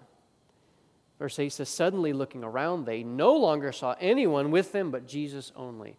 Verse 1.17 1.37
8 1.37 1.51
says, 1.51 1.69
Suddenly 1.69 2.13
looking 2.13 2.43
around, 2.43 2.85
they 2.85 3.03
no 3.03 3.35
longer 3.35 3.71
saw 3.71 3.95
anyone 3.99 4.51
with 4.51 4.71
them 4.71 4.91
but 4.91 5.07
Jesus 5.07 5.51
only. 5.55 5.97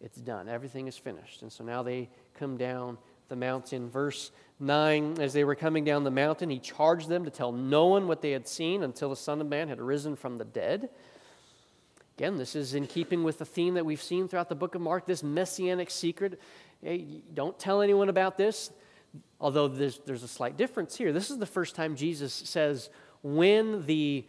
It's 0.00 0.18
done. 0.18 0.48
Everything 0.48 0.86
is 0.86 0.96
finished. 0.96 1.42
And 1.42 1.52
so 1.52 1.64
now 1.64 1.82
they 1.82 2.08
come 2.34 2.56
down 2.56 2.98
the 3.28 3.36
mountain. 3.36 3.88
Verse 3.88 4.30
9 4.60 5.20
As 5.20 5.32
they 5.32 5.44
were 5.44 5.54
coming 5.54 5.84
down 5.84 6.04
the 6.04 6.10
mountain, 6.10 6.50
he 6.50 6.58
charged 6.58 7.08
them 7.08 7.24
to 7.24 7.30
tell 7.30 7.52
no 7.52 7.86
one 7.86 8.06
what 8.06 8.22
they 8.22 8.32
had 8.32 8.46
seen 8.46 8.82
until 8.82 9.10
the 9.10 9.16
Son 9.16 9.40
of 9.40 9.48
Man 9.48 9.68
had 9.68 9.80
risen 9.80 10.14
from 10.14 10.38
the 10.38 10.44
dead. 10.44 10.90
Again, 12.16 12.36
this 12.36 12.54
is 12.54 12.74
in 12.74 12.86
keeping 12.86 13.24
with 13.24 13.38
the 13.38 13.44
theme 13.44 13.74
that 13.74 13.84
we've 13.84 14.02
seen 14.02 14.28
throughout 14.28 14.48
the 14.48 14.54
book 14.54 14.76
of 14.76 14.80
Mark 14.80 15.04
this 15.04 15.24
messianic 15.24 15.90
secret. 15.90 16.40
Hey, 16.80 17.22
don't 17.32 17.58
tell 17.58 17.82
anyone 17.82 18.08
about 18.08 18.36
this, 18.36 18.70
although 19.40 19.68
there's, 19.68 20.00
there's 20.06 20.22
a 20.22 20.28
slight 20.28 20.56
difference 20.56 20.96
here. 20.96 21.12
This 21.12 21.30
is 21.30 21.38
the 21.38 21.46
first 21.46 21.74
time 21.74 21.96
Jesus 21.96 22.32
says 22.32 22.90
when 23.22 23.86
the 23.86 24.26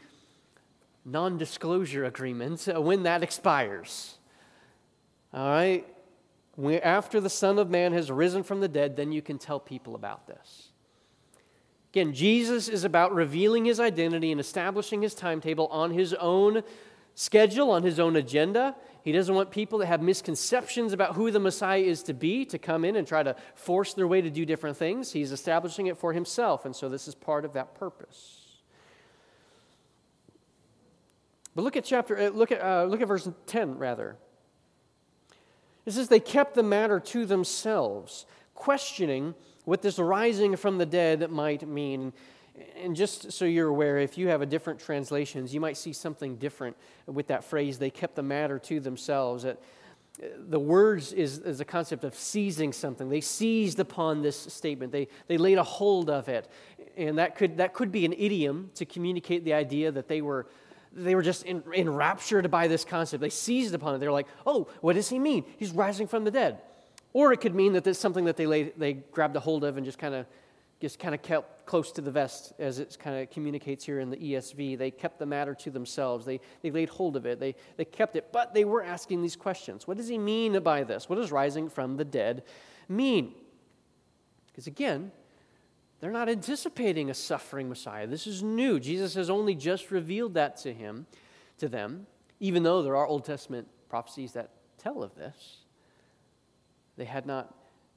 non 1.03 1.37
disclosure 1.37 2.05
agreement, 2.05 2.67
uh, 2.67 2.81
when 2.81 3.03
that 3.03 3.23
expires. 3.23 4.17
All 5.33 5.47
right? 5.47 5.85
after 6.83 7.19
the 7.19 7.29
Son 7.29 7.59
of 7.59 7.69
Man 7.69 7.91
has 7.91 8.09
risen 8.09 8.41
from 8.41 8.61
the 8.61 8.69
dead, 8.69 8.95
then 8.95 9.11
you 9.11 9.21
can 9.21 9.37
tell 9.37 9.59
people 9.59 9.93
about 9.93 10.25
this. 10.25 10.69
Again, 11.91 12.13
Jesus 12.13 12.69
is 12.69 12.85
about 12.85 13.13
revealing 13.13 13.65
his 13.65 13.79
identity 13.79 14.31
and 14.31 14.39
establishing 14.39 15.01
his 15.01 15.13
timetable 15.13 15.67
on 15.67 15.91
his 15.91 16.13
own 16.13 16.63
schedule, 17.13 17.71
on 17.71 17.83
his 17.83 17.99
own 17.99 18.15
agenda. 18.15 18.75
He 19.05 19.11
doesn't 19.11 19.35
want 19.35 19.51
people 19.51 19.77
that 19.79 19.85
have 19.85 20.01
misconceptions 20.01 20.91
about 20.91 21.13
who 21.13 21.29
the 21.29 21.39
Messiah 21.39 21.79
is 21.79 22.01
to 22.03 22.13
be 22.15 22.43
to 22.45 22.57
come 22.57 22.83
in 22.83 22.95
and 22.95 23.07
try 23.07 23.21
to 23.21 23.35
force 23.53 23.93
their 23.93 24.07
way 24.07 24.19
to 24.19 24.31
do 24.31 24.47
different 24.47 24.77
things. 24.77 25.11
He's 25.11 25.31
establishing 25.31 25.85
it 25.85 25.95
for 25.95 26.11
himself, 26.11 26.65
and 26.65 26.75
so 26.75 26.89
this 26.89 27.07
is 27.07 27.13
part 27.13 27.45
of 27.45 27.53
that 27.53 27.75
purpose. 27.75 28.63
But 31.53 31.61
look 31.61 31.77
at 31.77 31.85
chapter, 31.85 32.17
uh, 32.17 32.29
look 32.29 32.51
at, 32.51 32.59
uh, 32.59 32.85
look 32.85 32.99
at 32.99 33.07
verse 33.07 33.29
10, 33.45 33.77
rather. 33.77 34.17
It 35.85 35.91
says 35.93 36.07
they 36.07 36.19
kept 36.19 36.55
the 36.55 36.63
matter 36.63 36.99
to 36.99 37.27
themselves, 37.27 38.25
questioning 38.55 39.35
what 39.65 39.83
this 39.83 39.99
rising 39.99 40.55
from 40.55 40.79
the 40.79 40.85
dead 40.87 41.29
might 41.29 41.67
mean. 41.67 42.11
And 42.81 42.95
just 42.95 43.31
so 43.31 43.45
you're 43.45 43.67
aware, 43.67 43.97
if 43.97 44.17
you 44.17 44.27
have 44.29 44.41
a 44.41 44.45
different 44.45 44.79
translations, 44.79 45.53
you 45.53 45.59
might 45.59 45.77
see 45.77 45.93
something 45.93 46.37
different 46.37 46.75
with 47.05 47.27
that 47.27 47.43
phrase, 47.43 47.77
they 47.77 47.89
kept 47.89 48.15
the 48.15 48.23
matter 48.23 48.59
to 48.59 48.79
themselves. 48.79 49.43
That 49.43 49.61
uh, 50.21 50.27
the 50.47 50.59
words 50.59 51.11
is, 51.11 51.39
is 51.39 51.59
a 51.59 51.65
concept 51.65 52.03
of 52.03 52.15
seizing 52.15 52.71
something. 52.71 53.09
They 53.09 53.21
seized 53.21 53.79
upon 53.79 54.21
this 54.21 54.37
statement. 54.37 54.91
They, 54.91 55.07
they 55.27 55.37
laid 55.37 55.57
a 55.57 55.63
hold 55.63 56.09
of 56.09 56.29
it. 56.29 56.49
And 56.95 57.17
that 57.17 57.35
could, 57.35 57.57
that 57.57 57.73
could 57.73 57.91
be 57.91 58.05
an 58.05 58.13
idiom 58.13 58.71
to 58.75 58.85
communicate 58.85 59.43
the 59.43 59.53
idea 59.53 59.91
that 59.91 60.07
they 60.07 60.21
were 60.21 60.47
they 60.97 61.13
were 61.13 61.21
just 61.21 61.45
enraptured 61.45 62.49
by 62.49 62.67
this 62.67 62.85
concept. 62.85 63.19
They 63.19 63.29
seized 63.29 63.73
upon 63.73 63.95
it. 63.95 63.97
They're 63.97 64.13
like, 64.13 64.27
oh, 64.45 64.69
what 64.79 64.93
does 64.93 65.09
he 65.09 65.19
mean? 65.19 65.43
He's 65.57 65.71
rising 65.71 66.07
from 66.07 66.23
the 66.23 66.31
dead. 66.31 66.61
Or 67.11 67.33
it 67.33 67.41
could 67.41 67.53
mean 67.53 67.73
that 67.73 67.83
there's 67.83 67.99
something 67.99 68.25
that 68.25 68.37
they, 68.37 68.45
laid, 68.45 68.73
they 68.77 68.93
grabbed 68.93 69.35
a 69.35 69.41
hold 69.41 69.65
of 69.65 69.75
and 69.75 69.85
just 69.85 69.97
kind 69.97 70.15
of 70.15 70.25
just 70.81 70.99
kind 70.99 71.15
of 71.15 71.21
kept 71.21 71.54
close 71.65 71.91
to 71.93 72.01
the 72.01 72.11
vest 72.11 72.53
as 72.59 72.79
it 72.79 72.97
kind 72.99 73.21
of 73.21 73.29
communicates 73.29 73.85
here 73.85 73.99
in 73.99 74.09
the 74.09 74.17
ESV. 74.17 74.77
They 74.77 74.91
kept 74.91 75.19
the 75.19 75.25
matter 75.25 75.55
to 75.55 75.71
themselves. 75.71 76.25
They, 76.25 76.39
they 76.61 76.71
laid 76.71 76.89
hold 76.89 77.15
of 77.15 77.25
it. 77.25 77.39
They, 77.39 77.55
they 77.77 77.85
kept 77.85 78.15
it, 78.15 78.31
but 78.31 78.53
they 78.53 78.65
were 78.65 78.83
asking 78.83 79.21
these 79.21 79.35
questions. 79.35 79.87
What 79.87 79.97
does 79.97 80.07
he 80.07 80.17
mean 80.17 80.59
by 80.59 80.83
this? 80.83 81.09
What 81.09 81.17
does 81.17 81.31
rising 81.31 81.69
from 81.69 81.97
the 81.97 82.05
dead 82.05 82.43
mean? 82.87 83.33
Because 84.47 84.67
again, 84.67 85.11
they're 85.99 86.11
not 86.11 86.29
anticipating 86.29 87.09
a 87.09 87.13
suffering 87.13 87.69
Messiah. 87.69 88.07
This 88.07 88.27
is 88.27 88.43
new. 88.43 88.79
Jesus 88.79 89.13
has 89.15 89.29
only 89.29 89.55
just 89.55 89.91
revealed 89.91 90.35
that 90.35 90.57
to 90.57 90.73
him, 90.73 91.07
to 91.57 91.67
them, 91.67 92.07
even 92.39 92.63
though 92.63 92.81
there 92.83 92.95
are 92.95 93.07
Old 93.07 93.25
Testament 93.25 93.67
prophecies 93.89 94.33
that 94.33 94.51
tell 94.77 95.03
of 95.03 95.15
this. 95.15 95.57
They 96.97 97.05
had 97.05 97.25
not 97.25 97.53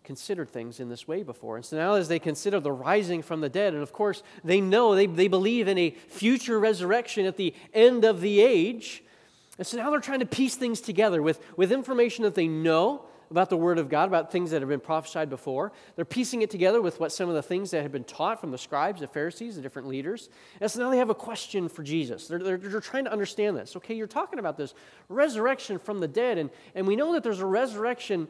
considered 0.09 0.49
things 0.49 0.81
in 0.81 0.89
this 0.89 1.07
way 1.07 1.23
before. 1.23 1.57
And 1.57 1.65
so 1.65 1.77
now, 1.77 1.93
as 1.93 2.09
they 2.09 2.19
consider 2.19 2.61
the 2.61 2.73
rising 2.73 3.21
from 3.21 3.43
the 3.43 3.51
dead, 3.51 3.75
and 3.75 3.83
of 3.83 3.93
course, 3.93 4.23
they 4.43 4.59
know, 4.59 4.95
they, 4.95 5.05
they 5.05 5.29
believe 5.29 5.69
in 5.69 5.77
a 5.77 5.91
future 5.91 6.59
resurrection 6.59 7.27
at 7.27 7.37
the 7.37 7.55
end 7.75 8.07
of 8.07 8.23
the 8.23 8.41
age. 8.41 9.05
And 9.59 9.67
so 9.67 9.77
now 9.77 9.91
they're 9.91 10.01
trying 10.01 10.21
to 10.21 10.27
piece 10.27 10.55
things 10.55 10.81
together 10.81 11.21
with, 11.21 11.43
with 11.59 11.71
information 11.71 12.25
that 12.25 12.35
they 12.35 12.49
know 12.49 13.05
about 13.31 13.51
the 13.51 13.57
Word 13.59 13.79
of 13.79 13.91
God, 13.91 14.09
about 14.09 14.33
things 14.33 14.51
that 14.51 14.63
have 14.63 14.71
been 14.71 14.81
prophesied 14.81 15.29
before. 15.29 15.73
They're 15.95 16.07
piecing 16.07 16.41
it 16.41 16.49
together 16.49 16.81
with 16.81 16.99
what 16.99 17.13
some 17.13 17.29
of 17.29 17.35
the 17.35 17.43
things 17.43 17.71
that 17.73 17.83
had 17.83 17.93
been 17.93 18.05
taught 18.05 18.41
from 18.41 18.51
the 18.51 18.57
scribes, 18.57 19.03
the 19.03 19.09
Pharisees, 19.09 19.57
the 19.57 19.61
different 19.61 19.89
leaders. 19.89 20.31
And 20.59 20.71
so 20.71 20.83
now 20.83 20.89
they 20.89 20.97
have 20.97 21.11
a 21.11 21.15
question 21.15 21.69
for 21.69 21.83
Jesus. 21.83 22.29
They're, 22.29 22.39
they're, 22.39 22.57
they're 22.57 22.81
trying 22.81 23.05
to 23.05 23.13
understand 23.13 23.59
this. 23.59 23.77
Okay, 23.77 23.95
you're 23.95 24.07
talking 24.07 24.39
about 24.39 24.57
this 24.57 24.73
resurrection 25.11 25.79
from 25.79 26.01
the 26.01 26.09
dead, 26.09 26.39
and, 26.39 26.49
and 26.75 26.87
we 26.87 26.97
know 26.97 27.13
that 27.13 27.23
there's 27.23 27.41
a 27.41 27.47
resurrection 27.47 28.27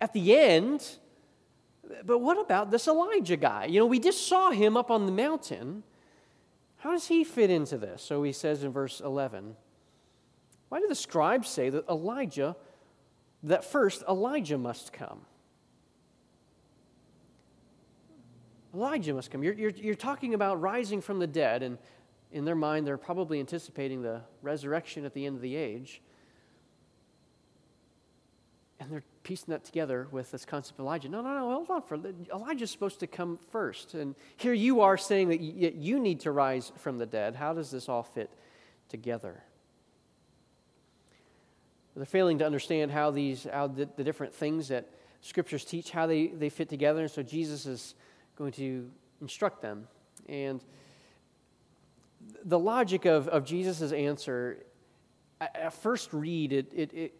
at 0.00 0.12
the 0.12 0.36
end. 0.36 0.98
But 2.04 2.18
what 2.18 2.38
about 2.38 2.70
this 2.70 2.88
Elijah 2.88 3.36
guy? 3.36 3.66
You 3.66 3.80
know, 3.80 3.86
we 3.86 3.98
just 3.98 4.26
saw 4.26 4.50
him 4.50 4.76
up 4.76 4.90
on 4.90 5.06
the 5.06 5.12
mountain. 5.12 5.82
How 6.78 6.90
does 6.92 7.06
he 7.06 7.24
fit 7.24 7.50
into 7.50 7.78
this? 7.78 8.02
So 8.02 8.22
he 8.22 8.32
says 8.32 8.62
in 8.62 8.72
verse 8.72 9.00
11, 9.00 9.56
Why 10.68 10.80
do 10.80 10.86
the 10.88 10.94
scribes 10.94 11.48
say 11.48 11.70
that 11.70 11.88
Elijah 11.88 12.56
that 13.44 13.64
first 13.64 14.02
Elijah 14.08 14.58
must 14.58 14.92
come. 14.92 15.20
Elijah 18.74 19.14
must 19.14 19.30
come. 19.30 19.44
You're, 19.44 19.54
you're, 19.54 19.70
you're, 19.70 19.94
talking 19.94 20.34
about 20.34 20.60
rising 20.60 21.00
from 21.00 21.20
the 21.20 21.26
dead, 21.26 21.62
and 21.62 21.78
in 22.32 22.44
their 22.44 22.56
mind, 22.56 22.86
they're 22.86 22.98
probably 22.98 23.38
anticipating 23.38 24.02
the 24.02 24.22
resurrection 24.42 25.04
at 25.04 25.14
the 25.14 25.26
end 25.26 25.36
of 25.36 25.42
the 25.42 25.54
age. 25.54 26.02
And 28.80 28.90
they're 28.90 29.04
piecing 29.24 29.46
that 29.48 29.64
together 29.64 30.06
with 30.12 30.30
this 30.30 30.44
concept 30.44 30.78
of 30.78 30.84
Elijah. 30.84 31.08
No, 31.08 31.22
no, 31.22 31.34
no, 31.34 31.50
hold 31.50 31.70
on. 31.70 31.82
For 31.82 31.98
Elijah's 32.32 32.70
supposed 32.70 33.00
to 33.00 33.06
come 33.06 33.38
first. 33.50 33.94
And 33.94 34.14
here 34.36 34.52
you 34.52 34.82
are 34.82 34.96
saying 34.96 35.30
that 35.30 35.40
you 35.40 35.98
need 35.98 36.20
to 36.20 36.30
rise 36.30 36.70
from 36.76 36.98
the 36.98 37.06
dead. 37.06 37.34
How 37.34 37.54
does 37.54 37.70
this 37.70 37.88
all 37.88 38.02
fit 38.02 38.30
together? 38.88 39.42
They're 41.96 42.04
failing 42.04 42.38
to 42.38 42.46
understand 42.46 42.90
how 42.90 43.10
these, 43.10 43.46
how 43.50 43.68
the, 43.68 43.88
the 43.96 44.04
different 44.04 44.34
things 44.34 44.68
that 44.68 44.90
scriptures 45.22 45.64
teach, 45.64 45.90
how 45.90 46.06
they, 46.06 46.26
they 46.26 46.50
fit 46.50 46.68
together. 46.68 47.02
And 47.02 47.10
so 47.10 47.22
Jesus 47.22 47.66
is 47.66 47.94
going 48.36 48.52
to 48.52 48.90
instruct 49.20 49.62
them. 49.62 49.88
And 50.28 50.62
the 52.44 52.58
logic 52.58 53.06
of, 53.06 53.28
of 53.28 53.44
Jesus' 53.44 53.92
answer, 53.92 54.58
at 55.40 55.72
first 55.72 56.12
read, 56.12 56.52
it, 56.52 56.72
it, 56.74 56.92
it 56.92 57.14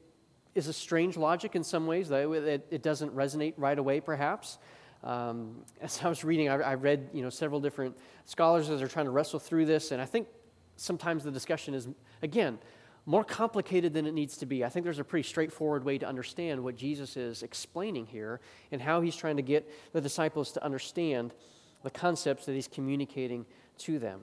is 0.54 0.68
a 0.68 0.72
strange 0.72 1.16
logic 1.16 1.56
in 1.56 1.64
some 1.64 1.86
ways. 1.86 2.10
It, 2.10 2.66
it 2.70 2.82
doesn't 2.82 3.14
resonate 3.14 3.54
right 3.56 3.78
away, 3.78 4.00
perhaps. 4.00 4.58
Um, 5.02 5.64
as 5.80 6.00
I 6.02 6.08
was 6.08 6.24
reading, 6.24 6.48
I, 6.48 6.54
I, 6.56 6.74
read 6.74 7.10
you 7.12 7.22
know, 7.22 7.30
several 7.30 7.60
different 7.60 7.96
scholars 8.24 8.70
as 8.70 8.78
they're 8.78 8.88
trying 8.88 9.06
to 9.06 9.10
wrestle 9.10 9.38
through 9.38 9.66
this, 9.66 9.92
and 9.92 10.00
I 10.00 10.06
think 10.06 10.28
sometimes 10.76 11.24
the 11.24 11.30
discussion 11.30 11.74
is, 11.74 11.88
again, 12.22 12.58
more 13.06 13.22
complicated 13.22 13.92
than 13.92 14.06
it 14.06 14.14
needs 14.14 14.38
to 14.38 14.46
be. 14.46 14.64
I 14.64 14.70
think 14.70 14.84
there's 14.84 14.98
a 14.98 15.04
pretty 15.04 15.28
straightforward 15.28 15.84
way 15.84 15.98
to 15.98 16.06
understand 16.06 16.62
what 16.62 16.74
Jesus 16.74 17.16
is 17.16 17.42
explaining 17.42 18.06
here 18.06 18.40
and 18.72 18.80
how 18.80 19.02
he's 19.02 19.14
trying 19.14 19.36
to 19.36 19.42
get 19.42 19.70
the 19.92 20.00
disciples 20.00 20.52
to 20.52 20.64
understand 20.64 21.34
the 21.82 21.90
concepts 21.90 22.46
that 22.46 22.52
he's 22.52 22.66
communicating 22.66 23.44
to 23.78 23.98
them. 23.98 24.20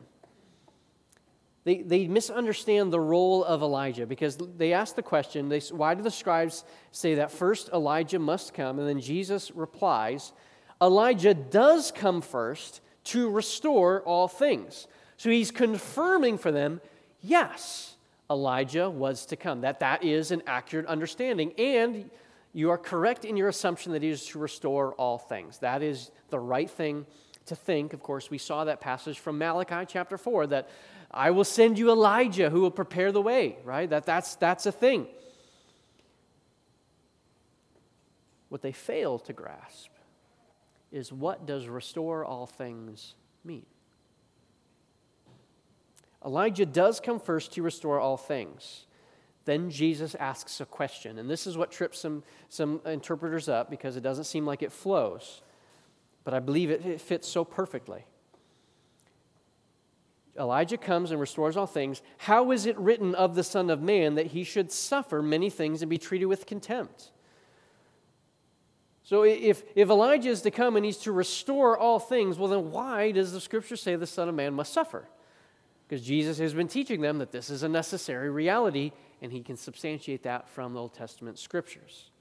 They, 1.63 1.83
they 1.83 2.07
misunderstand 2.07 2.91
the 2.91 2.99
role 2.99 3.43
of 3.43 3.61
Elijah 3.61 4.07
because 4.07 4.37
they 4.37 4.73
ask 4.73 4.95
the 4.95 5.03
question 5.03 5.47
they, 5.49 5.59
why 5.59 5.93
do 5.93 6.01
the 6.01 6.09
scribes 6.09 6.63
say 6.91 7.15
that 7.15 7.31
first 7.31 7.69
Elijah 7.71 8.17
must 8.17 8.53
come? 8.53 8.79
And 8.79 8.87
then 8.87 8.99
Jesus 8.99 9.51
replies, 9.51 10.33
Elijah 10.81 11.35
does 11.35 11.91
come 11.91 12.21
first 12.21 12.81
to 13.03 13.29
restore 13.29 14.01
all 14.01 14.27
things. 14.27 14.87
So 15.17 15.29
he's 15.29 15.51
confirming 15.51 16.39
for 16.39 16.51
them, 16.51 16.81
yes, 17.21 17.95
Elijah 18.29 18.89
was 18.89 19.27
to 19.27 19.35
come. 19.35 19.61
That 19.61 19.81
that 19.81 20.03
is 20.03 20.31
an 20.31 20.41
accurate 20.47 20.87
understanding. 20.87 21.53
And 21.59 22.09
you 22.53 22.71
are 22.71 22.77
correct 22.77 23.23
in 23.23 23.37
your 23.37 23.49
assumption 23.49 23.91
that 23.91 24.01
he 24.01 24.09
is 24.09 24.25
to 24.27 24.39
restore 24.39 24.93
all 24.93 25.19
things. 25.19 25.59
That 25.59 25.83
is 25.83 26.09
the 26.31 26.39
right 26.39 26.69
thing 26.69 27.05
to 27.45 27.55
think. 27.55 27.93
Of 27.93 28.01
course, 28.01 28.31
we 28.31 28.37
saw 28.37 28.63
that 28.63 28.81
passage 28.81 29.19
from 29.19 29.37
Malachi 29.37 29.85
chapter 29.87 30.17
4 30.17 30.47
that 30.47 30.69
I 31.13 31.31
will 31.31 31.43
send 31.43 31.77
you 31.77 31.91
Elijah 31.91 32.49
who 32.49 32.61
will 32.61 32.71
prepare 32.71 33.11
the 33.11 33.21
way, 33.21 33.57
right? 33.63 33.89
That, 33.89 34.05
that's, 34.05 34.35
that's 34.35 34.65
a 34.65 34.71
thing. 34.71 35.07
What 38.49 38.61
they 38.61 38.71
fail 38.71 39.19
to 39.19 39.33
grasp 39.33 39.91
is 40.91 41.11
what 41.11 41.45
does 41.45 41.67
restore 41.67 42.25
all 42.25 42.45
things 42.45 43.15
mean? 43.43 43.65
Elijah 46.25 46.65
does 46.65 46.99
come 46.99 47.19
first 47.19 47.53
to 47.53 47.61
restore 47.61 47.99
all 47.99 48.17
things. 48.17 48.85
Then 49.45 49.69
Jesus 49.69 50.15
asks 50.15 50.61
a 50.61 50.65
question. 50.65 51.17
And 51.17 51.29
this 51.29 51.47
is 51.47 51.57
what 51.57 51.71
trips 51.71 51.99
some, 51.99 52.23
some 52.49 52.79
interpreters 52.85 53.49
up 53.49 53.69
because 53.69 53.97
it 53.97 54.01
doesn't 54.01 54.25
seem 54.25 54.45
like 54.45 54.61
it 54.61 54.71
flows. 54.71 55.41
But 56.23 56.33
I 56.33 56.39
believe 56.39 56.69
it, 56.69 56.85
it 56.85 57.01
fits 57.01 57.27
so 57.27 57.43
perfectly. 57.43 58.05
Elijah 60.39 60.77
comes 60.77 61.11
and 61.11 61.19
restores 61.19 61.57
all 61.57 61.67
things. 61.67 62.01
How 62.17 62.51
is 62.51 62.65
it 62.65 62.77
written 62.77 63.15
of 63.15 63.35
the 63.35 63.43
Son 63.43 63.69
of 63.69 63.81
Man 63.81 64.15
that 64.15 64.27
he 64.27 64.43
should 64.43 64.71
suffer 64.71 65.21
many 65.21 65.49
things 65.49 65.81
and 65.81 65.89
be 65.89 65.97
treated 65.97 66.25
with 66.25 66.45
contempt? 66.45 67.11
So, 69.03 69.23
if, 69.23 69.63
if 69.75 69.89
Elijah 69.89 70.29
is 70.29 70.41
to 70.43 70.51
come 70.51 70.77
and 70.77 70.85
he's 70.85 70.97
to 70.99 71.11
restore 71.11 71.77
all 71.77 71.99
things, 71.99 72.37
well, 72.37 72.47
then 72.47 72.71
why 72.71 73.11
does 73.11 73.33
the 73.33 73.41
scripture 73.41 73.75
say 73.75 73.95
the 73.95 74.07
Son 74.07 74.29
of 74.29 74.35
Man 74.35 74.53
must 74.53 74.71
suffer? 74.71 75.09
Because 75.87 76.05
Jesus 76.05 76.37
has 76.37 76.53
been 76.53 76.69
teaching 76.69 77.01
them 77.01 77.17
that 77.17 77.31
this 77.31 77.49
is 77.49 77.63
a 77.63 77.67
necessary 77.67 78.29
reality, 78.29 78.93
and 79.21 79.31
he 79.31 79.41
can 79.41 79.57
substantiate 79.57 80.23
that 80.23 80.47
from 80.47 80.73
the 80.73 80.79
Old 80.79 80.93
Testament 80.93 81.39
scriptures. 81.39 82.11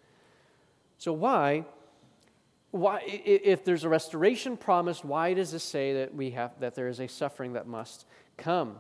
So, 0.99 1.13
why? 1.13 1.65
Why, 2.71 3.03
if 3.05 3.65
there's 3.65 3.85
a 3.85 3.89
restoration 3.89 4.57
promised, 4.57 5.05
why 5.05 5.35
does 5.35 5.53
this 5.53 5.65
say 5.65 5.95
that 5.95 6.15
we 6.15 6.31
have 6.31 6.59
that 6.61 6.75
there 6.75 6.89
is 6.89 7.01
a 7.01 7.09
suffering 7.09 7.55
that 7.55 7.67
must 7.67 8.07
come? 8.37 8.79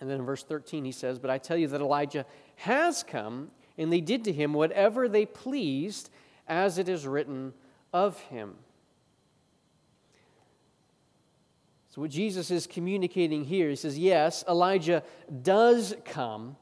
And 0.00 0.08
then 0.08 0.20
in 0.20 0.26
verse 0.26 0.42
13 0.42 0.84
he 0.84 0.92
says, 0.92 1.18
But 1.18 1.30
I 1.30 1.38
tell 1.38 1.56
you 1.56 1.68
that 1.68 1.80
Elijah 1.80 2.24
has 2.56 3.02
come, 3.02 3.50
and 3.76 3.92
they 3.92 4.00
did 4.00 4.24
to 4.24 4.32
him 4.32 4.54
whatever 4.54 5.08
they 5.08 5.26
pleased, 5.26 6.10
as 6.48 6.78
it 6.78 6.88
is 6.88 7.06
written 7.06 7.52
of 7.92 8.18
him. 8.20 8.54
So, 11.96 12.02
what 12.02 12.10
Jesus 12.10 12.50
is 12.50 12.66
communicating 12.66 13.44
here, 13.44 13.70
he 13.70 13.76
says, 13.76 13.98
yes, 13.98 14.44
Elijah 14.46 15.02
does 15.42 15.94
come, 16.04 16.56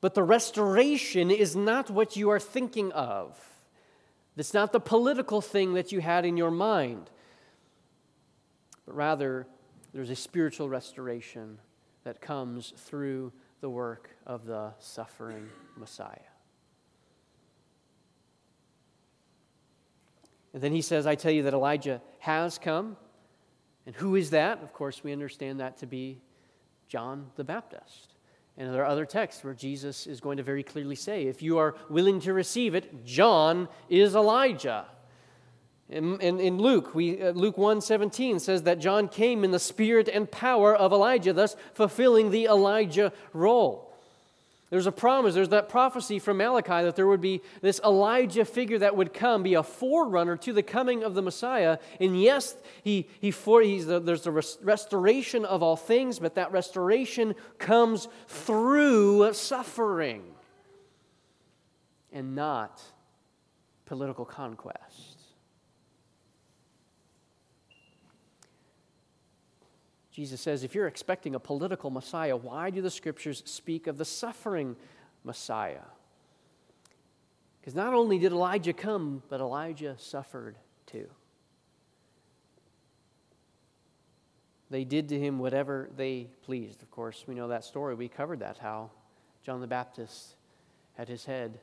but 0.00 0.14
the 0.14 0.22
restoration 0.22 1.32
is 1.32 1.56
not 1.56 1.90
what 1.90 2.14
you 2.14 2.30
are 2.30 2.38
thinking 2.38 2.92
of. 2.92 3.36
It's 4.40 4.54
not 4.54 4.72
the 4.72 4.80
political 4.80 5.42
thing 5.42 5.74
that 5.74 5.92
you 5.92 6.00
had 6.00 6.24
in 6.24 6.38
your 6.38 6.50
mind, 6.50 7.10
but 8.86 8.96
rather, 8.96 9.46
there's 9.92 10.08
a 10.08 10.16
spiritual 10.16 10.66
restoration 10.66 11.58
that 12.04 12.22
comes 12.22 12.72
through 12.74 13.32
the 13.60 13.68
work 13.68 14.08
of 14.26 14.46
the 14.46 14.72
suffering 14.78 15.46
Messiah. 15.76 16.16
And 20.54 20.62
then 20.62 20.72
he 20.72 20.80
says, 20.80 21.06
I 21.06 21.16
tell 21.16 21.32
you 21.32 21.42
that 21.42 21.52
Elijah 21.52 22.00
has 22.20 22.56
come. 22.56 22.96
And 23.84 23.94
who 23.94 24.16
is 24.16 24.30
that? 24.30 24.62
Of 24.62 24.72
course, 24.72 25.04
we 25.04 25.12
understand 25.12 25.60
that 25.60 25.76
to 25.78 25.86
be 25.86 26.22
John 26.88 27.26
the 27.36 27.44
Baptist. 27.44 28.09
And 28.60 28.74
there 28.74 28.82
are 28.82 28.90
other 28.90 29.06
texts 29.06 29.42
where 29.42 29.54
Jesus 29.54 30.06
is 30.06 30.20
going 30.20 30.36
to 30.36 30.42
very 30.42 30.62
clearly 30.62 30.94
say, 30.94 31.24
if 31.24 31.40
you 31.40 31.56
are 31.56 31.74
willing 31.88 32.20
to 32.20 32.34
receive 32.34 32.74
it, 32.74 33.06
John 33.06 33.68
is 33.88 34.14
Elijah. 34.14 34.84
In, 35.88 36.20
in, 36.20 36.38
in 36.38 36.58
Luke, 36.58 36.94
we, 36.94 37.22
uh, 37.22 37.30
Luke 37.30 37.56
1.17 37.56 38.38
says 38.38 38.64
that 38.64 38.78
John 38.78 39.08
came 39.08 39.44
in 39.44 39.50
the 39.50 39.58
spirit 39.58 40.10
and 40.12 40.30
power 40.30 40.76
of 40.76 40.92
Elijah, 40.92 41.32
thus 41.32 41.56
fulfilling 41.72 42.30
the 42.30 42.44
Elijah 42.44 43.14
role. 43.32 43.89
There's 44.70 44.86
a 44.86 44.92
promise, 44.92 45.34
there's 45.34 45.48
that 45.48 45.68
prophecy 45.68 46.20
from 46.20 46.36
Malachi 46.36 46.84
that 46.84 46.94
there 46.94 47.08
would 47.08 47.20
be 47.20 47.42
this 47.60 47.80
Elijah 47.84 48.44
figure 48.44 48.78
that 48.78 48.96
would 48.96 49.12
come, 49.12 49.42
be 49.42 49.54
a 49.54 49.64
forerunner 49.64 50.36
to 50.38 50.52
the 50.52 50.62
coming 50.62 51.02
of 51.02 51.14
the 51.14 51.22
Messiah. 51.22 51.78
And 51.98 52.20
yes, 52.20 52.54
he, 52.84 53.08
he 53.20 53.32
for, 53.32 53.62
he's 53.62 53.86
the, 53.86 53.98
there's 53.98 54.22
the 54.22 54.30
res- 54.30 54.58
restoration 54.62 55.44
of 55.44 55.64
all 55.64 55.74
things, 55.76 56.20
but 56.20 56.36
that 56.36 56.52
restoration 56.52 57.34
comes 57.58 58.06
through 58.28 59.32
suffering 59.32 60.22
and 62.12 62.36
not 62.36 62.80
political 63.86 64.24
conquest. 64.24 65.09
Jesus 70.20 70.42
says, 70.42 70.64
if 70.64 70.74
you're 70.74 70.86
expecting 70.86 71.34
a 71.34 71.40
political 71.40 71.88
Messiah, 71.88 72.36
why 72.36 72.68
do 72.68 72.82
the 72.82 72.90
scriptures 72.90 73.42
speak 73.46 73.86
of 73.86 73.96
the 73.96 74.04
suffering 74.04 74.76
Messiah? 75.24 75.80
Because 77.58 77.74
not 77.74 77.94
only 77.94 78.18
did 78.18 78.30
Elijah 78.30 78.74
come, 78.74 79.22
but 79.30 79.40
Elijah 79.40 79.94
suffered 79.96 80.56
too. 80.84 81.06
They 84.68 84.84
did 84.84 85.08
to 85.08 85.18
him 85.18 85.38
whatever 85.38 85.88
they 85.96 86.28
pleased. 86.42 86.82
Of 86.82 86.90
course, 86.90 87.24
we 87.26 87.34
know 87.34 87.48
that 87.48 87.64
story. 87.64 87.94
We 87.94 88.08
covered 88.08 88.40
that, 88.40 88.58
how 88.58 88.90
John 89.42 89.62
the 89.62 89.66
Baptist 89.66 90.34
had 90.98 91.08
his 91.08 91.24
head 91.24 91.58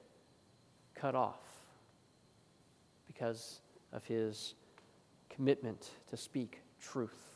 cut 0.96 1.14
off 1.14 1.38
because 3.06 3.62
of 3.94 4.04
his 4.06 4.56
commitment 5.30 5.92
to 6.10 6.18
speak 6.18 6.62
truth. 6.82 7.27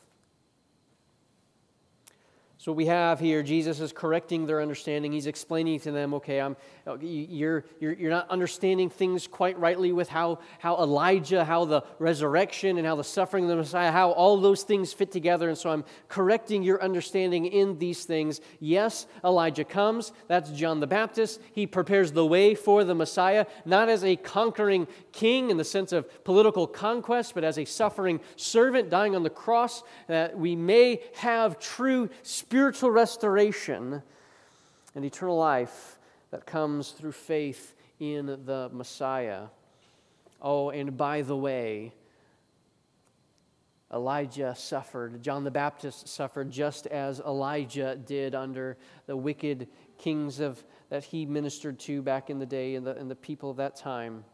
So 2.62 2.70
we 2.70 2.86
have 2.86 3.18
here, 3.18 3.42
Jesus 3.42 3.80
is 3.80 3.92
correcting 3.92 4.46
their 4.46 4.62
understanding. 4.62 5.10
He's 5.10 5.26
explaining 5.26 5.80
to 5.80 5.90
them, 5.90 6.14
okay, 6.14 6.40
I'm, 6.40 6.56
you're, 7.00 7.64
you're, 7.80 7.92
you're 7.94 8.10
not 8.12 8.30
understanding 8.30 8.88
things 8.88 9.26
quite 9.26 9.58
rightly 9.58 9.90
with 9.90 10.08
how, 10.08 10.38
how 10.60 10.76
Elijah, 10.76 11.44
how 11.44 11.64
the 11.64 11.82
resurrection, 11.98 12.78
and 12.78 12.86
how 12.86 12.94
the 12.94 13.02
suffering 13.02 13.46
of 13.46 13.50
the 13.50 13.56
Messiah, 13.56 13.90
how 13.90 14.12
all 14.12 14.36
those 14.36 14.62
things 14.62 14.92
fit 14.92 15.10
together. 15.10 15.48
And 15.48 15.58
so 15.58 15.70
I'm 15.70 15.84
correcting 16.06 16.62
your 16.62 16.80
understanding 16.80 17.46
in 17.46 17.80
these 17.80 18.04
things. 18.04 18.40
Yes, 18.60 19.08
Elijah 19.24 19.64
comes. 19.64 20.12
That's 20.28 20.48
John 20.50 20.78
the 20.78 20.86
Baptist. 20.86 21.40
He 21.52 21.66
prepares 21.66 22.12
the 22.12 22.24
way 22.24 22.54
for 22.54 22.84
the 22.84 22.94
Messiah, 22.94 23.46
not 23.64 23.88
as 23.88 24.04
a 24.04 24.14
conquering 24.14 24.86
king 25.10 25.50
in 25.50 25.56
the 25.56 25.64
sense 25.64 25.90
of 25.90 26.22
political 26.22 26.68
conquest, 26.68 27.34
but 27.34 27.42
as 27.42 27.58
a 27.58 27.64
suffering 27.64 28.20
servant 28.36 28.88
dying 28.88 29.16
on 29.16 29.24
the 29.24 29.30
cross, 29.30 29.82
that 30.06 30.38
we 30.38 30.54
may 30.54 31.00
have 31.14 31.58
true 31.58 32.08
spiritual 32.22 32.51
spiritual 32.52 32.90
restoration 32.90 34.02
and 34.94 35.06
eternal 35.06 35.38
life 35.38 35.98
that 36.30 36.44
comes 36.44 36.90
through 36.90 37.10
faith 37.10 37.74
in 37.98 38.26
the 38.26 38.68
Messiah. 38.74 39.44
Oh, 40.42 40.68
and 40.68 40.94
by 40.94 41.22
the 41.22 41.34
way, 41.34 41.94
Elijah 43.90 44.54
suffered, 44.54 45.22
John 45.22 45.44
the 45.44 45.50
Baptist 45.50 46.08
suffered 46.08 46.50
just 46.50 46.86
as 46.88 47.20
Elijah 47.20 47.96
did 47.96 48.34
under 48.34 48.76
the 49.06 49.16
wicked 49.16 49.66
kings 49.96 50.38
of, 50.38 50.62
that 50.90 51.04
he 51.04 51.24
ministered 51.24 51.78
to 51.78 52.02
back 52.02 52.28
in 52.28 52.38
the 52.38 52.44
day 52.44 52.74
and 52.74 52.86
the, 52.86 52.94
and 52.98 53.10
the 53.10 53.16
people 53.16 53.48
of 53.48 53.56
that 53.56 53.76
time. 53.76 54.24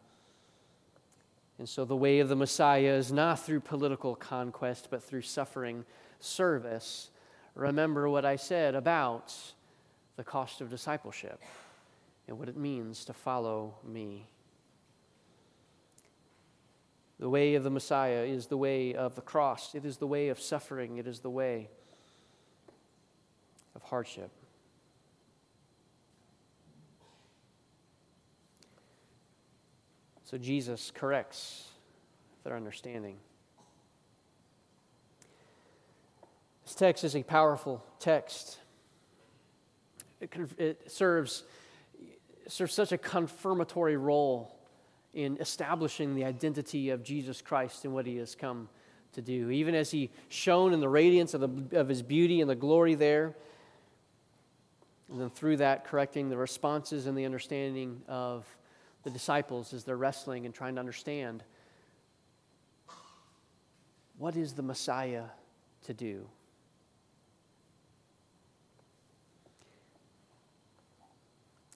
And 1.57 1.69
so 1.69 1.85
the 1.85 1.95
way 1.95 2.19
of 2.19 2.27
the 2.27 2.35
Messiah 2.35 2.95
is 2.95 3.13
not 3.13 3.39
through 3.39 3.61
political 3.61 4.13
conquest, 4.13 4.89
but 4.91 5.01
through 5.01 5.21
suffering 5.21 5.85
service 6.19 7.11
remember 7.55 8.09
what 8.09 8.25
I 8.25 8.35
said 8.35 8.75
about 8.75 9.33
the 10.15 10.23
cost 10.23 10.61
of 10.61 10.69
discipleship 10.69 11.41
and 12.27 12.37
what 12.37 12.49
it 12.49 12.57
means 12.57 13.05
to 13.05 13.13
follow 13.13 13.75
me. 13.83 14.27
The 17.19 17.29
way 17.29 17.55
of 17.55 17.63
the 17.63 17.69
Messiah 17.69 18.23
is 18.23 18.47
the 18.47 18.57
way 18.57 18.93
of 18.93 19.15
the 19.15 19.21
cross, 19.21 19.75
it 19.75 19.85
is 19.85 19.97
the 19.97 20.07
way 20.07 20.29
of 20.29 20.39
suffering, 20.39 20.97
it 20.97 21.07
is 21.07 21.19
the 21.19 21.29
way 21.29 21.69
of 23.75 23.83
hardship. 23.83 24.31
So 30.23 30.37
Jesus 30.37 30.91
corrects 30.93 31.65
their 32.43 32.55
understanding. 32.55 33.17
This 36.69 36.75
text 36.75 37.03
is 37.03 37.15
a 37.15 37.23
powerful 37.23 37.83
text. 37.97 38.59
It, 40.21 40.31
it 40.59 40.91
serves, 40.91 41.41
serves 42.47 42.75
such 42.75 42.91
a 42.91 42.97
confirmatory 42.99 43.97
role 43.97 44.55
in 45.15 45.37
establishing 45.41 46.13
the 46.13 46.25
identity 46.25 46.91
of 46.91 47.01
Jesus 47.01 47.41
Christ 47.41 47.85
and 47.85 47.93
what 47.95 48.05
he 48.05 48.17
has 48.17 48.35
come 48.35 48.69
to 49.13 49.21
do. 49.23 49.49
Even 49.49 49.73
as 49.73 49.89
he 49.89 50.11
shone 50.27 50.71
in 50.71 50.79
the 50.79 50.87
radiance 50.87 51.33
of, 51.33 51.41
the, 51.41 51.79
of 51.79 51.89
his 51.89 52.03
beauty 52.03 52.39
and 52.39 52.47
the 52.47 52.53
glory 52.53 52.93
there, 52.93 53.35
and 55.09 55.19
then 55.19 55.31
through 55.31 55.57
that, 55.57 55.85
correcting 55.85 56.29
the 56.29 56.37
responses 56.37 57.07
and 57.07 57.17
the 57.17 57.25
understanding 57.25 57.99
of 58.07 58.45
the 59.01 59.09
disciples 59.09 59.73
as 59.73 59.85
they're 59.85 59.97
wrestling 59.97 60.45
and 60.45 60.53
trying 60.53 60.75
to 60.75 60.79
understand 60.79 61.43
what 64.19 64.35
is 64.35 64.53
the 64.53 64.61
Messiah 64.61 65.23
to 65.85 65.95
do? 65.95 66.27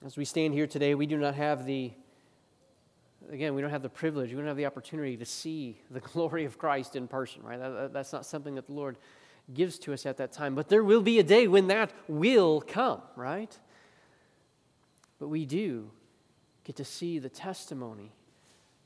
As 0.04 0.18
we 0.18 0.26
stand 0.26 0.52
here 0.52 0.66
today, 0.66 0.94
we 0.94 1.06
do 1.06 1.16
not 1.16 1.34
have 1.34 1.64
the, 1.64 1.90
again, 3.30 3.54
we 3.54 3.62
don't 3.62 3.70
have 3.70 3.80
the 3.80 3.88
privilege, 3.88 4.30
we 4.30 4.36
don't 4.36 4.46
have 4.46 4.56
the 4.58 4.66
opportunity 4.66 5.16
to 5.16 5.24
see 5.24 5.80
the 5.90 6.00
glory 6.12 6.44
of 6.44 6.58
Christ 6.58 6.94
in 6.94 7.08
person, 7.08 7.42
right? 7.42 7.58
That, 7.58 7.94
that's 7.94 8.12
not 8.12 8.26
something 8.26 8.54
that 8.56 8.66
the 8.66 8.74
Lord 8.74 8.98
gives 9.54 9.78
to 9.80 9.94
us 9.94 10.04
at 10.04 10.18
that 10.18 10.30
time. 10.30 10.54
But 10.54 10.68
there 10.68 10.84
will 10.84 11.00
be 11.00 11.18
a 11.20 11.22
day 11.22 11.48
when 11.48 11.68
that 11.68 11.90
will 12.06 12.60
come, 12.60 13.00
right? 13.16 13.58
But 15.18 15.28
we 15.28 15.46
do 15.46 15.90
get 16.64 16.76
to 16.76 16.84
see 16.84 17.18
the 17.18 17.30
testimony 17.30 18.12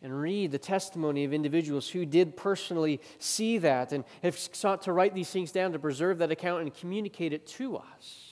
and 0.00 0.20
read 0.20 0.52
the 0.52 0.58
testimony 0.58 1.24
of 1.24 1.32
individuals 1.32 1.88
who 1.88 2.06
did 2.06 2.36
personally 2.36 3.00
see 3.18 3.58
that 3.58 3.90
and 3.90 4.04
have 4.22 4.38
sought 4.38 4.82
to 4.82 4.92
write 4.92 5.14
these 5.14 5.30
things 5.30 5.50
down 5.50 5.72
to 5.72 5.80
preserve 5.80 6.18
that 6.18 6.30
account 6.30 6.62
and 6.62 6.72
communicate 6.72 7.32
it 7.32 7.44
to 7.48 7.76
us. 7.76 8.27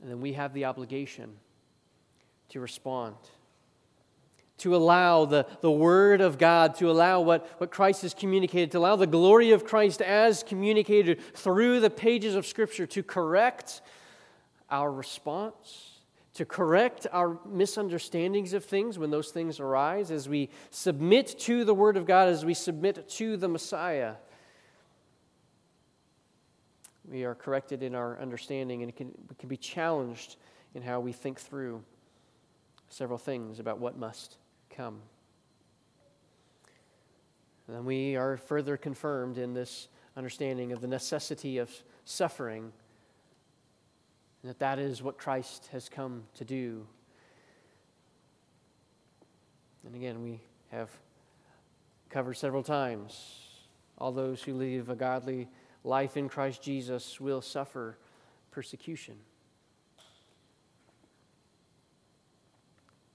And 0.00 0.10
then 0.10 0.20
we 0.20 0.32
have 0.34 0.54
the 0.54 0.64
obligation 0.64 1.32
to 2.50 2.60
respond, 2.60 3.16
to 4.58 4.74
allow 4.74 5.24
the, 5.24 5.46
the 5.60 5.70
Word 5.70 6.20
of 6.20 6.38
God, 6.38 6.74
to 6.76 6.90
allow 6.90 7.20
what, 7.20 7.46
what 7.58 7.70
Christ 7.70 8.02
has 8.02 8.14
communicated, 8.14 8.70
to 8.72 8.78
allow 8.78 8.96
the 8.96 9.06
glory 9.06 9.52
of 9.52 9.64
Christ 9.64 10.02
as 10.02 10.42
communicated 10.42 11.20
through 11.34 11.80
the 11.80 11.90
pages 11.90 12.34
of 12.34 12.46
Scripture 12.46 12.86
to 12.86 13.02
correct 13.02 13.82
our 14.70 14.90
response 14.90 15.90
to 16.34 16.44
correct 16.44 17.06
our 17.12 17.38
misunderstandings 17.46 18.52
of 18.52 18.64
things 18.64 18.98
when 18.98 19.10
those 19.10 19.30
things 19.30 19.60
arise, 19.60 20.10
as 20.10 20.28
we 20.28 20.48
submit 20.70 21.38
to 21.40 21.64
the 21.64 21.74
Word 21.74 21.96
of 21.96 22.06
God, 22.06 22.28
as 22.28 22.44
we 22.44 22.54
submit 22.54 23.08
to 23.10 23.36
the 23.36 23.48
Messiah. 23.48 24.14
We 27.10 27.24
are 27.24 27.34
corrected 27.34 27.82
in 27.82 27.94
our 27.94 28.20
understanding 28.20 28.82
and 28.82 28.94
can, 28.94 29.10
we 29.28 29.34
can 29.36 29.48
be 29.48 29.56
challenged 29.56 30.36
in 30.74 30.82
how 30.82 31.00
we 31.00 31.12
think 31.12 31.40
through 31.40 31.82
several 32.88 33.18
things 33.18 33.58
about 33.58 33.80
what 33.80 33.98
must 33.98 34.36
come. 34.70 35.00
And 37.66 37.76
then 37.76 37.84
we 37.84 38.16
are 38.16 38.36
further 38.36 38.76
confirmed 38.76 39.38
in 39.38 39.54
this 39.54 39.88
understanding 40.16 40.72
of 40.72 40.80
the 40.80 40.86
necessity 40.86 41.58
of 41.58 41.70
suffering 42.04 42.72
and 44.42 44.50
that 44.50 44.58
that 44.60 44.78
is 44.78 45.02
what 45.02 45.18
Christ 45.18 45.68
has 45.72 45.88
come 45.88 46.24
to 46.34 46.44
do. 46.44 46.86
And 49.84 49.94
again, 49.94 50.22
we 50.22 50.40
have 50.70 50.90
covered 52.08 52.34
several 52.34 52.62
times 52.62 53.38
all 53.98 54.12
those 54.12 54.42
who 54.42 54.54
live 54.54 54.88
a 54.88 54.96
godly 54.96 55.48
life 55.84 56.16
in 56.16 56.28
Christ 56.28 56.62
Jesus 56.62 57.20
will 57.20 57.40
suffer 57.40 57.98
persecution. 58.50 59.16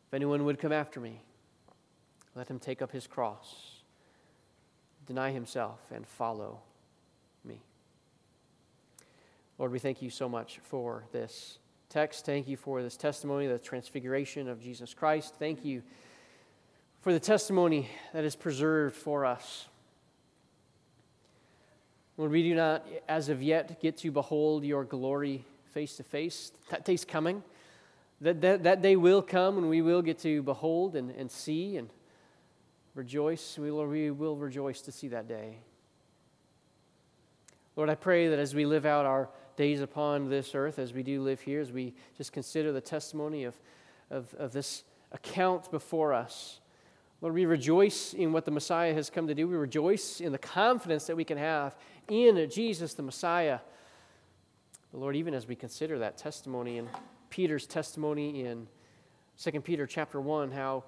If 0.08 0.14
anyone 0.14 0.46
would 0.46 0.60
come 0.60 0.72
after 0.72 1.00
me, 1.00 1.22
let 2.36 2.48
him 2.48 2.60
take 2.60 2.82
up 2.82 2.92
his 2.92 3.08
cross, 3.08 3.82
deny 5.06 5.32
himself, 5.32 5.80
and 5.94 6.08
follow 6.08 6.60
me. 7.44 7.62
Lord, 9.58 9.72
we 9.72 9.80
thank 9.80 10.02
you 10.02 10.10
so 10.10 10.28
much 10.28 10.60
for 10.64 11.06
this 11.12 11.60
text. 11.90 12.26
Thank 12.26 12.48
you 12.48 12.58
for 12.58 12.82
this 12.82 12.98
testimony, 12.98 13.48
the 13.48 13.58
transfiguration 13.58 14.50
of 14.50 14.62
Jesus 14.62 14.94
Christ. 14.94 15.36
Thank 15.40 15.64
you 15.64 15.82
for 17.02 17.14
the 17.14 17.20
testimony 17.20 17.90
that 18.14 18.26
is 18.26 18.36
preserved 18.36 18.96
for 18.96 19.26
us. 19.26 19.68
Lord, 22.18 22.32
we 22.32 22.44
do 22.44 22.56
not, 22.56 22.88
as 23.10 23.30
of 23.30 23.44
yet, 23.44 23.82
get 23.82 23.98
to 23.98 24.12
behold 24.12 24.64
your 24.64 24.86
glory 24.86 25.44
face 25.74 25.98
to 25.98 26.04
face. 26.04 26.54
That 26.70 26.86
day's 26.86 27.04
coming. 27.04 27.44
That, 28.22 28.40
that, 28.42 28.64
that 28.64 28.82
day 28.82 28.96
will 28.96 29.22
come 29.22 29.58
and 29.58 29.70
we 29.70 29.82
will 29.82 30.02
get 30.02 30.20
to 30.20 30.42
behold 30.42 30.96
and, 30.96 31.12
and 31.12 31.30
see 31.30 31.76
and 31.76 31.90
rejoice. 32.94 33.58
We, 33.58 33.70
Lord, 33.70 33.90
we 33.90 34.10
will 34.12 34.38
rejoice 34.38 34.80
to 34.82 34.92
see 34.92 35.10
that 35.10 35.28
day. 35.28 35.58
Lord, 37.76 37.90
I 37.90 37.96
pray 37.96 38.30
that 38.30 38.40
as 38.40 38.56
we 38.56 38.66
live 38.66 38.86
out 38.86 39.06
our 39.06 39.30
days 39.58 39.82
upon 39.82 40.30
this 40.30 40.56
earth 40.56 40.80
as 40.80 40.94
we 40.94 41.04
do 41.04 41.22
live 41.22 41.42
here, 41.42 41.60
as 41.60 41.74
we 41.74 41.94
just 42.18 42.32
consider 42.32 42.72
the 42.72 42.82
testimony 42.82 43.44
of, 43.44 43.56
of, 44.10 44.34
of 44.36 44.54
this 44.54 44.84
account 45.12 45.70
before 45.72 46.14
us. 46.14 46.62
Lord, 47.26 47.34
we 47.34 47.48
rejoice 47.48 48.14
in 48.14 48.34
what 48.34 48.46
the 48.46 48.52
Messiah 48.52 48.94
has 48.94 49.10
come 49.10 49.26
to 49.26 49.34
do. 49.34 49.48
We 49.48 49.56
rejoice 49.56 50.22
in 50.22 50.32
the 50.32 50.38
confidence 50.38 51.08
that 51.08 51.18
we 51.18 51.24
can 51.24 51.40
have 51.40 51.76
in 52.08 52.48
Jesus 52.52 52.94
the 52.94 53.02
Messiah. 53.02 53.62
But 54.92 55.00
Lord, 55.00 55.16
even 55.16 55.34
as 55.34 55.48
we 55.48 55.56
consider 55.56 55.98
that 55.98 56.20
testimony 56.20 56.78
and 56.78 56.88
Peter's 57.32 57.66
testimony 57.66 58.46
in 58.46 58.68
2 59.42 59.62
Peter 59.62 59.88
chapter 59.88 60.22
1, 60.22 60.52
how 60.52 60.84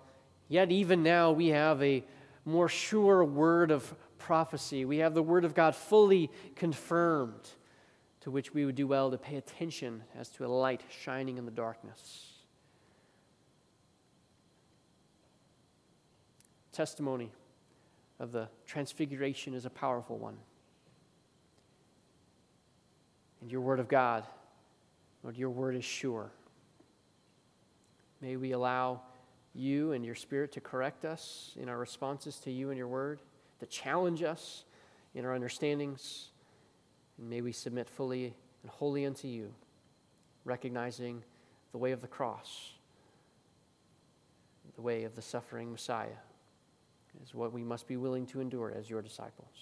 yet 0.47 0.71
even 0.71 1.01
now 1.01 1.31
we 1.31 1.47
have 1.47 1.81
a 1.81 2.03
more 2.45 2.69
sure 2.69 3.23
word 3.23 3.71
of 3.71 3.91
prophecy. 4.19 4.85
We 4.85 4.97
have 4.97 5.15
the 5.15 5.23
word 5.23 5.43
of 5.43 5.55
God 5.55 5.75
fully 5.75 6.29
confirmed 6.55 7.49
to 8.21 8.29
which 8.29 8.53
we 8.53 8.63
would 8.63 8.75
do 8.75 8.85
well 8.85 9.09
to 9.09 9.17
pay 9.17 9.37
attention 9.37 10.03
as 10.15 10.29
to 10.29 10.45
a 10.45 10.47
light 10.47 10.83
shining 11.01 11.39
in 11.39 11.45
the 11.45 11.51
darkness. 11.51 12.26
Testimony 16.77 17.31
of 18.19 18.31
the 18.31 18.49
transfiguration 18.67 19.55
is 19.55 19.65
a 19.65 19.69
powerful 19.71 20.19
one. 20.19 20.37
And 23.41 23.51
your 23.51 23.61
word 23.61 23.79
of 23.79 23.87
God, 23.87 24.27
Lord, 25.23 25.35
your 25.37 25.49
word 25.49 25.75
is 25.75 25.83
sure. 25.83 26.29
May 28.21 28.35
we 28.35 28.51
allow 28.51 29.01
you 29.55 29.93
and 29.93 30.05
your 30.05 30.13
spirit 30.13 30.51
to 30.51 30.61
correct 30.61 31.03
us 31.03 31.55
in 31.59 31.67
our 31.67 31.79
responses 31.79 32.37
to 32.41 32.51
you 32.51 32.69
and 32.69 32.77
your 32.77 32.87
word, 32.87 33.21
to 33.59 33.65
challenge 33.65 34.21
us 34.21 34.63
in 35.15 35.25
our 35.25 35.33
understandings 35.33 36.29
and 37.17 37.27
may 37.27 37.41
we 37.41 37.53
submit 37.53 37.89
fully 37.89 38.35
and 38.61 38.69
wholly 38.69 39.03
unto 39.03 39.27
you, 39.27 39.51
recognizing 40.45 41.23
the 41.71 41.79
way 41.79 41.91
of 41.91 42.01
the 42.01 42.07
cross, 42.07 42.73
the 44.75 44.83
way 44.83 45.05
of 45.05 45.15
the 45.15 45.23
suffering 45.23 45.71
Messiah, 45.71 46.19
is 47.23 47.33
what 47.33 47.53
we 47.53 47.63
must 47.63 47.87
be 47.87 47.97
willing 47.97 48.25
to 48.27 48.41
endure 48.41 48.73
as 48.75 48.89
your 48.89 49.01
disciples. 49.01 49.53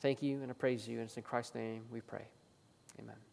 Thank 0.00 0.22
you 0.22 0.42
and 0.42 0.50
I 0.50 0.54
praise 0.54 0.86
you, 0.86 0.98
and 0.98 1.06
it's 1.06 1.16
in 1.16 1.22
Christ's 1.22 1.54
name 1.54 1.82
we 1.90 2.00
pray. 2.00 2.24
Amen. 2.98 3.27